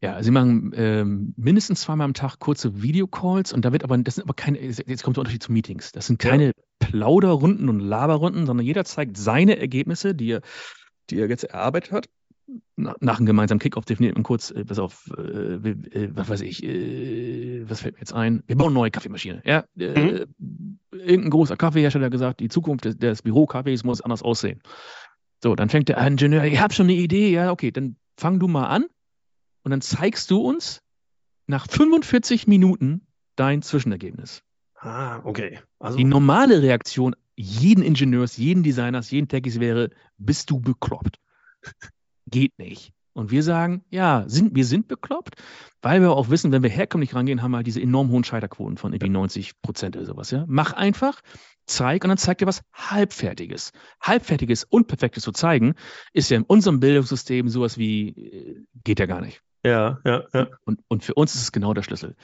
Ja, 0.00 0.22
sie 0.22 0.30
machen 0.30 0.72
ähm, 0.76 1.34
mindestens 1.36 1.82
zweimal 1.82 2.06
am 2.06 2.14
Tag 2.14 2.38
kurze 2.38 2.82
Videocalls 2.82 3.52
und 3.52 3.66
da 3.66 3.72
wird 3.72 3.84
aber, 3.84 3.98
das 3.98 4.14
sind 4.14 4.24
aber 4.24 4.34
keine, 4.34 4.58
jetzt 4.60 5.02
kommt 5.02 5.16
der 5.16 5.20
Unterschied 5.20 5.42
zu 5.42 5.52
Meetings. 5.52 5.92
Das 5.92 6.06
sind 6.06 6.18
keine 6.18 6.46
ja. 6.46 6.52
Plauderrunden 6.78 7.68
und 7.68 7.80
Laberrunden, 7.80 8.46
sondern 8.46 8.66
jeder 8.66 8.84
zeigt 8.84 9.16
seine 9.16 9.58
Ergebnisse, 9.58 10.14
die 10.14 10.32
er, 10.32 10.40
die 11.10 11.18
er 11.18 11.28
jetzt 11.28 11.44
erarbeitet 11.44 11.92
hat. 11.92 12.08
nach, 12.76 12.94
nach 13.00 13.18
einem 13.18 13.26
gemeinsamen 13.26 13.58
Kickoff 13.58 13.84
definiert 13.84 14.14
man 14.14 14.22
kurz, 14.22 14.50
äh, 14.50 14.64
pass 14.64 14.78
auf, 14.78 15.10
äh, 15.16 15.54
äh, 15.54 16.10
was 16.14 16.28
weiß 16.28 16.42
ich, 16.42 16.62
äh, 16.62 17.68
was 17.68 17.80
fällt 17.80 17.94
mir 17.94 18.00
jetzt 18.00 18.12
ein? 18.12 18.42
Wir 18.46 18.56
bauen 18.56 18.68
eine 18.68 18.74
neue 18.74 18.90
Kaffeemaschine. 18.90 19.42
Ja, 19.44 19.64
äh, 19.78 20.26
mhm. 20.38 20.78
irgendein 20.92 21.30
großer 21.30 21.56
Kaffeehersteller 21.56 22.06
hat 22.06 22.12
gesagt, 22.12 22.40
die 22.40 22.48
Zukunft 22.48 22.84
des, 22.84 22.96
des 22.98 23.22
Bürokaffees 23.22 23.84
muss 23.84 24.00
anders 24.00 24.22
aussehen. 24.22 24.62
So, 25.42 25.54
dann 25.54 25.68
fängt 25.68 25.88
der 25.88 25.98
Ingenieur, 25.98 26.44
ich 26.44 26.60
habe 26.60 26.72
schon 26.72 26.86
eine 26.86 26.94
Idee, 26.94 27.30
ja, 27.30 27.50
okay, 27.50 27.70
dann 27.70 27.96
fang 28.16 28.38
du 28.38 28.48
mal 28.48 28.66
an 28.66 28.86
und 29.64 29.70
dann 29.70 29.80
zeigst 29.80 30.30
du 30.30 30.40
uns 30.40 30.80
nach 31.46 31.68
45 31.68 32.46
Minuten 32.46 33.06
dein 33.36 33.62
Zwischenergebnis. 33.62 34.42
Ah, 34.78 35.20
okay. 35.24 35.58
Also 35.78 35.96
Die 35.96 36.04
normale 36.04 36.62
Reaktion 36.62 37.14
jeden 37.36 37.84
Ingenieurs, 37.84 38.36
jeden 38.36 38.62
Designers, 38.62 39.10
jeden 39.10 39.28
Techies 39.28 39.60
wäre, 39.60 39.90
bist 40.18 40.50
du 40.50 40.60
bekloppt? 40.60 41.18
Geht 42.26 42.58
nicht. 42.58 42.92
Und 43.12 43.30
wir 43.30 43.42
sagen, 43.42 43.82
ja, 43.88 44.24
sind, 44.26 44.54
wir 44.54 44.66
sind 44.66 44.88
bekloppt, 44.88 45.36
weil 45.80 46.02
wir 46.02 46.10
auch 46.10 46.28
wissen, 46.28 46.52
wenn 46.52 46.62
wir 46.62 46.68
herkömmlich 46.68 47.14
rangehen, 47.14 47.40
haben 47.40 47.52
wir 47.52 47.58
halt 47.58 47.66
diese 47.66 47.80
enorm 47.80 48.10
hohen 48.10 48.24
Scheiterquoten 48.24 48.76
von 48.76 48.92
irgendwie 48.92 49.08
90 49.08 49.62
Prozent 49.62 49.96
oder 49.96 50.04
sowas. 50.04 50.30
Ja? 50.30 50.44
Mach 50.48 50.74
einfach, 50.74 51.22
zeig 51.64 52.04
und 52.04 52.08
dann 52.08 52.18
zeig 52.18 52.38
dir 52.38 52.46
was 52.46 52.62
Halbfertiges. 52.74 53.72
Halbfertiges 54.02 54.64
und 54.64 54.86
Perfektes 54.86 55.22
zu 55.22 55.32
zeigen, 55.32 55.76
ist 56.12 56.30
ja 56.30 56.36
in 56.36 56.42
unserem 56.42 56.78
Bildungssystem 56.78 57.48
sowas 57.48 57.78
wie, 57.78 58.08
äh, 58.08 58.64
geht 58.84 59.00
ja 59.00 59.06
gar 59.06 59.22
nicht. 59.22 59.40
Ja, 59.66 59.98
ja, 60.04 60.22
ja. 60.32 60.46
Und, 60.64 60.80
und 60.86 61.04
für 61.04 61.14
uns 61.14 61.34
ist 61.34 61.42
es 61.42 61.50
genau 61.50 61.74
der 61.74 61.82
Schlüssel. 61.82 62.14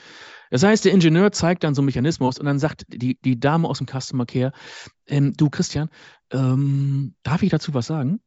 Das 0.49 0.63
heißt, 0.63 0.85
der 0.85 0.93
Ingenieur 0.93 1.31
zeigt 1.33 1.65
dann 1.65 1.75
so 1.75 1.81
einen 1.81 1.87
Mechanismus 1.87 2.39
und 2.39 2.45
dann 2.45 2.57
sagt 2.57 2.85
die, 2.87 3.19
die 3.19 3.37
Dame 3.37 3.67
aus 3.67 3.79
dem 3.79 3.87
Customer 3.87 4.25
Care, 4.25 4.53
ähm, 5.07 5.33
du 5.35 5.49
Christian, 5.49 5.89
ähm, 6.31 7.15
darf 7.23 7.43
ich 7.43 7.49
dazu 7.49 7.73
was 7.73 7.85
sagen? 7.85 8.21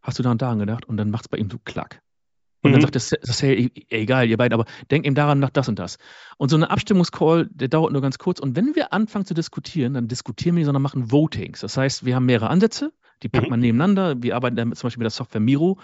Hast 0.00 0.18
du 0.18 0.22
da 0.22 0.30
und 0.30 0.40
daran 0.40 0.60
gedacht? 0.60 0.84
Und 0.84 0.96
dann 0.96 1.10
macht 1.10 1.24
es 1.24 1.28
bei 1.28 1.38
ihm 1.38 1.50
so 1.50 1.58
klack. 1.58 2.02
Und 2.62 2.70
mhm. 2.70 2.74
dann 2.74 2.82
sagt 2.82 2.94
das, 2.94 3.08
das 3.08 3.42
hey, 3.42 3.72
egal, 3.88 4.28
ihr 4.28 4.36
beiden, 4.36 4.54
aber 4.54 4.70
denk 4.92 5.04
ihm 5.04 5.16
daran 5.16 5.40
nach 5.40 5.50
das 5.50 5.68
und 5.68 5.80
das. 5.80 5.98
Und 6.36 6.50
so 6.50 6.56
eine 6.56 6.70
Abstimmungscall, 6.70 7.48
der 7.50 7.66
dauert 7.66 7.92
nur 7.92 8.02
ganz 8.02 8.18
kurz. 8.18 8.38
Und 8.38 8.54
wenn 8.54 8.76
wir 8.76 8.92
anfangen 8.92 9.24
zu 9.24 9.34
diskutieren, 9.34 9.94
dann 9.94 10.06
diskutieren 10.06 10.54
wir 10.54 10.60
nicht, 10.60 10.66
sondern 10.66 10.82
machen 10.82 11.10
Votings. 11.10 11.60
Das 11.60 11.76
heißt, 11.76 12.04
wir 12.04 12.14
haben 12.14 12.26
mehrere 12.26 12.48
Ansätze, 12.48 12.92
die 13.24 13.28
packt 13.28 13.46
mhm. 13.46 13.50
man 13.50 13.60
nebeneinander. 13.60 14.22
Wir 14.22 14.36
arbeiten 14.36 14.54
damit 14.54 14.78
zum 14.78 14.86
Beispiel 14.86 15.00
mit 15.00 15.06
der 15.06 15.10
Software 15.10 15.40
Miro. 15.40 15.80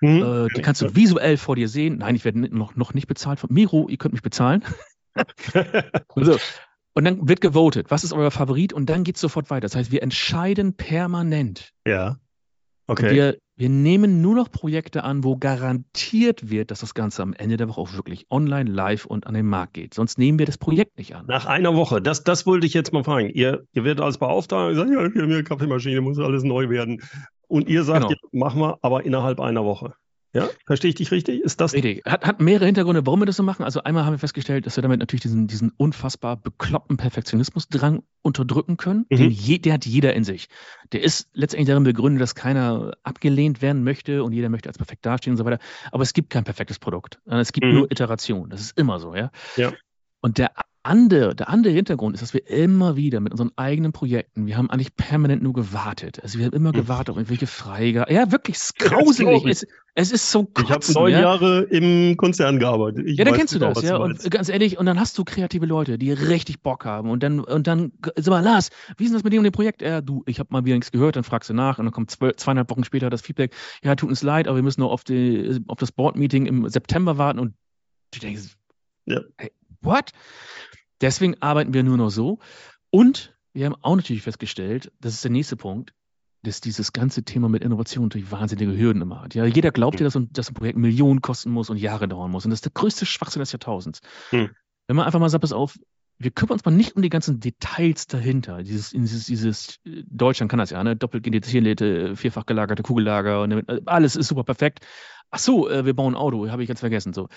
Mhm. 0.00 0.22
Äh, 0.22 0.48
die 0.56 0.62
kannst 0.62 0.82
du 0.82 0.94
visuell 0.94 1.36
vor 1.36 1.56
dir 1.56 1.68
sehen. 1.68 1.98
Nein, 1.98 2.14
ich 2.14 2.24
werde 2.24 2.38
noch, 2.38 2.76
noch 2.76 2.94
nicht 2.94 3.06
bezahlt 3.06 3.38
von 3.38 3.52
Miro, 3.52 3.88
ihr 3.88 3.98
könnt 3.98 4.14
mich 4.14 4.22
bezahlen. 4.22 4.64
so. 6.16 6.38
Und 6.92 7.04
dann 7.04 7.28
wird 7.28 7.40
gewotet. 7.40 7.90
Was 7.90 8.04
ist 8.04 8.12
euer 8.12 8.30
Favorit? 8.30 8.72
Und 8.72 8.86
dann 8.90 9.04
geht 9.04 9.16
es 9.16 9.20
sofort 9.20 9.50
weiter. 9.50 9.62
Das 9.62 9.76
heißt, 9.76 9.92
wir 9.92 10.02
entscheiden 10.02 10.74
permanent. 10.74 11.72
Ja. 11.86 12.18
Okay. 12.86 13.14
Wir, 13.14 13.38
wir 13.54 13.68
nehmen 13.68 14.20
nur 14.20 14.34
noch 14.34 14.50
Projekte 14.50 15.04
an, 15.04 15.22
wo 15.22 15.36
garantiert 15.36 16.50
wird, 16.50 16.72
dass 16.72 16.80
das 16.80 16.94
Ganze 16.94 17.22
am 17.22 17.32
Ende 17.34 17.56
der 17.56 17.68
Woche 17.68 17.80
auch 17.80 17.92
wirklich 17.92 18.26
online, 18.30 18.68
live 18.68 19.04
und 19.04 19.28
an 19.28 19.34
den 19.34 19.46
Markt 19.46 19.74
geht. 19.74 19.94
Sonst 19.94 20.18
nehmen 20.18 20.40
wir 20.40 20.46
das 20.46 20.58
Projekt 20.58 20.98
nicht 20.98 21.14
an. 21.14 21.26
Nach 21.26 21.46
einer 21.46 21.76
Woche, 21.76 22.02
das, 22.02 22.24
das 22.24 22.46
wollte 22.46 22.66
ich 22.66 22.74
jetzt 22.74 22.92
mal 22.92 23.04
fragen. 23.04 23.30
Ihr, 23.30 23.64
ihr 23.72 23.84
werdet 23.84 24.02
als 24.02 24.18
Beauftragter 24.18 24.74
sagen, 24.74 24.92
ja, 24.92 25.14
wir 25.14 25.22
haben 25.22 25.30
hier 25.30 25.44
Kaffeemaschine, 25.44 26.00
muss 26.00 26.18
alles 26.18 26.42
neu 26.42 26.68
werden. 26.68 27.00
Und 27.50 27.68
ihr 27.68 27.82
sagt, 27.82 28.06
genau. 28.06 28.10
ja, 28.10 28.16
machen 28.32 28.60
wir, 28.60 28.78
aber 28.80 29.04
innerhalb 29.04 29.40
einer 29.40 29.64
Woche. 29.64 29.94
Ja, 30.32 30.48
verstehe 30.64 30.90
ich 30.90 30.94
dich 30.94 31.10
richtig? 31.10 31.40
Ist 31.40 31.60
das? 31.60 31.72
Richtig. 31.72 32.04
Hat, 32.06 32.24
hat 32.24 32.40
mehrere 32.40 32.66
Hintergründe, 32.66 33.04
warum 33.04 33.20
wir 33.20 33.26
das 33.26 33.36
so 33.36 33.42
machen. 33.42 33.64
Also 33.64 33.82
einmal 33.82 34.04
haben 34.04 34.12
wir 34.12 34.18
festgestellt, 34.20 34.64
dass 34.64 34.76
wir 34.76 34.82
damit 34.82 35.00
natürlich 35.00 35.22
diesen, 35.22 35.48
diesen 35.48 35.72
unfassbar 35.76 36.36
bekloppten 36.36 36.96
Perfektionismusdrang 36.96 38.04
unterdrücken 38.22 38.76
können. 38.76 39.06
Mhm. 39.10 39.16
Den 39.16 39.30
je, 39.32 39.58
der 39.58 39.72
hat 39.72 39.86
jeder 39.86 40.14
in 40.14 40.22
sich. 40.22 40.46
Der 40.92 41.02
ist 41.02 41.28
letztendlich 41.32 41.66
darin 41.66 41.82
begründet, 41.82 42.22
dass 42.22 42.36
keiner 42.36 42.92
abgelehnt 43.02 43.60
werden 43.60 43.82
möchte 43.82 44.22
und 44.22 44.32
jeder 44.32 44.50
möchte 44.50 44.68
als 44.68 44.78
perfekt 44.78 45.04
dastehen 45.04 45.32
und 45.32 45.36
so 45.36 45.44
weiter. 45.44 45.58
Aber 45.90 46.04
es 46.04 46.12
gibt 46.12 46.30
kein 46.30 46.44
perfektes 46.44 46.78
Produkt. 46.78 47.18
Es 47.26 47.50
gibt 47.50 47.66
mhm. 47.66 47.74
nur 47.74 47.90
Iteration. 47.90 48.50
Das 48.50 48.60
ist 48.60 48.78
immer 48.78 49.00
so, 49.00 49.16
ja. 49.16 49.32
Ja. 49.56 49.72
Und 50.20 50.38
der 50.38 50.52
andere, 50.82 51.34
der 51.34 51.48
andere 51.50 51.72
Hintergrund 51.72 52.14
ist, 52.14 52.22
dass 52.22 52.32
wir 52.32 52.48
immer 52.48 52.96
wieder 52.96 53.20
mit 53.20 53.32
unseren 53.32 53.50
eigenen 53.56 53.92
Projekten, 53.92 54.46
wir 54.46 54.56
haben 54.56 54.70
eigentlich 54.70 54.96
permanent 54.96 55.42
nur 55.42 55.52
gewartet. 55.52 56.20
Also 56.22 56.38
wir 56.38 56.46
haben 56.46 56.54
immer 56.54 56.72
hm. 56.72 56.80
gewartet 56.80 57.10
auf 57.10 57.16
irgendwelche 57.16 57.46
Freigaben. 57.46 58.12
Ja, 58.12 58.32
wirklich, 58.32 58.56
es 58.56 58.64
ist 58.64 58.78
grauselig. 58.78 59.44
Es, 59.44 59.66
es, 59.94 60.12
ist 60.12 60.30
so 60.30 60.44
kotzen, 60.44 60.64
Ich 60.64 60.70
habe 60.70 60.92
neun 60.92 61.12
ja? 61.12 61.20
Jahre 61.20 61.62
im 61.64 62.16
Konzern 62.16 62.58
gearbeitet. 62.58 63.06
Ich 63.06 63.18
ja, 63.18 63.24
dann 63.24 63.34
kennst 63.34 63.54
du 63.54 63.58
das, 63.58 63.82
ja. 63.82 63.96
Und 63.96 64.30
ganz 64.30 64.48
ehrlich, 64.48 64.78
und 64.78 64.86
dann 64.86 64.98
hast 64.98 65.18
du 65.18 65.24
kreative 65.24 65.66
Leute, 65.66 65.98
die 65.98 66.12
richtig 66.12 66.62
Bock 66.62 66.86
haben. 66.86 67.10
Und 67.10 67.22
dann, 67.22 67.40
und 67.40 67.66
dann, 67.66 67.92
sag 68.16 68.28
mal, 68.28 68.40
Lars, 68.40 68.70
wie 68.96 69.04
ist 69.04 69.14
das 69.14 69.22
mit 69.22 69.34
dem 69.34 69.40
und 69.40 69.44
dem 69.44 69.52
Projekt? 69.52 69.82
Ja, 69.82 70.00
du, 70.00 70.22
ich 70.26 70.38
habe 70.38 70.48
mal 70.50 70.64
wieder 70.64 70.76
nichts 70.76 70.92
gehört, 70.92 71.16
dann 71.16 71.24
fragst 71.24 71.50
du 71.50 71.54
nach 71.54 71.78
und 71.78 71.84
dann 71.84 71.92
kommt 71.92 72.10
zwölf, 72.10 72.36
zweieinhalb 72.36 72.70
Wochen 72.70 72.84
später 72.84 73.10
das 73.10 73.20
Feedback. 73.20 73.54
Ja, 73.82 73.94
tut 73.96 74.08
uns 74.08 74.22
leid, 74.22 74.48
aber 74.48 74.56
wir 74.56 74.62
müssen 74.62 74.80
noch 74.80 74.90
auf, 74.90 75.04
die, 75.04 75.60
auf 75.68 75.78
das 75.78 75.92
Board-Meeting 75.92 76.46
im 76.46 76.68
September 76.68 77.18
warten 77.18 77.38
und 77.38 77.54
du 78.12 78.20
denkst, 78.20 78.56
ja. 79.04 79.20
hey, 79.36 79.50
what? 79.82 80.12
Deswegen 81.00 81.40
arbeiten 81.40 81.74
wir 81.74 81.82
nur 81.82 81.96
noch 81.96 82.10
so. 82.10 82.38
Und 82.90 83.34
wir 83.52 83.66
haben 83.66 83.76
auch 83.82 83.96
natürlich 83.96 84.22
festgestellt, 84.22 84.92
das 85.00 85.14
ist 85.14 85.24
der 85.24 85.30
nächste 85.30 85.56
Punkt, 85.56 85.92
dass 86.42 86.60
dieses 86.60 86.92
ganze 86.92 87.22
Thema 87.22 87.48
mit 87.48 87.62
Innovation 87.62 88.04
natürlich 88.04 88.30
wahnsinnige 88.30 88.76
Hürden 88.76 89.02
immer 89.02 89.20
hat. 89.20 89.34
Ja, 89.34 89.44
jeder 89.44 89.70
glaubt 89.70 90.00
ja, 90.00 90.04
dass, 90.04 90.18
dass 90.30 90.50
ein 90.50 90.54
Projekt 90.54 90.78
Millionen 90.78 91.20
kosten 91.20 91.50
muss 91.50 91.68
und 91.68 91.76
Jahre 91.76 92.08
dauern 92.08 92.30
muss. 92.30 92.44
Und 92.44 92.50
das 92.50 92.58
ist 92.58 92.64
der 92.64 92.72
größte 92.72 93.04
Schwachsinn 93.04 93.40
des 93.40 93.52
Jahrtausends. 93.52 94.00
Hm. 94.30 94.50
Wenn 94.86 94.96
man 94.96 95.06
einfach 95.06 95.20
mal 95.20 95.28
sagt, 95.28 95.42
pass 95.42 95.52
auf, 95.52 95.78
wir 96.20 96.30
kümmern 96.30 96.52
uns 96.52 96.64
mal 96.66 96.70
nicht 96.70 96.96
um 96.96 97.02
die 97.02 97.08
ganzen 97.08 97.40
Details 97.40 98.06
dahinter. 98.06 98.62
Dieses, 98.62 98.90
dieses, 98.90 99.24
dieses 99.24 99.80
Deutschland 99.84 100.50
kann 100.50 100.58
das 100.58 100.68
ja, 100.68 100.84
ne? 100.84 100.94
Doppelt 100.94 101.24
genetierte, 101.24 102.14
vierfach 102.14 102.44
gelagerte 102.44 102.82
Kugellager 102.82 103.42
und 103.42 103.88
alles 103.88 104.16
ist 104.16 104.28
super 104.28 104.44
perfekt. 104.44 104.86
Ach 105.30 105.38
so, 105.38 105.68
äh, 105.70 105.86
wir 105.86 105.94
bauen 105.94 106.14
ein 106.14 106.20
Auto, 106.20 106.46
habe 106.50 106.62
ich 106.62 106.68
jetzt 106.68 106.80
vergessen. 106.80 107.14
So. 107.14 107.28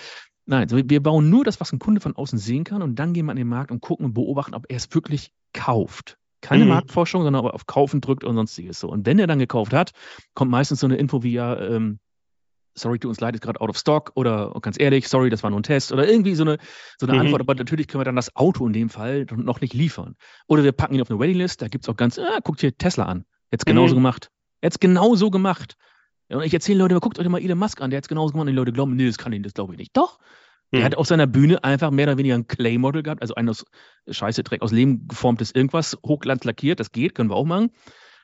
Nein, 0.46 0.68
so, 0.68 0.78
wir 0.78 1.02
bauen 1.02 1.30
nur 1.30 1.46
das, 1.46 1.62
was 1.62 1.72
ein 1.72 1.80
Kunde 1.80 2.02
von 2.02 2.16
außen 2.16 2.38
sehen 2.38 2.66
kann 2.66 2.82
und 2.82 3.00
dann 3.00 3.14
gehen 3.14 3.26
wir 3.26 3.32
an 3.32 3.38
den 3.38 3.48
Markt 3.48 3.72
und 3.72 3.80
gucken 3.80 4.06
und 4.06 4.14
beobachten, 4.14 4.54
ob 4.54 4.66
er 4.68 4.76
es 4.76 4.94
wirklich 4.94 5.32
kauft. 5.54 6.18
Keine 6.42 6.66
mhm. 6.66 6.72
Marktforschung, 6.72 7.24
sondern 7.24 7.46
ob 7.46 7.52
er 7.52 7.56
auf 7.56 7.68
Kaufen 7.68 8.02
drückt 8.02 8.26
und 8.26 8.36
sonstiges. 8.36 8.82
So. 8.82 8.90
Und 8.90 9.06
wenn 9.06 9.18
er 9.18 9.28
dann 9.28 9.40
gekauft 9.40 9.72
hat, 9.72 9.92
kommt 10.34 10.52
meistens 10.52 10.82
so 10.82 10.88
eine 10.88 10.98
Info 10.98 11.24
wie 11.24 11.32
ja, 11.32 11.58
ähm, 11.58 12.00
sorry, 12.76 13.00
tut 13.00 13.10
uns 13.10 13.20
leid, 13.20 13.36
ist 13.36 13.42
gerade 13.42 13.62
out 13.62 13.70
of 13.70 13.78
stock 13.78 14.12
oder 14.16 14.54
ganz 14.62 14.80
ehrlich, 14.80 15.08
sorry, 15.08 15.30
das 15.30 15.44
war 15.44 15.50
nur 15.50 15.60
ein 15.60 15.64
Test 15.64 15.92
oder 15.92 16.08
irgendwie 16.08 16.36
so 16.36 16.44
eine, 16.44 16.58
so 17.00 17.06
eine 17.06 17.16
mhm. 17.16 17.22
Antwort. 17.22 17.42
Aber 17.42 17.56
natürlich 17.56 17.88
können 17.88 18.02
wir 18.02 18.06
dann 18.06 18.16
das 18.16 18.36
Auto 18.36 18.66
in 18.66 18.74
dem 18.74 18.90
Fall 18.90 19.26
noch 19.36 19.62
nicht 19.62 19.74
liefern. 19.74 20.16
Oder 20.48 20.64
wir 20.64 20.72
packen 20.72 20.96
ihn 20.96 21.02
auf 21.02 21.10
eine 21.10 21.20
Waiting-List, 21.20 21.62
da 21.62 21.68
gibt 21.68 21.86
es 21.86 21.90
auch 21.90 21.98
ganz, 21.98 22.20
ah, 22.20 22.40
guckt 22.44 22.62
hier 22.62 22.78
Tesla 22.78 23.06
an. 23.06 23.26
Jetzt 23.52 23.66
genauso 23.66 23.94
mhm. 23.94 24.00
gemacht. 24.00 24.32
Jetzt 24.62 24.82
genauso 24.82 25.30
gemacht. 25.30 25.76
Und 26.30 26.44
ich 26.44 26.54
erzähle 26.54 26.80
Leute, 26.80 27.00
guckt 27.00 27.20
euch 27.20 27.28
mal 27.28 27.42
Elon 27.42 27.60
Musk 27.60 27.82
an, 27.82 27.90
der 27.90 27.98
hat 27.98 28.06
es 28.06 28.10
genauso 28.10 28.32
gemacht 28.32 28.44
und 28.44 28.54
die 28.54 28.58
Leute 28.58 28.72
glauben, 28.72 28.96
nee, 28.96 29.06
das 29.06 29.18
kann 29.18 29.34
ich, 29.34 29.42
das 29.42 29.54
glaube 29.54 29.74
ich 29.74 29.78
nicht. 29.78 29.96
Doch, 29.96 30.20
er 30.72 30.80
mhm. 30.80 30.84
hat 30.86 30.96
auf 30.96 31.06
seiner 31.06 31.28
Bühne 31.28 31.64
einfach 31.64 31.92
mehr 31.92 32.08
oder 32.08 32.18
weniger 32.18 32.36
ein 32.36 32.48
Clay-Model 32.48 33.04
gehabt, 33.04 33.22
also 33.22 33.36
ein 33.36 33.48
aus 33.48 33.66
Scheiße, 34.10 34.44
Dreck 34.44 34.64
aus 34.64 34.72
Lehm 34.72 35.08
geformtes 35.08 35.52
irgendwas, 35.52 35.98
Hochglanz 36.04 36.44
lackiert, 36.46 36.80
das 36.80 36.92
geht, 36.92 37.14
können 37.14 37.30
wir 37.30 37.36
auch 37.36 37.46
machen. 37.46 37.70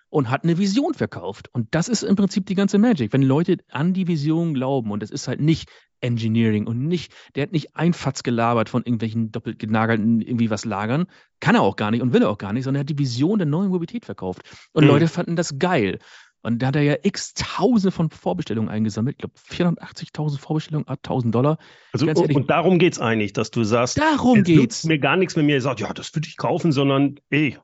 Und 0.09 0.29
hat 0.29 0.43
eine 0.43 0.57
Vision 0.57 0.95
verkauft. 0.95 1.49
Und 1.53 1.67
das 1.71 1.87
ist 1.87 2.01
im 2.01 2.15
Prinzip 2.15 2.47
die 2.47 2.55
ganze 2.55 2.79
Magic. 2.79 3.13
Wenn 3.13 3.21
Leute 3.21 3.57
an 3.69 3.93
die 3.93 4.07
Vision 4.07 4.55
glauben, 4.55 4.91
und 4.91 5.03
es 5.03 5.11
ist 5.11 5.27
halt 5.27 5.39
nicht 5.39 5.69
Engineering 6.01 6.65
und 6.65 6.87
nicht, 6.87 7.13
der 7.35 7.43
hat 7.43 7.51
nicht 7.51 7.69
Fatz 7.91 8.23
gelabert 8.23 8.69
von 8.69 8.83
irgendwelchen 8.83 9.31
doppelt 9.31 9.59
genagelten 9.59 10.21
irgendwie 10.21 10.49
was 10.49 10.65
lagern. 10.65 11.05
Kann 11.39 11.55
er 11.55 11.61
auch 11.61 11.75
gar 11.75 11.91
nicht 11.91 12.01
und 12.01 12.13
will 12.13 12.23
er 12.23 12.29
auch 12.29 12.37
gar 12.37 12.53
nicht, 12.53 12.63
sondern 12.63 12.79
er 12.79 12.81
hat 12.81 12.89
die 12.89 12.97
Vision 12.97 13.39
der 13.39 13.47
neuen 13.47 13.69
Mobilität 13.69 14.05
verkauft. 14.05 14.41
Und 14.73 14.83
mhm. 14.83 14.89
Leute 14.89 15.07
fanden 15.07 15.35
das 15.35 15.59
geil. 15.59 15.99
Und 16.41 16.61
da 16.61 16.67
hat 16.67 16.77
er 16.77 16.83
ja 16.83 16.95
x 17.03 17.33
Tausende 17.33 17.91
von 17.91 18.09
Vorbestellungen 18.09 18.69
eingesammelt. 18.69 19.17
Ich 19.17 19.19
glaube, 19.19 19.75
480.000 19.77 20.39
Vorbestellungen, 20.39 20.87
1000 20.87 21.35
Dollar. 21.35 21.57
Also, 21.91 22.07
ehrlich, 22.07 22.35
und 22.35 22.49
darum 22.49 22.79
geht 22.79 22.93
es 22.93 22.99
eigentlich, 22.99 23.33
dass 23.33 23.51
du 23.51 23.63
sagst, 23.65 23.99
darum 23.99 24.43
geht's. 24.43 24.85
mir 24.85 24.99
gar 24.99 25.17
nichts 25.17 25.35
mit 25.35 25.45
mir 25.45 25.61
sagt, 25.61 25.81
ja, 25.81 25.91
das 25.93 26.15
würde 26.15 26.29
ich 26.29 26.37
kaufen, 26.37 26.71
sondern, 26.71 27.19
ey, 27.29 27.57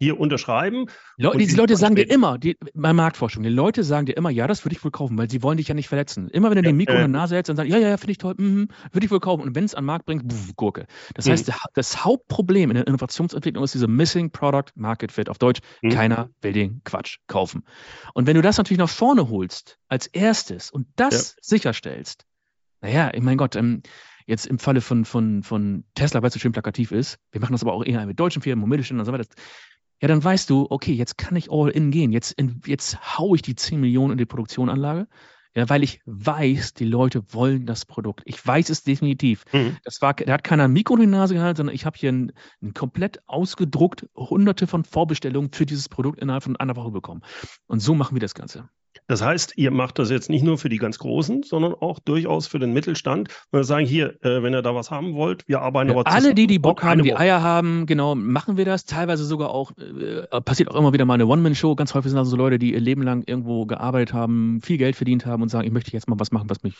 hier 0.00 0.18
unterschreiben. 0.18 0.86
Le 1.18 1.30
diese 1.36 1.56
Leute 1.56 1.76
sagen 1.76 1.94
dir 1.94 2.10
immer, 2.10 2.38
die, 2.38 2.56
bei 2.74 2.94
Marktforschung, 2.94 3.42
die 3.42 3.50
Leute 3.50 3.84
sagen 3.84 4.06
dir 4.06 4.16
immer, 4.16 4.30
ja, 4.30 4.46
das 4.46 4.64
würde 4.64 4.74
ich 4.74 4.82
wohl 4.82 4.90
kaufen, 4.90 5.18
weil 5.18 5.30
sie 5.30 5.42
wollen 5.42 5.58
dich 5.58 5.68
ja 5.68 5.74
nicht 5.74 5.88
verletzen. 5.88 6.30
Immer 6.30 6.48
wenn 6.48 6.56
du 6.56 6.62
ja, 6.62 6.72
den 6.72 6.76
Mikro 6.76 6.94
äh, 6.94 7.04
in 7.04 7.12
der 7.12 7.20
Nase 7.20 7.34
hältst, 7.34 7.50
dann 7.50 7.56
sagen, 7.56 7.70
ja, 7.70 7.76
ja, 7.76 7.90
ja, 7.90 7.96
finde 7.98 8.12
ich 8.12 8.18
toll, 8.18 8.34
mm, 8.34 8.68
würde 8.92 9.04
ich 9.04 9.10
wohl 9.10 9.20
kaufen. 9.20 9.42
Und 9.42 9.54
wenn 9.54 9.64
es 9.64 9.74
an 9.74 9.82
den 9.82 9.86
Markt 9.86 10.06
bringt, 10.06 10.32
pff, 10.32 10.56
Gurke. 10.56 10.86
Das 11.14 11.26
mhm. 11.26 11.32
heißt, 11.32 11.52
das 11.74 12.04
Hauptproblem 12.04 12.70
in 12.70 12.76
der 12.76 12.86
Innovationsentwicklung 12.86 13.62
ist 13.62 13.74
diese 13.74 13.88
Missing 13.88 14.30
Product 14.30 14.72
Market 14.74 15.12
Fit. 15.12 15.28
Auf 15.28 15.36
Deutsch, 15.36 15.60
mhm. 15.82 15.90
keiner 15.90 16.30
will 16.40 16.54
den 16.54 16.80
Quatsch 16.84 17.18
kaufen. 17.26 17.64
Und 18.14 18.26
wenn 18.26 18.36
du 18.36 18.42
das 18.42 18.56
natürlich 18.56 18.78
nach 18.78 18.88
vorne 18.88 19.28
holst, 19.28 19.76
als 19.88 20.06
erstes 20.06 20.70
und 20.70 20.86
das 20.96 21.34
ja. 21.36 21.42
sicherstellst, 21.42 22.24
naja, 22.80 23.10
ich 23.12 23.20
mein 23.20 23.36
Gott, 23.36 23.54
ähm, 23.54 23.82
jetzt 24.26 24.46
im 24.46 24.58
Falle 24.58 24.80
von, 24.80 25.04
von, 25.04 25.42
von 25.42 25.84
Tesla, 25.94 26.22
weil 26.22 26.28
es 26.28 26.34
so 26.34 26.40
schön 26.40 26.52
plakativ 26.52 26.92
ist, 26.92 27.18
wir 27.32 27.40
machen 27.40 27.52
das 27.52 27.62
aber 27.62 27.74
auch 27.74 27.84
eher 27.84 28.06
mit 28.06 28.18
deutschen 28.18 28.40
Firmen 28.40 28.62
und 28.62 28.70
Mittelständlern 28.70 29.06
und 29.06 29.12
so 29.12 29.12
weiter, 29.12 29.28
ja, 30.00 30.08
dann 30.08 30.22
weißt 30.22 30.48
du, 30.48 30.66
okay, 30.70 30.92
jetzt 30.92 31.18
kann 31.18 31.36
ich 31.36 31.50
all 31.50 31.68
in 31.68 31.90
gehen. 31.90 32.12
Jetzt, 32.12 32.36
jetzt 32.66 33.18
haue 33.18 33.36
ich 33.36 33.42
die 33.42 33.54
10 33.54 33.80
Millionen 33.80 34.12
in 34.12 34.18
die 34.18 34.26
Produktionanlage. 34.26 35.06
Ja, 35.54 35.68
weil 35.68 35.82
ich 35.82 36.00
weiß, 36.06 36.74
die 36.74 36.84
Leute 36.84 37.24
wollen 37.32 37.66
das 37.66 37.84
Produkt. 37.84 38.22
Ich 38.24 38.44
weiß 38.46 38.70
es 38.70 38.84
definitiv. 38.84 39.44
Mhm. 39.52 39.76
Das 39.82 40.00
war, 40.00 40.14
da 40.14 40.32
hat 40.32 40.44
keiner 40.44 40.64
ein 40.64 40.72
Mikro 40.72 40.94
in 40.94 41.00
die 41.00 41.06
Nase 41.08 41.34
gehalten, 41.34 41.56
sondern 41.56 41.74
ich 41.74 41.84
habe 41.84 41.98
hier 41.98 42.12
ein, 42.12 42.32
ein, 42.62 42.72
komplett 42.72 43.20
ausgedruckt 43.26 44.06
hunderte 44.14 44.68
von 44.68 44.84
Vorbestellungen 44.84 45.50
für 45.52 45.66
dieses 45.66 45.88
Produkt 45.88 46.20
innerhalb 46.20 46.44
von 46.44 46.56
einer 46.56 46.76
Woche 46.76 46.92
bekommen. 46.92 47.22
Und 47.66 47.80
so 47.80 47.96
machen 47.96 48.14
wir 48.14 48.20
das 48.20 48.34
Ganze. 48.34 48.68
Das 49.10 49.22
heißt, 49.22 49.54
ihr 49.56 49.72
macht 49.72 49.98
das 49.98 50.08
jetzt 50.08 50.30
nicht 50.30 50.44
nur 50.44 50.56
für 50.56 50.68
die 50.68 50.76
ganz 50.76 51.00
Großen, 51.00 51.42
sondern 51.42 51.74
auch 51.74 51.98
durchaus 51.98 52.46
für 52.46 52.60
den 52.60 52.72
Mittelstand. 52.72 53.28
Wir 53.50 53.64
sagen 53.64 53.84
hier, 53.84 54.24
äh, 54.24 54.40
wenn 54.44 54.54
ihr 54.54 54.62
da 54.62 54.72
was 54.76 54.92
haben 54.92 55.14
wollt, 55.14 55.48
wir 55.48 55.62
arbeiten 55.62 55.90
ja, 55.90 55.96
aber 55.96 56.08
Alle, 56.08 56.32
die 56.32 56.46
die 56.46 56.60
Bock 56.60 56.84
haben, 56.84 57.02
die 57.02 57.16
Eier 57.16 57.42
haben, 57.42 57.86
genau, 57.86 58.14
machen 58.14 58.56
wir 58.56 58.64
das. 58.64 58.84
Teilweise 58.84 59.24
sogar 59.24 59.50
auch, 59.50 59.72
äh, 59.78 60.40
passiert 60.42 60.70
auch 60.70 60.76
immer 60.76 60.92
wieder 60.92 61.06
mal 61.06 61.14
eine 61.14 61.26
One-Man-Show. 61.26 61.74
Ganz 61.74 61.92
häufig 61.92 62.12
sind 62.12 62.18
das 62.18 62.28
so 62.28 62.36
Leute, 62.36 62.60
die 62.60 62.72
ihr 62.72 62.78
Leben 62.78 63.02
lang 63.02 63.24
irgendwo 63.26 63.66
gearbeitet 63.66 64.14
haben, 64.14 64.60
viel 64.62 64.78
Geld 64.78 64.94
verdient 64.94 65.26
haben 65.26 65.42
und 65.42 65.48
sagen, 65.48 65.66
ich 65.66 65.72
möchte 65.72 65.90
jetzt 65.90 66.08
mal 66.08 66.20
was 66.20 66.30
machen, 66.30 66.48
was 66.48 66.62
mich, 66.62 66.76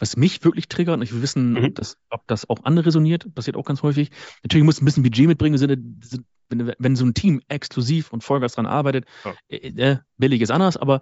was 0.00 0.16
mich 0.16 0.42
wirklich 0.42 0.66
triggert. 0.66 0.96
Und 0.96 1.02
ich 1.02 1.14
will 1.14 1.22
wissen, 1.22 1.52
mhm. 1.52 1.64
ob, 1.66 1.74
das, 1.76 1.96
ob 2.10 2.26
das 2.26 2.50
auch 2.50 2.64
andere 2.64 2.86
resoniert. 2.86 3.32
Passiert 3.36 3.56
auch 3.56 3.64
ganz 3.64 3.84
häufig. 3.84 4.10
Natürlich 4.42 4.64
muss 4.64 4.82
ein 4.82 4.84
bisschen 4.84 5.04
Budget 5.04 5.28
mitbringen, 5.28 5.56
sind, 5.58 6.04
sind 6.04 6.24
wenn, 6.48 6.72
wenn 6.76 6.96
so 6.96 7.04
ein 7.04 7.14
Team 7.14 7.40
exklusiv 7.46 8.12
und 8.12 8.24
Vollgas 8.24 8.54
dran 8.54 8.66
arbeitet, 8.66 9.04
ja. 9.24 9.34
äh, 9.48 9.68
äh 9.68 9.96
billig 10.16 10.40
ist 10.40 10.50
anders, 10.50 10.76
aber 10.76 11.00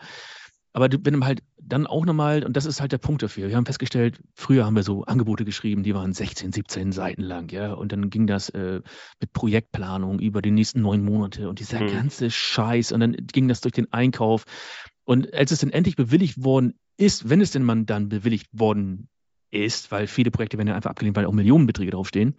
aber 0.77 0.91
wenn 0.91 1.15
du 1.15 1.25
halt 1.25 1.43
dann 1.57 1.87
auch 1.87 2.05
nochmal, 2.05 2.45
und 2.45 2.55
das 2.55 2.67
ist 2.67 2.83
halt 2.83 2.93
der 2.93 2.99
Punkt 2.99 3.23
dafür. 3.23 3.49
Wir 3.49 3.57
haben 3.57 3.65
festgestellt, 3.65 4.21
früher 4.35 4.67
haben 4.67 4.77
wir 4.77 4.83
so 4.83 5.05
Angebote 5.05 5.47
geschrieben, 5.47 5.83
die 5.83 5.95
waren 5.95 6.13
16, 6.13 6.53
17 6.53 6.93
Seiten 6.93 7.23
lang, 7.23 7.51
ja. 7.51 7.73
Und 7.73 7.93
dann 7.93 8.11
ging 8.11 8.27
das 8.27 8.51
äh, 8.51 8.83
mit 9.19 9.33
Projektplanung 9.33 10.19
über 10.19 10.43
die 10.43 10.51
nächsten 10.51 10.83
neun 10.83 11.03
Monate 11.03 11.49
und 11.49 11.61
dieser 11.61 11.81
mhm. 11.81 11.93
ganze 11.93 12.31
Scheiß. 12.31 12.93
Und 12.93 13.01
dann 13.01 13.17
ging 13.33 13.49
das 13.49 13.63
durch 13.63 13.73
den 13.73 13.91
Einkauf. 13.91 14.45
Und 15.05 15.33
als 15.33 15.51
es 15.51 15.61
dann 15.61 15.71
endlich 15.71 15.97
bewilligt 15.97 16.45
worden 16.45 16.75
ist, 16.99 17.31
wenn 17.31 17.41
es 17.41 17.53
denn 17.53 17.65
man 17.65 17.87
dann 17.87 18.11
bewilligt 18.11 18.49
worden 18.53 19.09
ist, 19.51 19.91
weil 19.91 20.07
viele 20.09 20.31
Projekte 20.31 20.59
werden 20.59 20.69
ja 20.69 20.75
einfach 20.75 20.91
abgelehnt, 20.91 21.17
weil 21.17 21.25
auch 21.25 21.33
Millionenbeträge 21.33 21.93
draufstehen, 21.93 22.37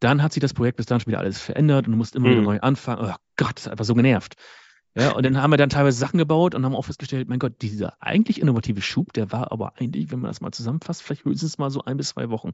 dann 0.00 0.22
hat 0.22 0.32
sich 0.32 0.40
das 0.40 0.54
Projekt 0.54 0.78
bis 0.78 0.86
dann 0.86 1.00
schon 1.00 1.08
wieder 1.08 1.20
alles 1.20 1.38
verändert 1.38 1.86
und 1.86 1.92
du 1.92 1.98
musst 1.98 2.16
immer 2.16 2.28
mhm. 2.28 2.32
wieder 2.32 2.42
neu 2.42 2.60
anfangen. 2.60 3.10
Oh 3.10 3.14
Gott, 3.36 3.56
das 3.56 3.66
ist 3.66 3.72
einfach 3.72 3.84
so 3.84 3.94
genervt. 3.94 4.36
Ja, 4.96 5.12
und 5.12 5.26
dann 5.26 5.42
haben 5.42 5.50
wir 5.50 5.56
dann 5.56 5.70
teilweise 5.70 5.98
Sachen 5.98 6.18
gebaut 6.18 6.54
und 6.54 6.64
haben 6.64 6.76
auch 6.76 6.84
festgestellt, 6.84 7.28
mein 7.28 7.40
Gott, 7.40 7.60
dieser 7.62 8.00
eigentlich 8.00 8.40
innovative 8.40 8.80
Schub, 8.80 9.12
der 9.12 9.32
war 9.32 9.50
aber 9.50 9.72
eigentlich, 9.76 10.12
wenn 10.12 10.20
man 10.20 10.30
das 10.30 10.40
mal 10.40 10.52
zusammenfasst, 10.52 11.02
vielleicht 11.02 11.24
höchstens 11.24 11.58
mal 11.58 11.70
so 11.70 11.82
ein 11.82 11.96
bis 11.96 12.10
zwei 12.10 12.30
Wochen. 12.30 12.52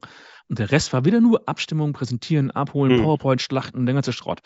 Und 0.49 0.57
der 0.59 0.71
Rest 0.71 0.91
war 0.91 1.05
wieder 1.05 1.21
nur 1.21 1.47
Abstimmung, 1.47 1.93
Präsentieren, 1.93 2.49
Abholen, 2.49 2.97
mhm. 2.97 3.03
PowerPoint, 3.03 3.41
Schlachten, 3.41 3.85
der 3.85 3.93
ganze 3.93 4.11
Schrott. 4.11 4.41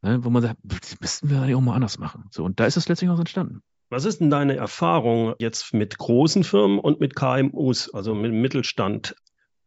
Ne, 0.00 0.24
wo 0.24 0.30
man 0.30 0.42
sagt, 0.42 0.60
das 0.62 1.00
müssten 1.00 1.28
wir 1.28 1.38
eigentlich 1.38 1.56
auch 1.56 1.60
mal 1.60 1.74
anders 1.74 1.98
machen. 1.98 2.26
So, 2.30 2.44
und 2.44 2.60
da 2.60 2.66
ist 2.66 2.76
es 2.76 2.88
letztlich 2.88 3.10
auch 3.10 3.18
entstanden. 3.18 3.62
Was 3.90 4.04
ist 4.04 4.20
denn 4.20 4.30
deine 4.30 4.54
Erfahrung 4.54 5.34
jetzt 5.38 5.74
mit 5.74 5.98
großen 5.98 6.44
Firmen 6.44 6.78
und 6.78 7.00
mit 7.00 7.16
KMUs, 7.16 7.92
also 7.92 8.14
mit 8.14 8.32
Mittelstand, 8.32 9.16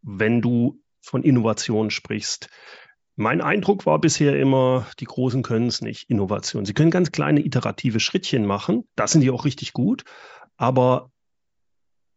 wenn 0.04 0.42
du 0.42 0.80
von 1.02 1.24
Innovation 1.24 1.90
sprichst? 1.90 2.50
Mein 3.22 3.40
Eindruck 3.40 3.86
war 3.86 4.00
bisher 4.00 4.40
immer, 4.40 4.88
die 5.00 5.06
Großen 5.06 5.44
können 5.44 5.68
es 5.68 5.82
nicht, 5.82 6.10
Innovation. 6.10 6.66
Sie 6.66 6.74
können 6.74 6.90
ganz 6.90 7.12
kleine 7.12 7.46
iterative 7.46 8.00
Schrittchen 8.00 8.48
machen, 8.48 8.86
das 8.96 9.12
sind 9.12 9.22
die 9.22 9.30
auch 9.30 9.46
richtig 9.46 9.74
gut, 9.74 10.04
aber 10.58 11.12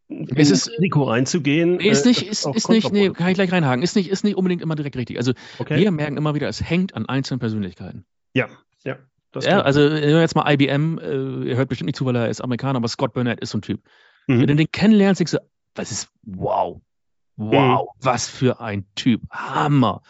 es 0.08 0.50
ist 0.50 0.70
Risiko 0.70 1.02
reinzugehen. 1.04 1.76
Nee, 1.76 1.90
ist 1.90 2.06
äh, 2.06 2.08
nicht, 2.08 2.22
ist, 2.22 2.46
ist, 2.46 2.56
ist 2.56 2.68
nicht, 2.70 2.90
nee, 2.90 3.10
kann 3.10 3.28
ich 3.28 3.34
gleich 3.34 3.52
reinhaken, 3.52 3.82
ist 3.82 3.96
nicht, 3.96 4.08
ist 4.08 4.24
nicht 4.24 4.36
unbedingt 4.36 4.62
immer 4.62 4.76
direkt 4.76 4.96
richtig. 4.96 5.18
Also 5.18 5.34
okay. 5.58 5.78
wir 5.78 5.90
merken 5.90 6.16
immer 6.16 6.34
wieder, 6.34 6.48
es 6.48 6.62
hängt 6.62 6.94
an 6.94 7.06
einzelnen 7.06 7.38
Persönlichkeiten. 7.38 8.06
Ja, 8.32 8.48
ja. 8.82 8.96
ja 9.42 9.60
also 9.60 9.82
jetzt 9.82 10.34
mal 10.34 10.50
IBM, 10.50 10.98
äh, 10.98 11.48
ihr 11.50 11.56
hört 11.56 11.68
bestimmt 11.68 11.88
nicht 11.88 11.96
zu, 11.96 12.06
weil 12.06 12.16
er 12.16 12.30
ist 12.30 12.40
Amerikaner, 12.40 12.78
aber 12.78 12.88
Scott 12.88 13.12
Burnett 13.12 13.40
ist 13.40 13.50
so 13.50 13.58
ein 13.58 13.62
Typ. 13.62 13.82
Mhm. 14.26 14.40
Wenn 14.40 14.46
du 14.46 14.56
den 14.56 14.72
kennenlernst, 14.72 15.20
denkst 15.20 15.32
du, 15.32 15.38
was 15.74 15.90
ist, 15.90 16.08
wow, 16.22 16.80
wow, 17.36 17.82
mhm. 17.82 18.00
was 18.00 18.26
für 18.26 18.60
ein 18.60 18.86
Typ, 18.94 19.20
Hammer. 19.30 20.00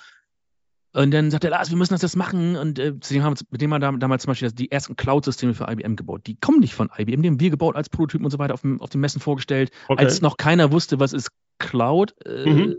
Und 0.95 1.11
dann 1.11 1.31
sagt 1.33 1.43
er, 1.43 1.51
Lars, 1.51 1.71
wir 1.71 1.77
müssen 1.77 1.93
das 1.93 2.03
jetzt 2.03 2.17
machen. 2.17 2.57
Und 2.57 2.79
äh, 2.79 2.93
haben 3.21 3.35
mit 3.51 3.61
dem 3.61 3.75
haben 3.75 3.83
wir 3.83 3.99
damals 3.99 4.23
zum 4.23 4.31
Beispiel 4.31 4.53
die 4.53 4.71
ersten 4.71 4.95
Cloud-Systeme 4.95 5.53
für 5.53 5.69
IBM 5.69 5.97
gebaut. 5.97 6.23
Die 6.27 6.37
kommen 6.37 6.61
nicht 6.61 6.75
von 6.75 6.89
IBM, 6.97 7.21
die 7.23 7.29
haben 7.29 7.41
wir 7.41 7.51
gebaut 7.51 7.75
als 7.75 7.89
Prototypen 7.89 8.25
und 8.25 8.31
so 8.31 8.39
weiter 8.39 8.55
auf, 8.55 8.61
dem, 8.61 8.81
auf 8.81 8.91
den 8.91 9.01
Messen 9.01 9.21
vorgestellt, 9.21 9.73
okay. 9.89 10.05
als 10.05 10.23
noch 10.23 10.37
keiner 10.37 10.71
wusste, 10.71 11.01
was 11.01 11.13
ist 11.13 11.31
Cloud. 11.59 12.15
Äh, 12.25 12.49
mhm. 12.49 12.77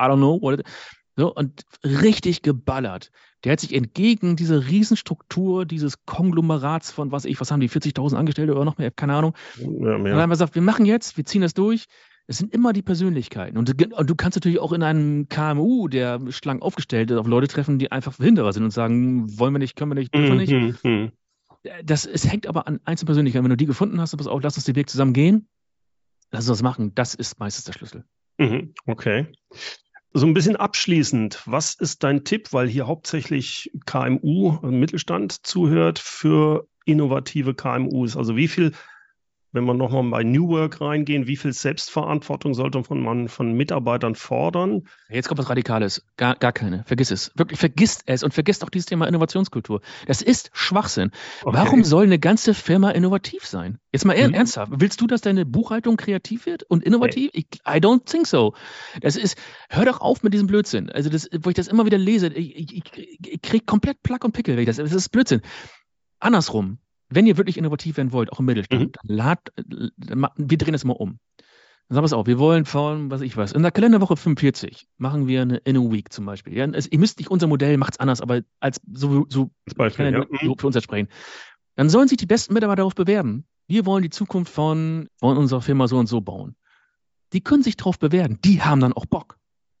I 0.00 0.04
don't 0.04 0.16
know. 0.16 0.40
What 0.40 0.60
it, 0.60 0.66
so, 1.16 1.34
und 1.34 1.64
richtig 1.82 2.42
geballert. 2.42 3.10
Der 3.42 3.52
hat 3.52 3.60
sich 3.60 3.74
entgegen 3.74 4.36
dieser 4.36 4.68
Riesenstruktur, 4.68 5.64
dieses 5.64 6.04
Konglomerats 6.04 6.92
von, 6.92 7.10
was 7.10 7.24
ich, 7.24 7.40
was 7.40 7.50
haben 7.50 7.60
die, 7.60 7.70
40.000 7.70 8.16
Angestellte 8.16 8.52
oder 8.52 8.64
noch 8.64 8.78
mehr, 8.78 8.90
keine 8.90 9.14
Ahnung. 9.14 9.34
Ja, 9.56 9.66
mehr. 9.66 9.96
Und 9.96 10.04
dann 10.04 10.16
haben 10.16 10.28
wir 10.28 10.34
gesagt, 10.34 10.54
wir 10.54 10.62
machen 10.62 10.84
jetzt, 10.84 11.16
wir 11.16 11.24
ziehen 11.24 11.40
das 11.40 11.54
durch. 11.54 11.86
Es 12.28 12.38
sind 12.38 12.52
immer 12.52 12.72
die 12.72 12.82
Persönlichkeiten. 12.82 13.56
Und, 13.56 13.70
und, 13.70 14.10
du 14.10 14.14
kannst 14.16 14.36
natürlich 14.36 14.58
auch 14.58 14.72
in 14.72 14.82
einem 14.82 15.28
KMU, 15.28 15.86
der 15.88 16.20
schlank 16.30 16.60
aufgestellt 16.62 17.10
ist, 17.10 17.18
auf 17.18 17.26
Leute 17.26 17.46
treffen, 17.46 17.78
die 17.78 17.92
einfach 17.92 18.12
Verhinderer 18.12 18.52
sind 18.52 18.64
und 18.64 18.72
sagen, 18.72 19.38
wollen 19.38 19.54
wir 19.54 19.60
nicht, 19.60 19.76
können 19.76 19.92
wir 19.92 19.94
nicht, 19.94 20.12
dürfen 20.12 20.38
wir 20.38 20.46
nicht. 20.46 20.84
Mhm, 20.84 20.90
mhm. 20.90 21.12
Das, 21.84 22.04
es 22.04 22.30
hängt 22.30 22.46
aber 22.46 22.66
an 22.66 22.80
Einzelpersönlichkeiten. 22.84 23.44
Wenn 23.44 23.50
du 23.50 23.56
die 23.56 23.66
gefunden 23.66 24.00
hast, 24.00 24.16
pass 24.16 24.26
auf, 24.26 24.42
lass 24.42 24.56
uns 24.56 24.64
den 24.64 24.76
Weg 24.76 24.90
zusammen 24.90 25.12
gehen, 25.12 25.48
lass 26.30 26.48
uns 26.48 26.58
das 26.58 26.62
machen. 26.62 26.94
Das 26.94 27.14
ist 27.14 27.38
meistens 27.38 27.64
der 27.64 27.72
Schlüssel. 27.72 28.04
Mhm, 28.38 28.74
okay. 28.86 29.26
So 30.12 30.26
ein 30.26 30.34
bisschen 30.34 30.56
abschließend, 30.56 31.42
was 31.46 31.74
ist 31.74 32.02
dein 32.02 32.24
Tipp, 32.24 32.52
weil 32.52 32.68
hier 32.68 32.86
hauptsächlich 32.86 33.70
KMU, 33.84 34.58
Mittelstand 34.62 35.46
zuhört 35.46 35.98
für 35.98 36.66
innovative 36.86 37.54
KMUs? 37.54 38.16
Also 38.16 38.34
wie 38.36 38.48
viel 38.48 38.72
wenn 39.56 39.64
wir 39.64 39.74
nochmal 39.74 40.04
bei 40.10 40.22
New 40.22 40.48
Work 40.48 40.80
reingehen, 40.80 41.26
wie 41.26 41.36
viel 41.36 41.52
Selbstverantwortung 41.52 42.54
sollte 42.54 42.82
man 42.94 43.28
von 43.28 43.52
Mitarbeitern 43.54 44.14
fordern? 44.14 44.86
Jetzt 45.08 45.28
kommt 45.28 45.38
was 45.38 45.48
Radikales. 45.48 46.04
Gar, 46.16 46.36
gar 46.36 46.52
keine. 46.52 46.84
Vergiss 46.84 47.10
es. 47.10 47.32
Wirklich, 47.34 47.58
vergisst 47.58 48.02
es 48.06 48.22
und 48.22 48.34
vergisst 48.34 48.62
auch 48.62 48.68
dieses 48.68 48.86
Thema 48.86 49.08
Innovationskultur. 49.08 49.80
Das 50.06 50.22
ist 50.22 50.50
Schwachsinn. 50.52 51.10
Okay. 51.42 51.56
Warum 51.56 51.84
soll 51.84 52.04
eine 52.04 52.18
ganze 52.18 52.54
Firma 52.54 52.90
innovativ 52.90 53.46
sein? 53.46 53.78
Jetzt 53.92 54.04
mal 54.04 54.16
mhm. 54.16 54.34
ernsthaft. 54.34 54.72
Willst 54.76 55.00
du, 55.00 55.06
dass 55.06 55.22
deine 55.22 55.46
Buchhaltung 55.46 55.96
kreativ 55.96 56.46
wird 56.46 56.62
und 56.62 56.84
innovativ? 56.84 57.30
Ich, 57.32 57.46
I 57.66 57.78
don't 57.78 58.04
think 58.04 58.26
so. 58.26 58.54
Das 59.00 59.16
ist, 59.16 59.38
hör 59.70 59.86
doch 59.86 60.00
auf 60.00 60.22
mit 60.22 60.34
diesem 60.34 60.46
Blödsinn. 60.46 60.90
Also, 60.90 61.08
das, 61.08 61.28
wo 61.40 61.48
ich 61.48 61.56
das 61.56 61.66
immer 61.66 61.86
wieder 61.86 61.98
lese, 61.98 62.28
ich, 62.28 62.56
ich, 62.56 62.84
ich 63.26 63.42
krieg 63.42 63.66
komplett 63.66 64.02
Plack 64.02 64.24
und 64.24 64.32
Pickel. 64.32 64.62
Das, 64.64 64.76
das 64.76 64.92
ist 64.92 65.08
Blödsinn. 65.08 65.40
Andersrum 66.20 66.78
wenn 67.08 67.26
ihr 67.26 67.36
wirklich 67.36 67.56
innovativ 67.56 67.96
werden 67.96 68.12
wollt, 68.12 68.32
auch 68.32 68.40
im 68.40 68.46
Mittelstand, 68.46 68.82
mhm. 68.82 68.92
dann 68.92 69.16
lad, 69.16 69.52
wir 70.36 70.58
drehen 70.58 70.74
es 70.74 70.84
mal 70.84 70.94
um. 70.94 71.18
Dann 71.88 71.94
sag 71.94 72.02
pass 72.02 72.12
auf, 72.12 72.26
wir 72.26 72.40
wollen 72.40 72.64
von, 72.64 73.12
was 73.12 73.20
ich 73.20 73.36
weiß, 73.36 73.52
in 73.52 73.62
der 73.62 73.70
Kalenderwoche 73.70 74.16
45 74.16 74.88
machen 74.98 75.28
wir 75.28 75.42
eine 75.42 75.58
In 75.58 75.76
a 75.76 75.80
Week 75.80 76.12
zum 76.12 76.26
Beispiel. 76.26 76.56
Ja, 76.56 76.64
es, 76.64 76.90
ihr 76.90 76.98
müsst 76.98 77.18
nicht 77.18 77.30
unser 77.30 77.46
Modell, 77.46 77.76
macht 77.76 77.92
es 77.92 78.00
anders, 78.00 78.20
aber 78.20 78.42
als 78.58 78.80
so, 78.92 79.26
so, 79.28 79.50
Beispiel, 79.76 80.12
ja. 80.12 80.26
so 80.42 80.56
für 80.58 80.66
uns 80.66 80.82
sprechen. 80.82 81.08
Dann 81.76 81.88
sollen 81.88 82.08
sich 82.08 82.16
die 82.16 82.26
besten 82.26 82.54
Mitarbeiter 82.54 82.78
darauf 82.78 82.96
bewerben. 82.96 83.46
Wir 83.68 83.86
wollen 83.86 84.02
die 84.02 84.10
Zukunft 84.10 84.52
von, 84.52 85.08
von 85.18 85.36
unserer 85.36 85.60
Firma 85.60 85.86
so 85.86 85.96
und 85.96 86.08
so 86.08 86.20
bauen. 86.20 86.56
Die 87.32 87.40
können 87.40 87.62
sich 87.62 87.76
darauf 87.76 87.98
bewerben. 87.98 88.40
Die 88.44 88.62
haben 88.62 88.80
dann 88.80 88.92
auch 88.92 89.06
Bock. 89.06 89.38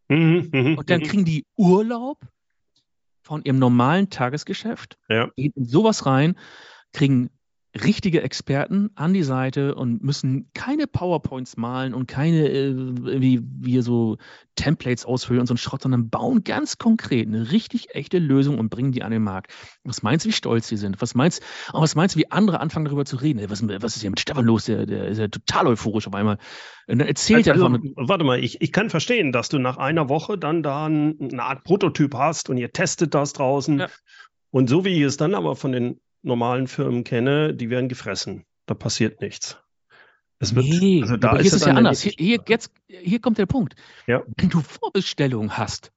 Mhm, 0.08 0.48
mhm 0.52 0.78
und 0.78 0.88
dann 0.90 1.00
mhm. 1.00 1.04
kriegen 1.04 1.24
die 1.24 1.44
Urlaub 1.56 2.20
von 3.22 3.42
ihrem 3.42 3.58
normalen 3.58 4.10
Tagesgeschäft, 4.10 4.96
ja. 5.08 5.28
gehen 5.34 5.52
in 5.56 5.64
sowas 5.64 6.06
rein 6.06 6.36
kriegen 6.96 7.30
richtige 7.84 8.22
Experten 8.22 8.90
an 8.94 9.12
die 9.12 9.22
Seite 9.22 9.74
und 9.74 10.02
müssen 10.02 10.50
keine 10.54 10.86
PowerPoints 10.86 11.56
malen 11.56 11.92
und 11.92 12.06
keine, 12.06 12.48
äh, 12.48 12.74
wie 12.74 13.42
wir 13.42 13.82
so 13.82 14.16
Templates 14.54 15.04
ausfüllen 15.04 15.40
und 15.40 15.46
so 15.46 15.52
einen 15.52 15.58
Schrott, 15.58 15.82
sondern 15.82 16.08
bauen 16.08 16.42
ganz 16.42 16.78
konkret 16.78 17.26
eine 17.26 17.52
richtig 17.52 17.94
echte 17.94 18.18
Lösung 18.18 18.58
und 18.58 18.70
bringen 18.70 18.92
die 18.92 19.02
an 19.02 19.10
den 19.10 19.22
Markt. 19.22 19.52
Was 19.84 20.02
meinst 20.02 20.24
du, 20.24 20.30
wie 20.30 20.32
stolz 20.32 20.68
sie 20.68 20.78
sind? 20.78 21.02
Was 21.02 21.14
meinst, 21.14 21.42
oh, 21.74 21.82
was 21.82 21.94
meinst 21.94 22.14
du, 22.14 22.20
wie 22.20 22.30
andere 22.30 22.60
anfangen 22.60 22.86
darüber 22.86 23.04
zu 23.04 23.16
reden? 23.16 23.44
Was, 23.50 23.66
was 23.68 23.96
ist 23.96 24.00
hier 24.00 24.10
mit 24.10 24.20
Stefan 24.20 24.46
los? 24.46 24.64
Der, 24.64 24.86
der 24.86 25.08
ist 25.08 25.18
ja 25.18 25.28
total 25.28 25.66
euphorisch 25.66 26.06
auf 26.06 26.14
einmal. 26.14 26.38
Und 26.86 26.98
dann 26.98 27.08
erzählt 27.08 27.46
also, 27.48 27.66
er 27.66 27.70
davon. 27.70 27.92
Warte 27.96 28.24
mal, 28.24 28.42
ich, 28.42 28.62
ich 28.62 28.72
kann 28.72 28.88
verstehen, 28.88 29.32
dass 29.32 29.50
du 29.50 29.58
nach 29.58 29.76
einer 29.76 30.08
Woche 30.08 30.38
dann 30.38 30.62
da 30.62 30.86
eine 30.86 31.42
Art 31.42 31.64
Prototyp 31.64 32.14
hast 32.14 32.48
und 32.48 32.56
ihr 32.56 32.72
testet 32.72 33.12
das 33.12 33.34
draußen. 33.34 33.80
Ja. 33.80 33.88
Und 34.50 34.70
so 34.70 34.86
wie 34.86 34.96
ich 34.96 35.02
es 35.02 35.18
dann 35.18 35.34
aber 35.34 35.56
von 35.56 35.72
den 35.72 36.00
normalen 36.22 36.66
Firmen 36.66 37.04
kenne, 37.04 37.54
die 37.54 37.70
werden 37.70 37.88
gefressen. 37.88 38.44
Da 38.66 38.74
passiert 38.74 39.20
nichts. 39.20 39.58
Es 40.38 40.54
wird, 40.54 40.66
nee, 40.66 41.02
also 41.02 41.16
da 41.16 41.36
ist, 41.36 41.46
ist 41.46 41.52
es 41.54 41.64
ja 41.64 41.72
anders. 41.72 42.02
Hier, 42.02 42.12
hier, 42.18 42.38
jetzt, 42.46 42.70
hier 42.88 43.20
kommt 43.20 43.38
der 43.38 43.46
Punkt. 43.46 43.74
Ja. 44.06 44.22
Wenn 44.36 44.50
du 44.50 44.60
Vorbestellungen 44.60 45.56
hast 45.56 45.92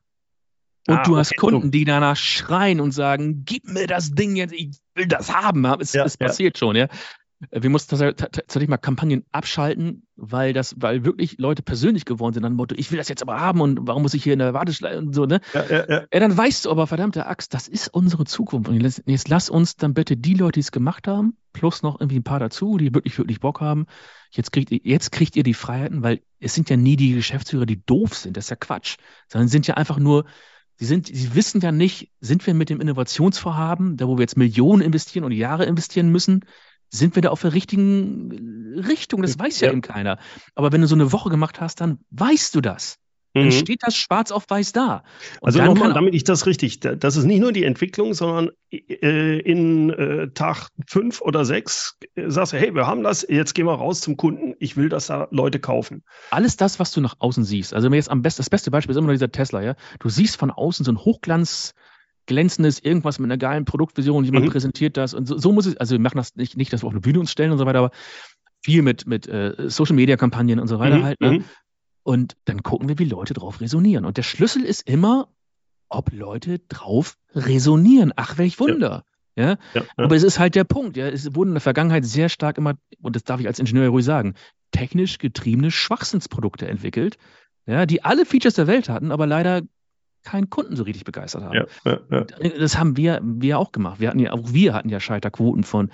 und 0.87 0.97
ah, 0.97 1.03
du 1.03 1.17
hast 1.17 1.31
okay, 1.31 1.39
Kunden, 1.39 1.71
die 1.71 1.83
danach 1.83 2.15
schreien 2.15 2.79
und 2.79 2.91
sagen, 2.91 3.43
gib 3.43 3.65
mir 3.65 3.85
das 3.85 4.11
Ding 4.11 4.35
jetzt, 4.35 4.53
ich 4.53 4.71
will 4.95 5.07
das 5.07 5.33
haben, 5.33 5.65
es, 5.79 5.93
ja, 5.93 6.05
es 6.05 6.17
passiert 6.17 6.57
ja. 6.57 6.59
schon, 6.59 6.75
ja. 6.77 6.87
Wir 7.51 7.69
mussten 7.69 7.97
tatsächlich 7.97 8.67
mal 8.67 8.77
Kampagnen 8.77 9.23
abschalten, 9.31 10.05
weil 10.17 10.51
das, 10.51 10.75
weil 10.77 11.05
wirklich 11.05 11.37
Leute 11.37 11.61
persönlich 11.61 12.03
geworden 12.03 12.33
sind, 12.33 12.43
dann 12.43 12.53
Motto, 12.53 12.75
ich 12.77 12.91
will 12.91 12.97
das 12.97 13.07
jetzt 13.07 13.21
aber 13.21 13.39
haben 13.39 13.61
und 13.61 13.87
warum 13.87 14.01
muss 14.01 14.13
ich 14.13 14.23
hier 14.23 14.33
in 14.33 14.39
der 14.39 14.53
Warteschleife 14.53 14.97
und 14.97 15.15
so, 15.15 15.25
ne? 15.25 15.39
Ja, 15.53 15.65
ja, 15.69 15.85
ja. 15.87 16.05
ja, 16.11 16.19
dann 16.19 16.35
weißt 16.35 16.65
du 16.65 16.71
aber, 16.71 16.85
verdammte 16.85 17.27
Axt, 17.27 17.53
das 17.53 17.69
ist 17.69 17.87
unsere 17.93 18.25
Zukunft. 18.25 18.69
Und 18.69 18.81
jetzt, 18.81 19.03
jetzt 19.05 19.29
lass 19.29 19.49
uns 19.49 19.77
dann 19.77 19.93
bitte 19.93 20.17
die 20.17 20.33
Leute, 20.33 20.53
die 20.55 20.59
es 20.59 20.73
gemacht 20.73 21.07
haben, 21.07 21.37
plus 21.53 21.81
noch 21.81 22.01
irgendwie 22.01 22.19
ein 22.19 22.23
paar 22.23 22.39
dazu, 22.39 22.77
die 22.77 22.93
wirklich, 22.93 23.17
wirklich 23.17 23.39
Bock 23.39 23.61
haben. 23.61 23.85
Jetzt 24.31 24.51
kriegt 24.51 24.69
ihr, 24.71 24.81
jetzt 24.83 25.13
kriegt 25.13 25.37
ihr 25.37 25.43
die 25.43 25.53
Freiheiten, 25.53 26.03
weil 26.03 26.21
es 26.41 26.53
sind 26.53 26.69
ja 26.69 26.75
nie 26.75 26.97
die 26.97 27.13
Geschäftsführer, 27.13 27.65
die 27.65 27.81
doof 27.85 28.15
sind, 28.15 28.35
das 28.35 28.45
ist 28.45 28.49
ja 28.49 28.57
Quatsch, 28.57 28.97
sondern 29.29 29.47
sind 29.47 29.65
ja 29.65 29.75
einfach 29.75 29.97
nur, 29.97 30.25
Sie, 30.81 30.85
sind, 30.85 31.07
sie 31.07 31.35
wissen 31.35 31.59
ja 31.59 31.73
nicht, 31.73 32.09
sind 32.21 32.47
wir 32.47 32.53
mit 32.53 32.69
dem 32.69 32.79
Innovationsvorhaben, 32.79 33.97
da 33.97 34.07
wo 34.07 34.15
wir 34.17 34.21
jetzt 34.21 34.37
Millionen 34.37 34.81
investieren 34.81 35.25
und 35.25 35.33
Jahre 35.33 35.65
investieren 35.65 36.09
müssen, 36.09 36.45
sind 36.89 37.15
wir 37.15 37.21
da 37.21 37.29
auf 37.29 37.41
der 37.41 37.53
richtigen 37.53 38.79
Richtung? 38.87 39.21
Das 39.21 39.37
weiß 39.37 39.59
ja, 39.61 39.67
ja 39.67 39.73
eben 39.73 39.81
keiner. 39.81 40.17
Aber 40.55 40.71
wenn 40.71 40.81
du 40.81 40.87
so 40.87 40.95
eine 40.95 41.11
Woche 41.11 41.29
gemacht 41.29 41.61
hast, 41.61 41.81
dann 41.81 41.99
weißt 42.11 42.55
du 42.55 42.61
das. 42.61 42.99
Dann 43.33 43.45
mhm. 43.45 43.51
steht 43.51 43.83
das 43.83 43.95
schwarz 43.95 44.31
auf 44.31 44.45
weiß 44.49 44.71
da. 44.71 45.03
Und 45.39 45.47
also 45.47 45.63
nochmal, 45.63 45.93
damit 45.93 46.15
ich 46.15 46.23
das 46.23 46.47
richtig, 46.47 46.79
das 46.79 47.15
ist 47.15 47.25
nicht 47.25 47.39
nur 47.39 47.51
die 47.51 47.63
Entwicklung, 47.63 48.15
sondern 48.15 48.49
äh, 48.71 49.39
in 49.39 49.91
äh, 49.91 50.29
Tag 50.31 50.69
fünf 50.87 51.21
oder 51.21 51.45
sechs 51.45 51.97
äh, 52.15 52.29
sagst 52.29 52.53
du, 52.53 52.57
hey, 52.57 52.73
wir 52.73 52.87
haben 52.87 53.03
das, 53.03 53.25
jetzt 53.29 53.53
gehen 53.53 53.67
wir 53.67 53.75
raus 53.75 54.01
zum 54.01 54.17
Kunden, 54.17 54.55
ich 54.59 54.77
will, 54.77 54.89
dass 54.89 55.07
da 55.07 55.27
Leute 55.29 55.59
kaufen. 55.59 56.03
Alles 56.31 56.57
das, 56.57 56.79
was 56.79 56.91
du 56.91 57.01
nach 57.01 57.15
außen 57.19 57.43
siehst, 57.43 57.75
also 57.75 57.87
jetzt 57.89 58.09
am 58.09 58.23
besten, 58.23 58.39
das 58.39 58.49
beste 58.49 58.71
Beispiel 58.71 58.91
ist 58.91 58.97
immer 58.97 59.07
noch 59.07 59.13
dieser 59.13 59.31
Tesla, 59.31 59.61
ja. 59.61 59.75
Du 59.99 60.09
siehst 60.09 60.37
von 60.37 60.49
außen 60.49 60.83
so 60.83 60.91
ein 60.91 60.97
Hochglanz, 60.97 61.75
glänzendes, 62.29 62.79
irgendwas 62.79 63.19
mit 63.19 63.25
einer 63.25 63.37
geilen 63.37 63.65
Produktvision, 63.65 64.23
jemand 64.23 64.45
mhm. 64.45 64.51
präsentiert 64.51 64.95
das 64.95 65.13
und 65.13 65.27
so, 65.27 65.37
so, 65.37 65.51
muss 65.51 65.65
es, 65.65 65.75
also 65.77 65.93
wir 65.93 65.99
machen 65.99 66.17
das 66.17 66.35
nicht, 66.35 66.55
nicht, 66.55 66.71
dass 66.71 66.83
wir 66.83 66.87
auf 66.87 66.93
eine 66.93 67.01
Bühne 67.01 67.19
uns 67.19 67.31
stellen 67.31 67.51
und 67.51 67.57
so 67.57 67.65
weiter, 67.65 67.79
aber 67.79 67.91
viel 68.61 68.83
mit, 68.83 69.07
mit 69.07 69.27
äh, 69.27 69.55
Social-Media-Kampagnen 69.67 70.59
und 70.59 70.67
so 70.67 70.79
weiter 70.79 70.97
Mhm, 70.97 71.03
halt. 71.03 71.19
Ne? 71.19 71.31
mhm. 71.31 71.45
Und 72.03 72.37
dann 72.45 72.63
gucken 72.63 72.87
wir, 72.87 72.99
wie 72.99 73.05
Leute 73.05 73.33
drauf 73.33 73.61
resonieren. 73.61 74.05
Und 74.05 74.17
der 74.17 74.23
Schlüssel 74.23 74.63
ist 74.63 74.87
immer, 74.87 75.27
ob 75.89 76.11
Leute 76.11 76.59
drauf 76.69 77.17
resonieren. 77.33 78.13
Ach, 78.15 78.37
welch 78.37 78.59
Wunder. 78.59 79.03
Ja? 79.35 79.49
Ja, 79.51 79.57
ja. 79.73 79.83
Aber 79.97 80.15
es 80.15 80.23
ist 80.23 80.39
halt 80.39 80.55
der 80.55 80.63
Punkt. 80.63 80.97
Ja? 80.97 81.07
Es 81.07 81.35
wurden 81.35 81.49
in 81.49 81.55
der 81.55 81.61
Vergangenheit 81.61 82.05
sehr 82.05 82.29
stark 82.29 82.57
immer, 82.57 82.75
und 83.01 83.15
das 83.15 83.23
darf 83.23 83.39
ich 83.39 83.47
als 83.47 83.59
Ingenieur 83.59 83.89
ruhig 83.89 84.05
sagen, 84.05 84.35
technisch 84.71 85.17
getriebene 85.17 85.71
Schwachsinnsprodukte 85.71 86.67
entwickelt, 86.67 87.17
ja, 87.65 87.85
die 87.85 88.03
alle 88.03 88.25
Features 88.25 88.55
der 88.55 88.67
Welt 88.67 88.89
hatten, 88.89 89.11
aber 89.11 89.27
leider 89.27 89.61
keinen 90.23 90.49
Kunden 90.49 90.75
so 90.75 90.83
richtig 90.83 91.05
begeistert 91.05 91.43
haben. 91.43 91.53
ja, 91.53 91.65
ja, 91.85 91.99
ja. 92.11 92.49
Das 92.59 92.77
haben 92.77 92.97
wir, 92.97 93.19
wir 93.23 93.57
auch 93.59 93.71
gemacht. 93.71 93.99
Wir 93.99 94.09
hatten 94.09 94.19
ja, 94.19 94.31
auch 94.31 94.53
wir 94.53 94.73
hatten 94.73 94.89
ja 94.89 94.99
Scheiterquoten 94.99 95.63
von 95.63 95.91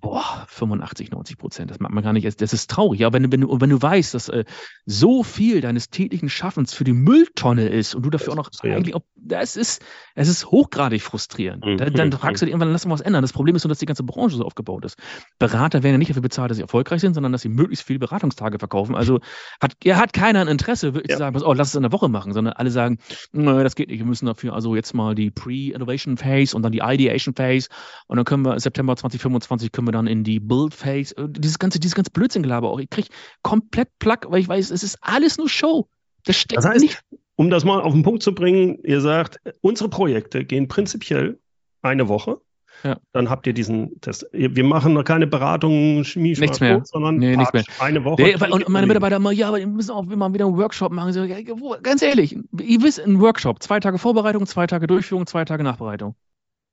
boah, 0.00 0.44
85, 0.48 1.10
90 1.10 1.38
Prozent. 1.38 1.70
Das 1.70 1.80
macht 1.80 1.92
man 1.92 2.02
gar 2.04 2.12
nicht. 2.12 2.40
Das 2.40 2.52
ist 2.52 2.70
traurig. 2.70 3.04
Aber 3.04 3.14
wenn, 3.14 3.24
du- 3.24 3.32
wenn, 3.32 3.40
du, 3.42 3.60
wenn 3.60 3.70
du 3.70 3.80
weißt, 3.80 4.14
dass 4.14 4.28
äh, 4.28 4.44
so 4.84 5.22
viel 5.22 5.60
deines 5.60 5.90
täglichen 5.90 6.28
Schaffens 6.28 6.74
für 6.74 6.84
die 6.84 6.92
Mülltonne 6.92 7.68
ist 7.68 7.94
und 7.94 8.02
du 8.04 8.10
dafür 8.10 8.32
auch 8.32 8.36
noch 8.36 8.50
eigentlich, 8.62 8.94
auch, 8.94 9.02
das 9.16 9.56
ist, 9.56 9.82
es 10.14 10.28
ist 10.28 10.46
hochgradig 10.50 11.02
frustrierend. 11.02 11.64
Mhm, 11.64 11.76
Dann, 11.78 11.92
dann 11.94 12.12
fragst 12.12 12.42
du 12.42 12.46
dich 12.46 12.52
irgendwann, 12.52 12.72
lass 12.72 12.86
mal 12.86 12.94
was 12.94 13.00
ändern. 13.00 13.22
Das 13.22 13.32
Problem 13.32 13.56
ist 13.56 13.64
nur, 13.64 13.68
dass 13.70 13.78
die 13.78 13.86
ganze 13.86 14.02
Branche 14.04 14.36
so 14.36 14.44
aufgebaut 14.44 14.84
ist. 14.84 14.96
Berater 15.38 15.82
werden 15.82 15.94
ja 15.94 15.98
nicht 15.98 16.10
dafür 16.10 16.22
bezahlt, 16.22 16.50
dass 16.50 16.56
sie 16.56 16.62
erfolgreich 16.62 17.00
sind, 17.00 17.14
sondern 17.14 17.32
dass 17.32 17.42
sie 17.42 17.48
möglichst 17.48 17.86
viele 17.86 17.98
Beratungstage 17.98 18.58
verkaufen. 18.58 18.94
Also 18.94 19.20
hat, 19.60 19.72
er 19.84 19.96
hat 19.98 20.12
keiner 20.12 20.40
ein 20.40 20.48
Interesse, 20.48 20.94
wirklich 20.94 21.10
Ja. 21.10 21.16
zu 21.16 21.18
sagen, 21.20 21.34
pass, 21.34 21.42
oh, 21.42 21.52
lass 21.52 21.68
es 21.68 21.74
in 21.74 21.82
der 21.82 21.92
Woche 21.92 22.08
machen, 22.08 22.32
sondern 22.32 22.54
alle 22.54 22.70
sagen, 22.70 22.98
nö, 23.32 23.62
das 23.62 23.74
geht 23.74 23.88
nicht. 23.88 23.98
Wir 23.98 24.06
müssen 24.06 24.26
dafür 24.26 24.54
also 24.54 24.74
jetzt 24.76 24.94
mal 24.94 25.14
die 25.14 25.30
Pre-Innovation 25.30 26.16
Phase 26.16 26.56
und 26.56 26.62
dann 26.62 26.72
die 26.72 26.80
Ideation 26.82 27.34
Phase 27.34 27.68
und 28.06 28.16
dann 28.16 28.24
können 28.24 28.44
wir 28.44 28.58
September 28.60 28.96
2025 28.96 29.72
können 29.72 29.85
wir 29.86 29.92
dann 29.92 30.06
in 30.06 30.24
die 30.24 30.40
Build 30.40 30.74
Phase. 30.74 31.16
Äh, 31.16 31.28
Dieses 31.28 31.58
ganze, 31.58 31.80
dieses 31.80 31.94
ganze 31.94 32.10
Blödsinngelaber 32.10 32.70
auch. 32.70 32.78
Ich 32.80 32.90
krieg 32.90 33.08
komplett 33.42 33.88
Plack, 33.98 34.26
weil 34.28 34.40
ich 34.40 34.48
weiß, 34.48 34.70
es 34.70 34.82
ist 34.82 34.98
alles 35.00 35.38
nur 35.38 35.48
Show. 35.48 35.88
Das 36.24 36.36
steckt 36.36 36.58
Das 36.58 36.66
heißt, 36.66 36.80
nicht. 36.80 37.00
Um 37.36 37.50
das 37.50 37.64
mal 37.64 37.80
auf 37.80 37.92
den 37.92 38.02
Punkt 38.02 38.22
zu 38.22 38.34
bringen, 38.34 38.78
ihr 38.82 39.00
sagt, 39.00 39.40
unsere 39.60 39.90
Projekte 39.90 40.44
gehen 40.44 40.68
prinzipiell 40.68 41.38
eine 41.82 42.08
Woche. 42.08 42.40
Ja. 42.82 42.98
Dann 43.12 43.30
habt 43.30 43.46
ihr 43.46 43.52
diesen, 43.52 43.92
das, 44.00 44.26
wir 44.32 44.64
machen 44.64 44.92
noch 44.92 45.04
keine 45.04 45.26
Beratungen, 45.26 46.04
Chemie, 46.04 46.34
Nichts 46.38 46.60
mehr. 46.60 46.74
Code, 46.74 46.86
sondern 46.86 47.16
Nee, 47.16 47.36
nichts 47.36 47.52
Patsch, 47.52 47.68
eine 47.80 48.04
Woche. 48.04 48.22
Nee, 48.22 48.36
und 48.50 48.68
meine 48.68 48.86
Mitarbeiter 48.86 49.16
immer, 49.16 49.32
ja, 49.32 49.48
aber 49.48 49.58
wir 49.58 49.66
müssen 49.66 49.92
auch 49.92 50.08
immer 50.10 50.32
wieder 50.34 50.46
einen 50.46 50.56
Workshop 50.56 50.92
machen. 50.92 51.12
So, 51.12 51.24
ja, 51.24 51.38
ganz 51.82 52.02
ehrlich, 52.02 52.34
ihr 52.34 52.82
wisst, 52.82 53.00
ein 53.00 53.20
Workshop, 53.20 53.62
zwei 53.62 53.80
Tage 53.80 53.98
Vorbereitung, 53.98 54.46
zwei 54.46 54.66
Tage 54.66 54.86
Durchführung, 54.86 55.26
zwei 55.26 55.44
Tage 55.44 55.62
Nachbereitung. 55.62 56.14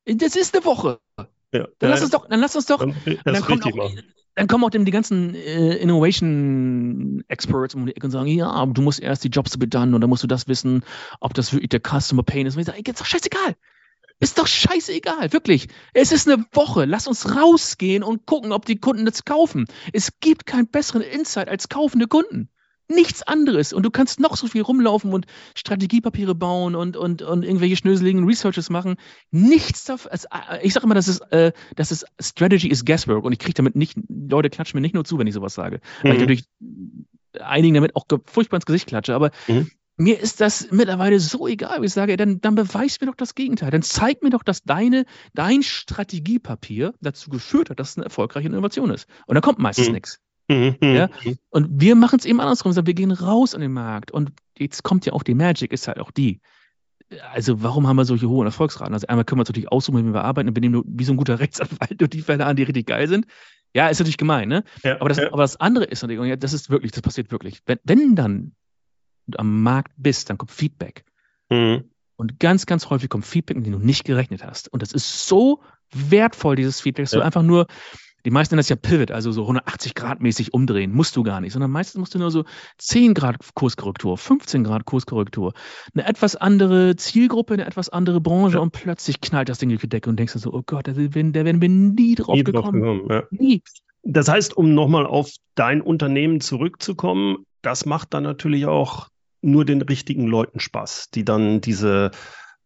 Das 0.06 0.36
ist 0.36 0.56
eine 0.56 0.66
Woche. 0.66 1.00
Ja, 1.54 1.68
Dann 1.80 1.90
lass 1.92 2.02
uns 2.02 2.12
doch, 2.12 2.28
dann 2.28 2.40
lass 2.40 2.56
uns 2.56 2.66
doch, 2.66 2.80
dann, 2.80 2.96
dann, 3.24 3.42
kommt 3.42 3.64
auch, 3.66 3.92
dann 4.36 4.48
kommen 4.48 4.64
auch 4.64 4.72
dem 4.72 4.86
die 4.86 4.92
ganzen 4.92 5.36
äh, 5.36 5.76
Innovation 5.76 7.24
Experts 7.28 7.76
um 7.76 7.86
die 7.86 7.96
Ecke 7.96 8.08
und 8.08 8.12
sagen, 8.12 8.28
ja, 8.28 8.50
aber 8.50 8.74
du 8.74 8.82
musst 8.82 9.00
erst 9.00 9.24
die 9.24 9.28
Jobs 9.30 9.52
to 9.52 9.60
be 9.60 9.68
done 9.68 9.94
und 9.94 10.02
dann 10.02 10.10
musst 10.10 10.24
du 10.24 10.28
das 10.28 10.48
wissen, 10.48 10.84
ob 11.20 11.36
das 11.36 11.54
wirklich 11.54 11.70
der 11.70 11.80
Customer 11.80 12.24
Pain 12.24 12.48
ist. 12.48 12.56
Und 12.56 12.62
ich 12.62 12.66
sage, 12.66 12.80
ey, 12.80 12.92
ist 12.92 13.00
doch 13.00 13.06
scheißegal. 13.06 13.56
Ist 14.20 14.40
doch 14.40 14.48
scheißegal, 14.48 15.34
wirklich. 15.34 15.68
Es 15.94 16.12
ist 16.12 16.28
eine 16.28 16.46
Woche. 16.54 16.86
Lass 16.86 17.08
uns 17.08 17.36
rausgehen 17.36 18.04
und 18.04 18.26
gucken, 18.26 18.52
ob 18.52 18.66
die 18.66 18.80
Kunden 18.80 19.06
das 19.06 19.26
kaufen. 19.26 19.66
Es 19.92 20.20
gibt 20.22 20.46
keinen 20.46 20.68
besseren 20.68 21.02
Insight 21.02 21.50
als 21.50 21.70
kaufende 21.70 22.08
Kunden. 22.08 22.50
Nichts 22.90 23.24
anderes. 23.24 23.72
Und 23.74 23.84
du 23.84 23.92
kannst 23.92 24.20
noch 24.20 24.36
so 24.36 24.48
viel 24.48 24.62
rumlaufen 24.62 25.14
und 25.14 25.26
Strategiepapiere 25.56 26.36
bauen 26.36 26.76
und, 26.76 26.98
und, 26.98 27.22
und 27.22 27.44
irgendwelche 27.44 27.78
schnöseligen 27.78 28.26
Researches 28.26 28.70
machen. 28.70 28.96
Nichts 29.32 29.86
davon. 29.86 30.12
Äh, 30.12 30.66
ich 30.66 30.74
sage 30.74 30.86
immer, 30.86 30.96
das 30.96 31.08
ist, 31.08 31.22
äh, 31.32 31.54
das 31.76 31.92
ist 31.92 32.06
Strategy 32.20 32.68
is 32.68 32.86
Guesswork. 32.86 33.24
Und 33.24 33.32
ich 33.32 33.40
kriege 33.40 33.54
damit 33.54 33.76
nicht, 33.76 33.98
Leute 34.10 34.50
klatschen 34.50 34.78
mir 34.78 34.82
nicht 34.82 34.94
nur 34.96 35.06
zu, 35.06 35.18
wenn 35.18 35.28
ich 35.28 35.34
sowas 35.34 35.54
sage. 35.54 35.80
Weil 36.02 36.14
ich 36.14 36.20
Mhm. 36.22 36.28
natürlich 36.28 36.46
einigen 37.40 37.74
damit 37.76 37.96
auch 37.96 38.06
furchtbar 38.26 38.58
ins 38.58 38.66
Gesicht 38.66 38.88
klatsche. 38.88 39.16
Aber 39.16 39.32
Mhm. 39.48 39.72
mir 39.96 40.20
ist 40.20 40.42
das 40.42 40.68
mittlerweile 40.72 41.20
so 41.20 41.48
egal, 41.48 41.82
wie 41.82 41.86
ich 41.86 41.94
sage, 41.94 42.18
dann, 42.18 42.42
dann 42.42 42.56
beweis 42.56 43.00
mir 43.00 43.08
doch 43.08 43.16
das 43.16 43.34
Gegenteil. 43.36 43.72
Dann 43.72 43.82
zeig 43.82 44.22
mir 44.24 44.30
doch, 44.30 44.44
dass 44.44 44.64
deine, 44.64 45.06
dein 45.34 45.64
Strategiepapier 45.64 46.94
dazu 47.02 47.30
geführt 47.30 47.70
hat, 47.70 47.80
dass 47.80 47.92
es 47.92 47.98
eine 47.98 48.06
erfolgreiche 48.06 48.48
Innovation 48.48 48.90
ist. 48.92 49.08
Und 49.26 49.36
da 49.36 49.42
kommt 49.42 49.60
meistens 49.60 49.88
Mhm. 49.88 49.94
nichts. 49.94 50.20
Mhm, 50.50 50.76
mhm, 50.82 50.96
Ja. 50.96 51.10
mhm. 51.24 51.38
Und 51.50 51.68
wir 51.82 51.96
machen 51.96 52.20
es 52.20 52.26
eben 52.26 52.40
andersrum. 52.40 52.76
Wir 52.76 52.94
gehen 52.94 53.12
raus 53.12 53.56
an 53.56 53.62
den 53.62 53.74
Markt. 53.74 54.12
Und 54.12 54.32
jetzt 54.58 54.84
kommt 54.84 55.06
ja 55.06 55.14
auch 55.14 55.24
die 55.24 55.34
Magic, 55.36 55.72
ist 55.72 55.88
halt 55.88 56.00
auch 56.00 56.12
die. 56.12 56.42
Also, 57.32 57.62
warum 57.62 57.88
haben 57.88 57.96
wir 57.96 58.06
solche 58.06 58.28
hohen 58.28 58.48
Erfolgsraten? 58.48 58.94
Also, 58.94 59.08
einmal 59.08 59.24
können 59.26 59.38
wir 59.40 59.42
uns 59.44 59.50
natürlich 59.50 59.72
aussuchen, 59.72 60.08
wie 60.08 60.14
wir 60.14 60.24
arbeiten 60.24 60.50
und 60.50 60.56
wir 60.56 60.62
nehmen 60.62 60.74
nur 60.74 60.84
wie 60.88 61.04
so 61.04 61.14
ein 61.14 61.18
guter 61.18 61.40
Rechtsanwalt 61.40 62.00
nur 62.00 62.08
die 62.10 62.22
Fälle 62.22 62.46
an, 62.46 62.56
die 62.56 62.64
richtig 62.64 62.88
geil 62.88 63.08
sind. 63.08 63.26
Ja, 63.76 63.88
ist 63.88 64.00
natürlich 64.00 64.18
gemein, 64.18 64.50
ne? 64.50 64.64
Ja, 64.84 65.00
Aber 65.00 65.10
das, 65.10 65.18
ja. 65.18 65.28
aber 65.34 65.42
das 65.42 65.60
andere 65.60 65.86
ist 65.86 66.02
natürlich, 66.04 66.20
und 66.34 66.44
das 66.44 66.54
ist 66.54 66.70
wirklich, 66.70 66.92
das 66.92 67.02
passiert 67.02 67.32
wirklich. 67.32 67.62
Wenn, 67.66 67.80
wenn 67.84 68.16
dann 68.16 68.52
du 69.28 69.40
am 69.40 69.64
Markt 69.64 69.94
bist, 69.98 70.30
dann 70.30 70.38
kommt 70.38 70.52
Feedback. 70.52 71.06
Mhm. 71.50 71.86
Und 72.16 72.40
ganz, 72.40 72.66
ganz 72.68 72.90
häufig 72.90 73.10
kommt 73.10 73.26
Feedback, 73.26 73.58
mit 73.58 73.66
dem 73.66 73.74
du 73.74 73.80
nicht 73.80 74.06
gerechnet 74.06 74.44
hast. 74.46 74.72
Und 74.72 74.82
das 74.82 74.92
ist 74.92 75.28
so 75.28 75.62
wertvoll, 75.92 76.56
dieses 76.56 76.82
Feedback, 76.82 77.06
dass 77.06 77.12
du 77.12 77.20
Ja. 77.20 77.26
einfach 77.26 77.42
nur, 77.42 77.66
die 78.26 78.32
meisten 78.32 78.54
nennen 78.56 78.60
das 78.60 78.70
ja 78.70 78.76
Pivot, 78.76 79.12
also 79.12 79.32
so 79.32 79.42
180 79.42 79.96
Grad 79.96 80.22
mäßig 80.22 80.54
umdrehen, 80.54 80.94
musst 80.94 81.16
du 81.16 81.24
gar 81.24 81.42
nicht, 81.42 81.54
sondern 81.54 81.72
meistens 81.72 82.00
musst 82.00 82.16
du 82.16 82.20
nur 82.20 82.32
so 82.32 82.46
10 82.78 83.14
Grad 83.14 83.38
Kurskorrektur, 83.54 84.18
15 84.18 84.64
Grad 84.64 84.86
Kurskorrektur, 84.86 85.54
eine 85.94 86.08
etwas 86.08 86.36
andere 86.36 86.96
Zielgruppe, 86.96 87.54
eine 87.56 87.66
etwas 87.66 87.90
andere 87.90 88.22
Branche 88.22 88.56
Ja. 88.58 88.62
und 88.62 88.72
plötzlich 88.72 89.20
knallt 89.22 89.50
das 89.50 89.58
Ding 89.60 89.70
durch 89.70 89.82
die 89.82 89.90
Decke 89.90 90.10
und 90.10 90.18
denkst 90.18 90.34
dir 90.34 90.40
so, 90.40 90.54
oh 90.54 90.64
Gott, 90.66 90.88
da 90.88 90.96
werden, 90.96 91.34
da 91.34 91.44
werden 91.46 91.62
wir 91.62 91.70
nie 91.70 92.16
drauf 92.16 92.36
Nie 92.36 92.44
drauf 92.44 92.66
gekommen. 92.72 92.82
gekommen, 92.82 93.08
ja. 93.10 93.24
Nie. 93.32 93.62
Das 94.04 94.28
heißt, 94.28 94.56
um 94.58 94.74
nochmal 94.74 95.06
auf 95.06 95.30
dein 95.56 95.82
Unternehmen 95.82 96.42
zurückzukommen, 96.42 97.46
das 97.62 97.86
macht 97.86 98.14
dann 98.14 98.24
natürlich 98.24 98.66
auch 98.66 99.08
nur 99.42 99.66
den 99.66 99.82
richtigen 99.82 100.28
Leuten 100.28 100.60
Spaß, 100.60 101.10
die 101.14 101.26
dann 101.26 101.62
diese, 101.62 102.12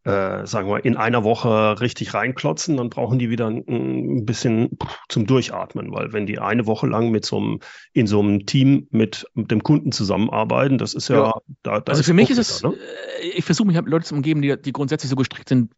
äh, 0.08 0.48
sagen 0.48 0.70
wir, 0.70 0.86
in 0.86 0.96
einer 0.96 1.24
Woche 1.24 1.82
richtig 1.82 2.14
reinklotzen, 2.14 2.78
dann 2.78 2.90
brauchen 2.90 3.20
die 3.20 3.30
wieder 3.30 3.48
ein, 3.48 3.64
ein 3.68 4.26
bisschen 4.26 4.78
zum 5.10 5.28
Durchatmen, 5.28 5.92
weil 5.92 6.14
wenn 6.14 6.26
die 6.26 6.40
eine 6.40 6.66
Woche 6.66 6.88
lang 6.88 7.12
mit 7.12 7.26
so 7.26 7.38
einem, 7.38 7.60
in 7.92 8.08
so 8.08 8.22
einem 8.22 8.46
Team 8.46 8.88
mit, 8.92 9.26
mit 9.34 9.52
dem 9.52 9.64
Kunden 9.64 9.92
zusammenarbeiten, 9.92 10.78
das 10.78 10.94
ist 10.94 11.10
ja, 11.10 11.18
Ja. 11.18 11.34
da, 11.64 11.80
da 11.82 11.92
Also 11.92 12.04
für 12.04 12.14
mich 12.14 12.30
ist 12.30 12.38
es, 12.38 12.62
hinter, 12.62 12.78
ne? 12.78 12.82
äh, 13.22 13.28
ich 13.38 13.44
versuche 13.44 13.68
mich 13.68 13.76
halt 13.76 13.86
mit 13.86 13.92
Leuten 13.92 14.06
zu 14.06 14.16
umgeben, 14.16 14.42
die, 14.42 14.56
die 14.62 14.72
grundsätzlich 14.72 15.10
so 15.10 15.16
gestrickt 15.16 15.50
sind, 15.50 15.72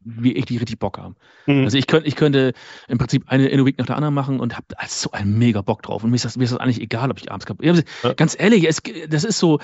wie 0.00 0.32
ich, 0.32 0.44
die 0.44 0.56
richtig 0.56 0.78
Bock 0.78 0.98
haben. 0.98 1.14
Mhm. 1.46 1.64
Also 1.64 1.78
ich 1.78 1.86
könnte, 1.86 2.08
ich 2.08 2.16
könnte 2.16 2.54
im 2.88 2.98
Prinzip 2.98 3.24
eine 3.26 3.48
Inno-Week 3.48 3.78
nach 3.78 3.86
der 3.86 3.96
anderen 3.96 4.14
machen 4.14 4.40
und 4.40 4.56
habe 4.56 4.66
so 4.88 5.12
einen 5.12 5.38
mega 5.38 5.62
Bock 5.62 5.82
drauf. 5.82 6.02
Und 6.02 6.10
mir 6.10 6.16
ist 6.16 6.24
das, 6.24 6.36
mir 6.36 6.44
ist 6.44 6.52
das 6.52 6.58
eigentlich 6.58 6.80
egal, 6.80 7.10
ob 7.10 7.18
ich 7.18 7.30
abends 7.30 7.46
kaputt. 7.46 7.64
Ja. 7.64 8.12
Ganz 8.14 8.36
ehrlich, 8.38 8.68
es, 8.68 8.82
das 9.08 9.24
ist 9.24 9.38
so, 9.38 9.60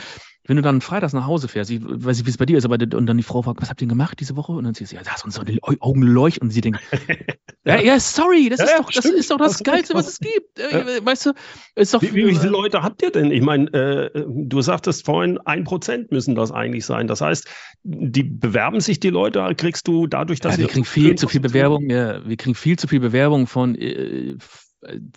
wenn 0.48 0.56
du 0.56 0.62
dann 0.62 0.80
freitags 0.80 1.12
nach 1.12 1.26
Hause 1.26 1.46
fährst, 1.46 1.70
ich 1.70 1.80
weiß 1.84 2.16
nicht, 2.16 2.26
wie 2.26 2.30
es 2.30 2.38
bei 2.38 2.46
dir 2.46 2.56
ist, 2.56 2.64
aber 2.64 2.78
und 2.80 3.06
dann 3.06 3.18
die 3.18 3.22
Frau 3.22 3.42
fragt, 3.42 3.60
was 3.60 3.68
habt 3.68 3.82
ihr 3.82 3.86
gemacht 3.86 4.18
diese 4.18 4.34
Woche? 4.34 4.52
Und 4.52 4.64
dann 4.64 4.72
siehst 4.72 4.92
du, 4.92 4.96
ja, 4.96 5.02
da 5.02 5.10
hast 5.10 5.24
uns 5.26 5.34
so 5.34 5.44
die 5.44 5.62
Au- 5.62 5.74
Augen 5.80 6.00
leuchten 6.02 6.48
und 6.48 6.50
sie 6.50 6.62
denkt, 6.62 6.80
ja, 7.66 7.78
ja, 7.78 8.00
sorry, 8.00 8.48
das 8.48 8.60
Ja, 8.60 8.64
ist 8.64 8.70
ja, 8.72 8.78
doch, 8.78 8.90
das 8.90 9.04
ist 9.04 9.30
doch 9.30 9.36
das 9.36 9.58
du 9.58 9.64
Geilste, 9.64 9.94
was 9.94 10.08
es 10.08 10.18
gibt. 10.18 10.58
Äh, 10.58 11.04
Weißt 11.04 11.26
du, 11.26 11.32
ist 11.76 11.92
doch 11.92 12.00
Wie, 12.02 12.14
wie, 12.14 12.34
viele 12.34 12.48
Leute 12.48 12.82
habt 12.82 13.02
ihr 13.02 13.10
denn? 13.10 13.30
Ich 13.30 13.42
meine, 13.42 13.70
äh, 13.72 14.24
du 14.26 14.62
sagtest 14.62 15.04
vorhin, 15.04 15.38
ein 15.44 15.64
Prozent 15.64 16.10
müssen 16.12 16.34
das 16.34 16.50
eigentlich 16.50 16.86
sein. 16.86 17.06
Das 17.08 17.20
heißt, 17.20 17.46
die 17.82 18.22
bewerben 18.22 18.80
sich 18.80 19.00
die 19.00 19.10
Leute, 19.10 19.54
kriegst 19.54 19.86
du 19.86 20.06
dadurch, 20.06 20.40
dass 20.40 20.54
ja, 20.54 20.60
wir 20.62 20.68
kriegen 20.68 20.86
viel 20.86 21.14
zu 21.16 21.28
viel 21.28 21.40
Bewerbung, 21.40 21.90
ja, 21.90 22.26
wir 22.26 22.36
kriegen 22.38 22.54
viel 22.54 22.78
zu 22.78 22.88
viel 22.88 23.00
Bewerbung 23.00 23.46
von 23.46 23.74
äh, 23.74 24.36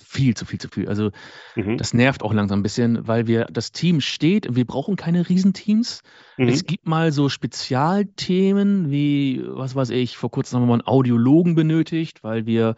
viel 0.03 0.36
zu 0.36 0.45
viel 0.45 0.59
zu 0.59 0.70
viel. 0.70 0.88
Also 0.89 1.12
Mhm. 1.55 1.78
das 1.78 1.93
nervt 1.93 2.24
auch 2.24 2.34
langsam 2.34 2.59
ein 2.59 2.64
bisschen, 2.64 3.07
weil 3.07 3.28
wir 3.28 3.45
das 3.45 3.72
Team 3.72 4.01
steht 4.01 4.47
und 4.47 4.55
wir 4.55 4.66
brauchen 4.66 4.95
keine 4.95 5.28
Riesenteams. 5.30 6.01
Mhm. 6.38 6.47
Es 6.47 6.66
gibt 6.66 6.88
mal 6.88 7.12
so 7.12 7.30
Spezialthemen 7.30 8.89
wie, 8.89 9.43
was 9.45 9.76
weiß 9.76 9.91
ich, 9.91 10.18
vor 10.18 10.32
kurzem 10.32 10.57
haben 10.57 10.64
wir 10.64 10.68
mal 10.68 10.74
einen 10.76 10.88
Audiologen 10.88 11.55
benötigt, 11.55 12.24
weil 12.24 12.45
wir, 12.45 12.76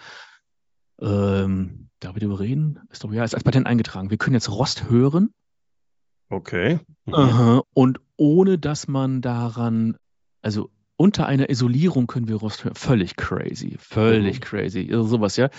ähm, 1.02 1.90
darf 2.00 2.16
ich 2.16 2.22
darüber 2.22 2.40
reden? 2.40 2.80
Ist 2.92 3.04
doch 3.04 3.12
ja, 3.14 3.24
ist 3.24 3.34
als 3.34 3.44
Patent 3.44 3.66
eingetragen. 3.68 4.10
Wir 4.10 4.18
können 4.18 4.34
jetzt 4.36 4.50
Rost 4.50 4.90
hören 4.90 5.34
Okay. 6.30 6.80
Mhm. 7.06 7.14
Aha. 7.14 7.62
und 7.74 8.00
ohne 8.18 8.58
dass 8.58 8.88
man 8.88 9.22
daran, 9.22 9.98
also 10.42 10.70
unter 10.96 11.28
einer 11.28 11.50
Isolierung 11.50 12.08
können 12.08 12.28
wir 12.28 12.36
Rost 12.38 12.64
hören. 12.64 12.76
Völlig 12.76 13.16
crazy, 13.18 13.76
völlig 13.80 14.38
Mhm. 14.38 14.44
crazy, 14.44 14.88
also 14.92 15.04
sowas, 15.04 15.38
ja. 15.38 15.50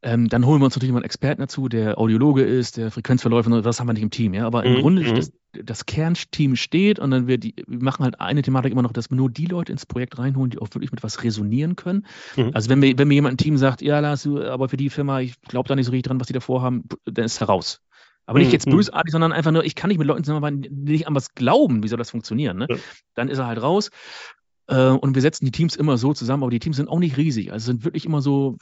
Ähm, 0.00 0.28
dann 0.28 0.46
holen 0.46 0.60
wir 0.60 0.66
uns 0.66 0.76
natürlich 0.76 0.92
mal 0.92 0.98
einen 0.98 1.04
Experten 1.06 1.40
dazu, 1.40 1.68
der 1.68 1.98
Audiologe 1.98 2.42
ist, 2.42 2.76
der 2.76 2.92
Frequenzverläufe, 2.92 3.50
und 3.50 3.66
das 3.66 3.80
haben 3.80 3.88
wir 3.88 3.94
nicht 3.94 4.02
im 4.02 4.10
Team, 4.10 4.32
ja. 4.32 4.46
Aber 4.46 4.64
im 4.64 4.74
Mhm, 4.74 4.76
Grunde 4.76 5.02
mhm. 5.02 5.14
das, 5.14 5.32
das 5.52 5.86
Kernteam 5.86 6.54
steht 6.54 7.00
und 7.00 7.10
dann 7.10 7.26
wird 7.26 7.42
die, 7.42 7.54
wir 7.66 7.82
machen 7.82 8.04
halt 8.04 8.20
eine 8.20 8.42
Thematik 8.42 8.70
immer 8.70 8.82
noch, 8.82 8.92
dass 8.92 9.10
wir 9.10 9.16
nur 9.16 9.28
die 9.28 9.46
Leute 9.46 9.72
ins 9.72 9.86
Projekt 9.86 10.18
reinholen, 10.18 10.50
die 10.50 10.58
auch 10.58 10.68
wirklich 10.72 10.92
mit 10.92 11.02
was 11.02 11.24
resonieren 11.24 11.74
können. 11.74 12.06
Mhm. 12.36 12.50
Also 12.54 12.70
wenn 12.70 12.78
mir, 12.78 12.96
wenn 12.96 13.08
mir 13.08 13.14
jemand 13.14 13.32
im 13.32 13.44
Team 13.44 13.56
sagt, 13.56 13.82
ja, 13.82 13.98
Lars, 13.98 14.22
du, 14.22 14.40
aber 14.40 14.68
für 14.68 14.76
die 14.76 14.88
Firma, 14.90 15.20
ich 15.20 15.40
glaube 15.42 15.68
da 15.68 15.74
nicht 15.74 15.86
so 15.86 15.90
richtig 15.90 16.08
dran, 16.08 16.20
was 16.20 16.28
die 16.28 16.32
da 16.32 16.40
vorhaben, 16.40 16.84
dann 17.04 17.24
ist 17.24 17.40
er 17.40 17.48
raus. 17.48 17.80
Aber 18.26 18.38
nicht 18.38 18.48
Mhm, 18.48 18.52
jetzt 18.52 18.66
mhm. 18.66 18.72
bösartig, 18.72 19.10
sondern 19.10 19.32
einfach 19.32 19.50
nur, 19.50 19.64
ich 19.64 19.74
kann 19.74 19.88
nicht 19.88 19.98
mit 19.98 20.06
Leuten 20.06 20.22
zusammenarbeiten, 20.22 20.62
die 20.62 20.92
nicht 20.92 21.08
an 21.08 21.14
was 21.14 21.34
glauben, 21.34 21.82
wie 21.82 21.88
soll 21.88 21.98
das 21.98 22.10
funktionieren, 22.10 22.58
ne? 22.58 22.66
Ja. 22.68 22.76
Dann 23.14 23.28
ist 23.30 23.38
er 23.38 23.46
halt 23.46 23.60
raus. 23.62 23.90
Äh, 24.68 24.90
und 24.90 25.14
wir 25.14 25.22
setzen 25.22 25.46
die 25.46 25.50
Teams 25.50 25.76
immer 25.76 25.96
so 25.96 26.12
zusammen, 26.12 26.42
aber 26.42 26.50
die 26.50 26.58
Teams 26.58 26.76
sind 26.76 26.88
auch 26.88 26.98
nicht 26.98 27.16
riesig. 27.16 27.52
Also 27.52 27.62
es 27.62 27.66
sind 27.66 27.84
wirklich 27.84 28.04
immer 28.04 28.20
so 28.20 28.58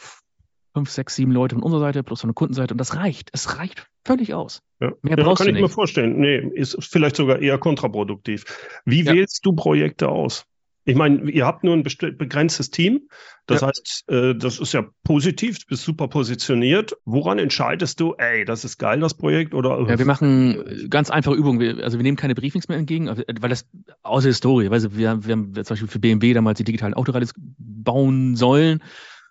fünf, 0.76 0.90
sechs, 0.90 1.16
sieben 1.16 1.32
Leute 1.32 1.54
von 1.54 1.62
unserer 1.62 1.80
Seite 1.80 2.02
plus 2.02 2.20
von 2.20 2.28
der 2.28 2.34
Kundenseite 2.34 2.74
und 2.74 2.78
das 2.78 2.96
reicht. 2.96 3.30
Es 3.32 3.56
reicht 3.58 3.86
völlig 4.04 4.34
aus. 4.34 4.60
Ja. 4.78 4.92
Mehr 5.00 5.16
ja, 5.16 5.24
brauchst 5.24 5.38
kann 5.38 5.46
du 5.46 5.52
nicht. 5.54 5.62
ich 5.62 5.68
mir 5.70 5.74
vorstellen. 5.74 6.20
Nee, 6.20 6.36
ist 6.52 6.76
vielleicht 6.84 7.16
sogar 7.16 7.40
eher 7.40 7.56
kontraproduktiv. 7.56 8.44
Wie 8.84 9.02
ja. 9.02 9.14
wählst 9.14 9.40
du 9.46 9.54
Projekte 9.54 10.10
aus? 10.10 10.44
Ich 10.84 10.94
meine, 10.94 11.30
ihr 11.30 11.46
habt 11.46 11.64
nur 11.64 11.72
ein 11.72 11.82
begrenztes 11.82 12.70
Team. 12.70 13.08
Das 13.46 13.62
ja. 13.62 13.68
heißt, 13.68 14.04
äh, 14.08 14.34
das 14.34 14.60
ist 14.60 14.74
ja 14.74 14.84
positiv, 15.02 15.58
du 15.60 15.64
bist 15.68 15.82
super 15.82 16.08
positioniert. 16.08 16.94
Woran 17.06 17.38
entscheidest 17.38 17.98
du, 17.98 18.14
ey, 18.18 18.44
das 18.44 18.66
ist 18.66 18.76
geil, 18.76 19.00
das 19.00 19.14
Projekt? 19.14 19.54
Oder, 19.54 19.80
ja, 19.88 19.98
wir 19.98 20.04
machen 20.04 20.60
äh, 20.60 20.88
ganz 20.88 21.10
einfache 21.10 21.36
Übungen. 21.36 21.58
Wir, 21.58 21.82
also 21.82 21.98
wir 21.98 22.02
nehmen 22.02 22.18
keine 22.18 22.34
Briefings 22.34 22.68
mehr 22.68 22.76
entgegen, 22.76 23.08
weil 23.08 23.48
das 23.48 23.66
außer 24.02 24.28
Historie, 24.28 24.70
weil 24.70 24.82
wir, 24.82 25.24
wir 25.24 25.32
haben 25.32 25.54
zum 25.54 25.64
Beispiel 25.64 25.88
für 25.88 25.98
BMW 25.98 26.34
damals 26.34 26.58
die 26.58 26.64
digitalen 26.64 26.92
Autorallies 26.92 27.32
bauen 27.56 28.36
sollen. 28.36 28.82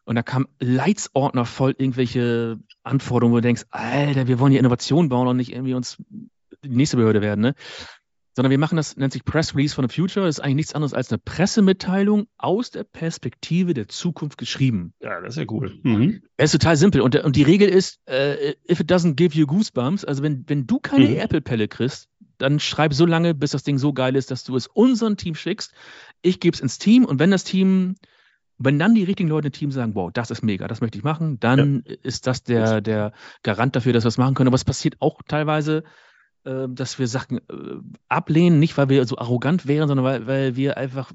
Und 0.05 0.15
da 0.15 0.23
kam 0.23 0.47
Leitsordner 0.59 1.45
voll 1.45 1.75
irgendwelche 1.77 2.59
Anforderungen, 2.83 3.33
wo 3.33 3.37
du 3.37 3.41
denkst, 3.41 3.63
Alter, 3.71 4.27
wir 4.27 4.39
wollen 4.39 4.51
hier 4.51 4.59
Innovation 4.59 5.09
bauen 5.09 5.27
und 5.27 5.37
nicht 5.37 5.51
irgendwie 5.51 5.73
uns 5.73 5.97
die 6.63 6.69
nächste 6.69 6.97
Behörde 6.97 7.21
werden, 7.21 7.41
ne? 7.41 7.55
sondern 8.35 8.51
wir 8.51 8.57
machen 8.57 8.75
das, 8.75 8.97
nennt 8.97 9.13
sich 9.13 9.23
Press 9.23 9.55
Release 9.55 9.73
for 9.73 9.87
the 9.87 9.93
Future. 9.93 10.25
Das 10.25 10.37
ist 10.37 10.43
eigentlich 10.43 10.55
nichts 10.55 10.75
anderes 10.75 10.93
als 10.93 11.09
eine 11.09 11.19
Pressemitteilung 11.19 12.27
aus 12.37 12.69
der 12.69 12.83
Perspektive 12.83 13.73
der 13.73 13.87
Zukunft 13.87 14.37
geschrieben. 14.37 14.93
Ja, 15.01 15.21
das 15.21 15.35
ist 15.35 15.37
ja 15.37 15.45
cool. 15.49 15.79
Mhm. 15.83 16.21
Es 16.35 16.53
ist 16.53 16.61
total 16.61 16.75
simpel. 16.75 17.01
Und, 17.01 17.15
und 17.15 17.35
die 17.35 17.43
Regel 17.43 17.69
ist, 17.69 17.99
uh, 18.09 18.35
if 18.69 18.81
it 18.81 18.91
doesn't 18.91 19.15
give 19.15 19.37
you 19.37 19.47
goosebumps, 19.47 20.03
also 20.03 20.21
wenn, 20.21 20.43
wenn 20.47 20.67
du 20.67 20.79
keine 20.79 21.07
mhm. 21.07 21.17
Apple-Pelle 21.17 21.69
kriegst, 21.69 22.09
dann 22.37 22.59
schreib 22.59 22.93
so 22.93 23.05
lange, 23.05 23.33
bis 23.33 23.51
das 23.51 23.63
Ding 23.63 23.77
so 23.77 23.93
geil 23.93 24.17
ist, 24.17 24.31
dass 24.31 24.43
du 24.43 24.57
es 24.57 24.67
unserem 24.67 25.15
Team 25.15 25.35
schickst. 25.35 25.73
Ich 26.21 26.41
gebe 26.41 26.55
es 26.55 26.59
ins 26.59 26.77
Team 26.77 27.05
und 27.05 27.19
wenn 27.19 27.31
das 27.31 27.45
Team, 27.45 27.95
wenn 28.57 28.79
dann 28.79 28.95
die 28.95 29.03
richtigen 29.03 29.29
Leute 29.29 29.47
im 29.47 29.53
Team 29.53 29.71
sagen, 29.71 29.95
wow, 29.95 30.11
das 30.11 30.31
ist 30.31 30.43
mega, 30.43 30.67
das 30.67 30.81
möchte 30.81 30.97
ich 30.97 31.03
machen, 31.03 31.39
dann 31.39 31.83
ja. 31.85 31.95
ist 32.03 32.27
das 32.27 32.43
der, 32.43 32.81
der 32.81 33.11
Garant 33.43 33.75
dafür, 33.75 33.93
dass 33.93 34.05
wir 34.05 34.09
es 34.09 34.17
machen 34.17 34.33
können. 34.33 34.47
Aber 34.47 34.55
es 34.55 34.63
passiert 34.63 34.95
auch 34.99 35.21
teilweise, 35.27 35.83
äh, 36.45 36.67
dass 36.69 36.97
wir 36.97 37.07
Sachen 37.07 37.39
äh, 37.39 37.41
ablehnen, 38.07 38.59
nicht 38.59 38.77
weil 38.77 38.89
wir 38.89 39.05
so 39.05 39.17
arrogant 39.17 39.67
wären, 39.67 39.87
sondern 39.87 40.05
weil, 40.05 40.27
weil 40.27 40.55
wir 40.55 40.77
einfach 40.77 41.11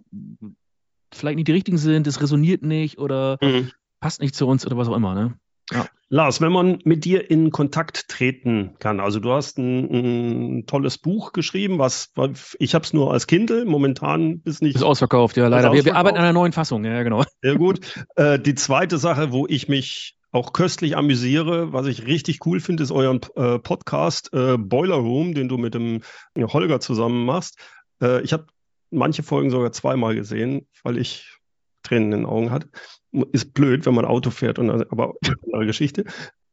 vielleicht 1.13 1.37
nicht 1.37 1.49
die 1.49 1.53
richtigen 1.53 1.79
sind, 1.79 2.07
es 2.07 2.21
resoniert 2.21 2.63
nicht 2.63 2.99
oder 2.99 3.39
mhm. 3.41 3.71
passt 4.01 4.21
nicht 4.21 4.35
zu 4.35 4.47
uns 4.47 4.67
oder 4.67 4.77
was 4.77 4.89
auch 4.89 4.97
immer. 4.97 5.15
Ne? 5.15 5.35
Ja. 5.71 5.87
Lars, 6.13 6.41
wenn 6.41 6.51
man 6.51 6.81
mit 6.85 7.05
dir 7.05 7.31
in 7.31 7.53
Kontakt 7.53 8.09
treten 8.09 8.75
kann, 8.81 8.99
also 8.99 9.21
du 9.21 9.31
hast 9.31 9.59
ein, 9.59 10.59
ein 10.59 10.67
tolles 10.67 10.99
Buch 10.99 11.33
geschrieben, 11.33 11.79
was 11.79 12.13
ich 12.59 12.75
habe 12.75 12.85
es 12.85 12.93
nur 12.93 13.13
als 13.13 13.29
Kindle, 13.29 13.65
momentan 13.65 14.43
ist 14.45 14.61
nicht. 14.61 14.75
Ist 14.75 14.83
ausverkauft, 14.83 15.37
ja, 15.37 15.45
leider. 15.45 15.69
Ausverkauft. 15.69 15.87
Wir, 15.87 15.93
wir, 15.93 15.97
arbeiten 15.97 16.19
an 16.19 16.25
einer 16.25 16.33
neuen 16.33 16.53
Fassung, 16.53 16.85
ja, 16.85 17.05
genau. 17.05 17.23
Sehr 17.43 17.57
gut. 17.57 17.81
Äh, 18.17 18.41
die 18.41 18.57
zweite 18.57 18.99
Sache, 18.99 19.31
wo 19.31 19.47
ich 19.47 19.69
mich 19.69 20.17
auch 20.33 20.53
köstlich 20.53 20.97
amüsiere. 20.97 21.73
Was 21.73 21.87
ich 21.87 22.07
richtig 22.07 22.45
cool 22.47 22.61
finde, 22.61 22.83
ist 22.83 22.93
euren 22.93 23.21
äh, 23.37 23.59
Podcast 23.59 24.33
äh, 24.33 24.57
Boiler 24.59 24.97
Room, 24.97 25.35
den 25.35 25.49
du 25.49 25.59
mit 25.59 25.75
dem 25.75 26.03
Holger 26.37 26.81
zusammen 26.81 27.25
machst. 27.25 27.59
Äh, 28.03 28.23
ich 28.23 28.33
habe 28.33 28.47
manche 28.91 29.23
Folgen 29.23 29.51
sogar 29.51 29.73
zweimal 29.73 30.15
gesehen, 30.15 30.67
weil 30.83 30.99
ich 30.99 31.40
Tränen 31.83 32.13
in 32.13 32.19
den 32.21 32.27
Augen 32.27 32.51
hatte. 32.51 32.69
Ist 33.33 33.55
blöd, 33.55 33.87
wenn 33.87 33.95
man 33.95 34.05
Auto 34.05 34.31
fährt, 34.31 34.59
und, 34.59 34.71
aber 34.71 35.15
eine 35.53 35.67
Geschichte. 35.67 36.05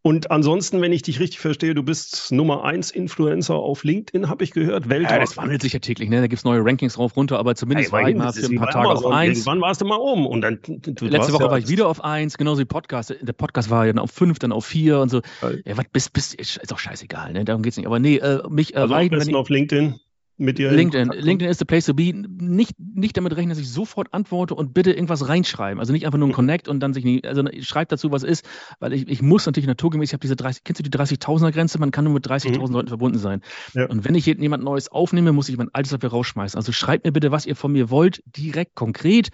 Und 0.07 0.31
ansonsten, 0.31 0.79
wenn 0.79 0.93
ich 0.93 1.01
dich 1.01 1.19
richtig 1.19 1.41
verstehe, 1.41 1.73
du 1.73 1.83
bist 1.83 2.31
Nummer 2.31 2.63
1 2.63 2.91
Influencer 2.91 3.55
auf 3.55 3.83
LinkedIn, 3.83 4.29
habe 4.29 4.41
ich 4.41 4.51
gehört, 4.51 4.87
weltweit. 4.87 5.11
Ja, 5.11 5.19
das 5.19 5.35
wandelt 5.35 5.61
sich 5.61 5.73
ja 5.73 5.79
täglich, 5.79 6.09
ne? 6.09 6.21
da 6.21 6.27
gibt 6.27 6.39
es 6.39 6.45
neue 6.45 6.63
Rankings 6.63 6.97
rauf, 6.97 7.17
runter, 7.17 7.37
aber 7.37 7.55
zumindest 7.55 7.91
hey, 7.91 8.03
war 8.03 8.09
ich 8.09 8.15
mal 8.15 8.31
für 8.31 8.45
ein 8.45 8.55
paar 8.55 8.69
Tage 8.69 8.87
Amazon. 8.87 9.11
auf 9.11 9.17
1. 9.17 9.45
Wann 9.45 9.59
warst 9.59 9.81
du 9.81 9.85
mal 9.85 9.97
oben? 9.97 10.25
Und 10.25 10.41
dann, 10.43 10.59
Letzte 11.01 11.33
Woche 11.33 11.43
ja 11.43 11.51
war 11.51 11.59
ich 11.59 11.67
wieder 11.67 11.89
auf 11.89 12.05
1, 12.05 12.37
genauso 12.37 12.61
wie 12.61 12.65
Podcast. 12.65 13.13
Der 13.21 13.33
Podcast 13.33 13.69
war 13.69 13.85
ja 13.85 13.91
dann 13.91 14.01
auf 14.01 14.11
5, 14.11 14.39
dann 14.39 14.53
auf 14.53 14.65
4 14.65 14.99
und 14.99 15.09
so. 15.09 15.21
Ja, 15.65 15.75
was, 15.75 15.85
bis, 15.91 16.09
bis, 16.09 16.33
ist 16.33 16.71
auch 16.71 16.79
scheißegal, 16.79 17.33
ne? 17.33 17.43
darum 17.43 17.61
geht 17.61 17.71
es 17.71 17.77
nicht. 17.77 17.87
Aber 17.87 17.99
nee, 17.99 18.15
äh, 18.15 18.41
mich 18.49 18.77
also 18.77 18.93
erreichen. 18.93 19.13
Am 19.13 19.19
besten 19.19 19.35
auf 19.35 19.49
LinkedIn 19.49 19.99
mit 20.37 20.57
dir. 20.57 20.71
LinkedIn. 20.71 21.09
LinkedIn 21.09 21.49
ist 21.49 21.59
the 21.59 21.65
place 21.65 21.85
to 21.85 21.93
be. 21.93 22.13
Nicht, 22.13 22.75
nicht 22.79 23.17
damit 23.17 23.35
rechnen, 23.35 23.49
dass 23.49 23.59
ich 23.59 23.69
sofort 23.69 24.13
antworte 24.13 24.55
und 24.55 24.73
bitte 24.73 24.91
irgendwas 24.91 25.27
reinschreiben. 25.27 25.79
Also 25.79 25.93
nicht 25.93 26.05
einfach 26.05 26.19
nur 26.19 26.27
ein 26.27 26.31
mhm. 26.31 26.35
Connect 26.35 26.67
und 26.67 26.79
dann 26.79 26.93
sich 26.93 27.03
nicht, 27.03 27.25
also 27.25 27.43
schreibt 27.61 27.91
dazu, 27.91 28.11
was 28.11 28.23
ist, 28.23 28.47
weil 28.79 28.93
ich, 28.93 29.07
ich 29.07 29.21
muss 29.21 29.45
natürlich 29.45 29.67
naturgemäß, 29.67 30.09
ich 30.09 30.13
habe 30.13 30.21
diese 30.21 30.35
30, 30.35 30.63
kennst 30.63 30.79
du 30.79 30.83
die 30.83 30.95
30.000er 30.95 31.51
Grenze? 31.51 31.79
Man 31.79 31.91
kann 31.91 32.05
nur 32.05 32.13
mit 32.13 32.27
30.000 32.27 32.67
mhm. 32.67 32.73
Leuten 32.73 32.87
verbunden 32.87 33.19
sein. 33.19 33.41
Ja. 33.73 33.87
Und 33.87 34.05
wenn 34.05 34.15
ich 34.15 34.25
jemand 34.25 34.63
Neues 34.63 34.89
aufnehme, 34.89 35.31
muss 35.31 35.49
ich 35.49 35.57
mein 35.57 35.69
altes 35.73 35.91
dafür 35.91 36.09
rausschmeißen. 36.09 36.57
Also 36.57 36.71
schreibt 36.71 37.05
mir 37.05 37.11
bitte, 37.11 37.31
was 37.31 37.45
ihr 37.45 37.55
von 37.55 37.71
mir 37.71 37.89
wollt, 37.89 38.21
direkt, 38.25 38.75
konkret. 38.75 39.29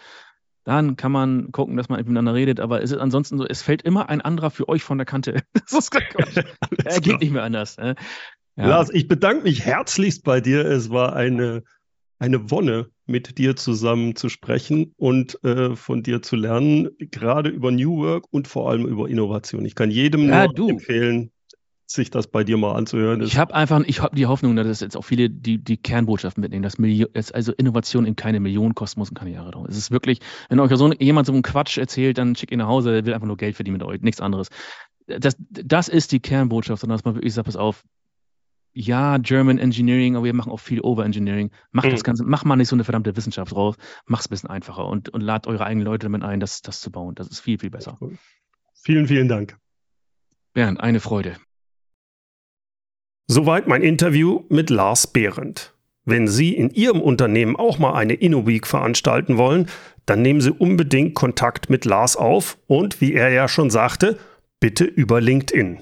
Dann 0.65 0.95
kann 0.95 1.11
man 1.11 1.51
gucken, 1.51 1.75
dass 1.75 1.89
man 1.89 1.99
miteinander 1.99 2.33
redet, 2.33 2.61
aber 2.61 2.81
es 2.81 2.91
ist 2.91 2.99
ansonsten 2.99 3.37
so, 3.37 3.45
es 3.45 3.61
fällt 3.61 3.81
immer 3.81 4.07
ein 4.07 4.21
anderer 4.21 4.49
für 4.49 4.69
euch 4.69 4.83
von 4.83 4.97
der 4.97 5.05
Kante. 5.05 5.43
das 5.53 5.73
ist. 5.73 5.93
Er 6.85 7.01
geht 7.01 7.19
nicht 7.19 7.33
mehr 7.33 7.43
anders. 7.43 7.77
Ne? 7.77 7.95
Ja. 8.55 8.67
Lars, 8.67 8.89
ich 8.91 9.07
bedanke 9.07 9.43
mich 9.43 9.65
herzlichst 9.65 10.23
bei 10.23 10.41
dir. 10.41 10.65
Es 10.65 10.89
war 10.89 11.15
eine, 11.15 11.63
eine 12.19 12.51
Wonne, 12.51 12.89
mit 13.05 13.37
dir 13.37 13.55
zusammen 13.55 14.15
zu 14.15 14.29
sprechen 14.29 14.93
und 14.95 15.43
äh, 15.43 15.75
von 15.75 16.03
dir 16.03 16.21
zu 16.21 16.35
lernen, 16.35 16.89
gerade 16.99 17.49
über 17.49 17.71
New 17.71 17.97
Work 17.97 18.25
und 18.31 18.47
vor 18.47 18.69
allem 18.69 18.85
über 18.85 19.09
Innovation. 19.09 19.65
Ich 19.65 19.75
kann 19.75 19.91
jedem 19.91 20.29
ja, 20.29 20.47
nur 20.47 20.69
empfehlen, 20.69 21.31
sich 21.85 22.09
das 22.09 22.27
bei 22.27 22.43
dir 22.43 22.57
mal 22.57 22.73
anzuhören. 22.75 23.21
Ich 23.21 23.37
habe 23.37 23.53
einfach, 23.53 23.83
ich 23.85 24.01
habe 24.01 24.15
die 24.15 24.25
Hoffnung, 24.25 24.55
dass 24.55 24.79
jetzt 24.79 24.95
auch 24.95 25.03
viele 25.03 25.29
die, 25.29 25.57
die 25.57 25.77
Kernbotschaften 25.77 26.41
mitnehmen, 26.41 26.63
dass, 26.63 26.77
Milio 26.77 27.07
also 27.13 27.51
Innovation 27.51 28.05
eben 28.05 28.15
keine 28.15 28.39
Millionen 28.39 28.73
kosten 28.73 28.99
muss 28.99 29.09
und 29.09 29.17
keine 29.17 29.31
Jahre 29.31 29.51
dauern. 29.51 29.67
Es 29.69 29.77
ist 29.77 29.91
wirklich, 29.91 30.19
wenn 30.49 30.59
euch 30.59 30.71
so 30.75 30.91
jemand 30.93 31.27
so 31.27 31.33
einen 31.33 31.41
Quatsch 31.41 31.77
erzählt, 31.77 32.17
dann 32.17 32.35
schickt 32.35 32.51
ihn 32.51 32.59
nach 32.59 32.67
Hause, 32.67 32.93
der 32.93 33.05
will 33.05 33.13
einfach 33.13 33.27
nur 33.27 33.37
Geld 33.37 33.55
verdienen 33.55 33.77
mit 33.77 33.83
euch, 33.83 34.01
nichts 34.01 34.21
anderes. 34.21 34.47
Das, 35.07 35.35
das 35.39 35.89
ist 35.89 36.13
die 36.13 36.21
Kernbotschaft, 36.21 36.79
sondern 36.79 36.97
dass 36.97 37.05
man 37.05 37.15
wirklich 37.15 37.33
sagt, 37.33 37.45
pass 37.45 37.57
auf, 37.57 37.83
ja, 38.73 39.17
German 39.17 39.59
Engineering, 39.59 40.15
aber 40.15 40.25
wir 40.25 40.33
machen 40.33 40.51
auch 40.51 40.59
viel 40.59 40.81
Over-Engineering. 40.81 41.51
Macht 41.71 41.87
mhm. 41.87 41.91
das 41.91 42.03
Ganze, 42.03 42.23
mach 42.23 42.43
mal 42.43 42.55
nicht 42.55 42.69
so 42.69 42.75
eine 42.75 42.83
verdammte 42.83 43.15
Wissenschaft 43.15 43.51
drauf, 43.51 43.75
mach's 44.05 44.27
ein 44.27 44.31
bisschen 44.31 44.49
einfacher 44.49 44.85
und, 44.85 45.09
und 45.09 45.21
lad 45.21 45.47
eure 45.47 45.65
eigenen 45.65 45.85
Leute 45.85 46.05
damit 46.05 46.23
ein, 46.23 46.39
das, 46.39 46.61
das 46.61 46.81
zu 46.81 46.91
bauen. 46.91 47.15
Das 47.15 47.27
ist 47.27 47.39
viel, 47.39 47.59
viel 47.59 47.69
besser. 47.69 47.97
Vielen, 48.73 49.07
vielen 49.07 49.27
Dank. 49.27 49.57
Bernd, 50.53 50.81
eine 50.81 50.99
Freude. 50.99 51.37
Soweit 53.27 53.67
mein 53.67 53.83
Interview 53.83 54.43
mit 54.49 54.69
Lars 54.69 55.07
Behrendt. 55.07 55.73
Wenn 56.05 56.27
Sie 56.27 56.53
in 56.53 56.69
Ihrem 56.69 57.01
Unternehmen 57.01 57.55
auch 57.55 57.79
mal 57.79 57.93
eine 57.93 58.13
InnoWeek 58.15 58.67
veranstalten 58.67 59.37
wollen, 59.37 59.69
dann 60.05 60.21
nehmen 60.21 60.41
Sie 60.41 60.51
unbedingt 60.51 61.15
Kontakt 61.15 61.69
mit 61.69 61.85
Lars 61.85 62.17
auf 62.17 62.57
und, 62.67 62.99
wie 62.99 63.13
er 63.13 63.29
ja 63.29 63.47
schon 63.47 63.69
sagte, 63.69 64.19
bitte 64.59 64.83
über 64.83 65.21
LinkedIn. 65.21 65.81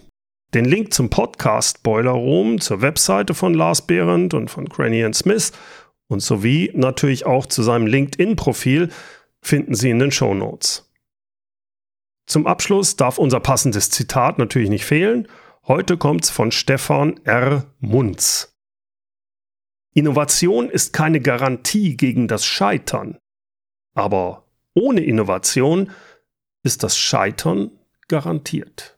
Den 0.54 0.66
Link 0.66 0.94
zum 0.94 1.10
Podcast 1.10 1.82
Boiler 1.82 2.12
Room, 2.12 2.60
zur 2.60 2.82
Webseite 2.82 3.34
von 3.34 3.54
Lars 3.54 3.88
Behrendt 3.88 4.34
und 4.34 4.50
von 4.50 4.68
Cranny 4.68 5.10
Smith 5.14 5.54
und 6.08 6.20
sowie 6.20 6.72
natürlich 6.74 7.26
auch 7.26 7.46
zu 7.46 7.64
seinem 7.64 7.88
LinkedIn-Profil 7.88 8.90
finden 9.42 9.76
Sie 9.76 9.90
in 9.90 10.00
den 10.00 10.12
Show 10.12 10.34
Notes. 10.34 10.92
Zum 12.28 12.48
Abschluss 12.48 12.98
darf 12.98 13.18
unser 13.18 13.40
passendes 13.40 13.90
Zitat 13.92 14.38
natürlich 14.40 14.70
nicht 14.70 14.84
fehlen. 14.84 15.30
Heute 15.68 15.96
kommt's 15.96 16.30
von 16.30 16.52
Stefan 16.52 17.20
R. 17.24 17.66
Munz. 17.80 18.54
Innovation 19.94 20.70
ist 20.70 20.92
keine 20.92 21.22
Garantie 21.22 21.96
gegen 21.96 22.28
das 22.28 22.46
Scheitern. 22.46 23.18
Aber 23.94 24.46
ohne 24.74 25.02
Innovation 25.02 25.92
ist 26.64 26.84
das 26.84 26.98
Scheitern 26.98 27.72
garantiert. 28.10 28.98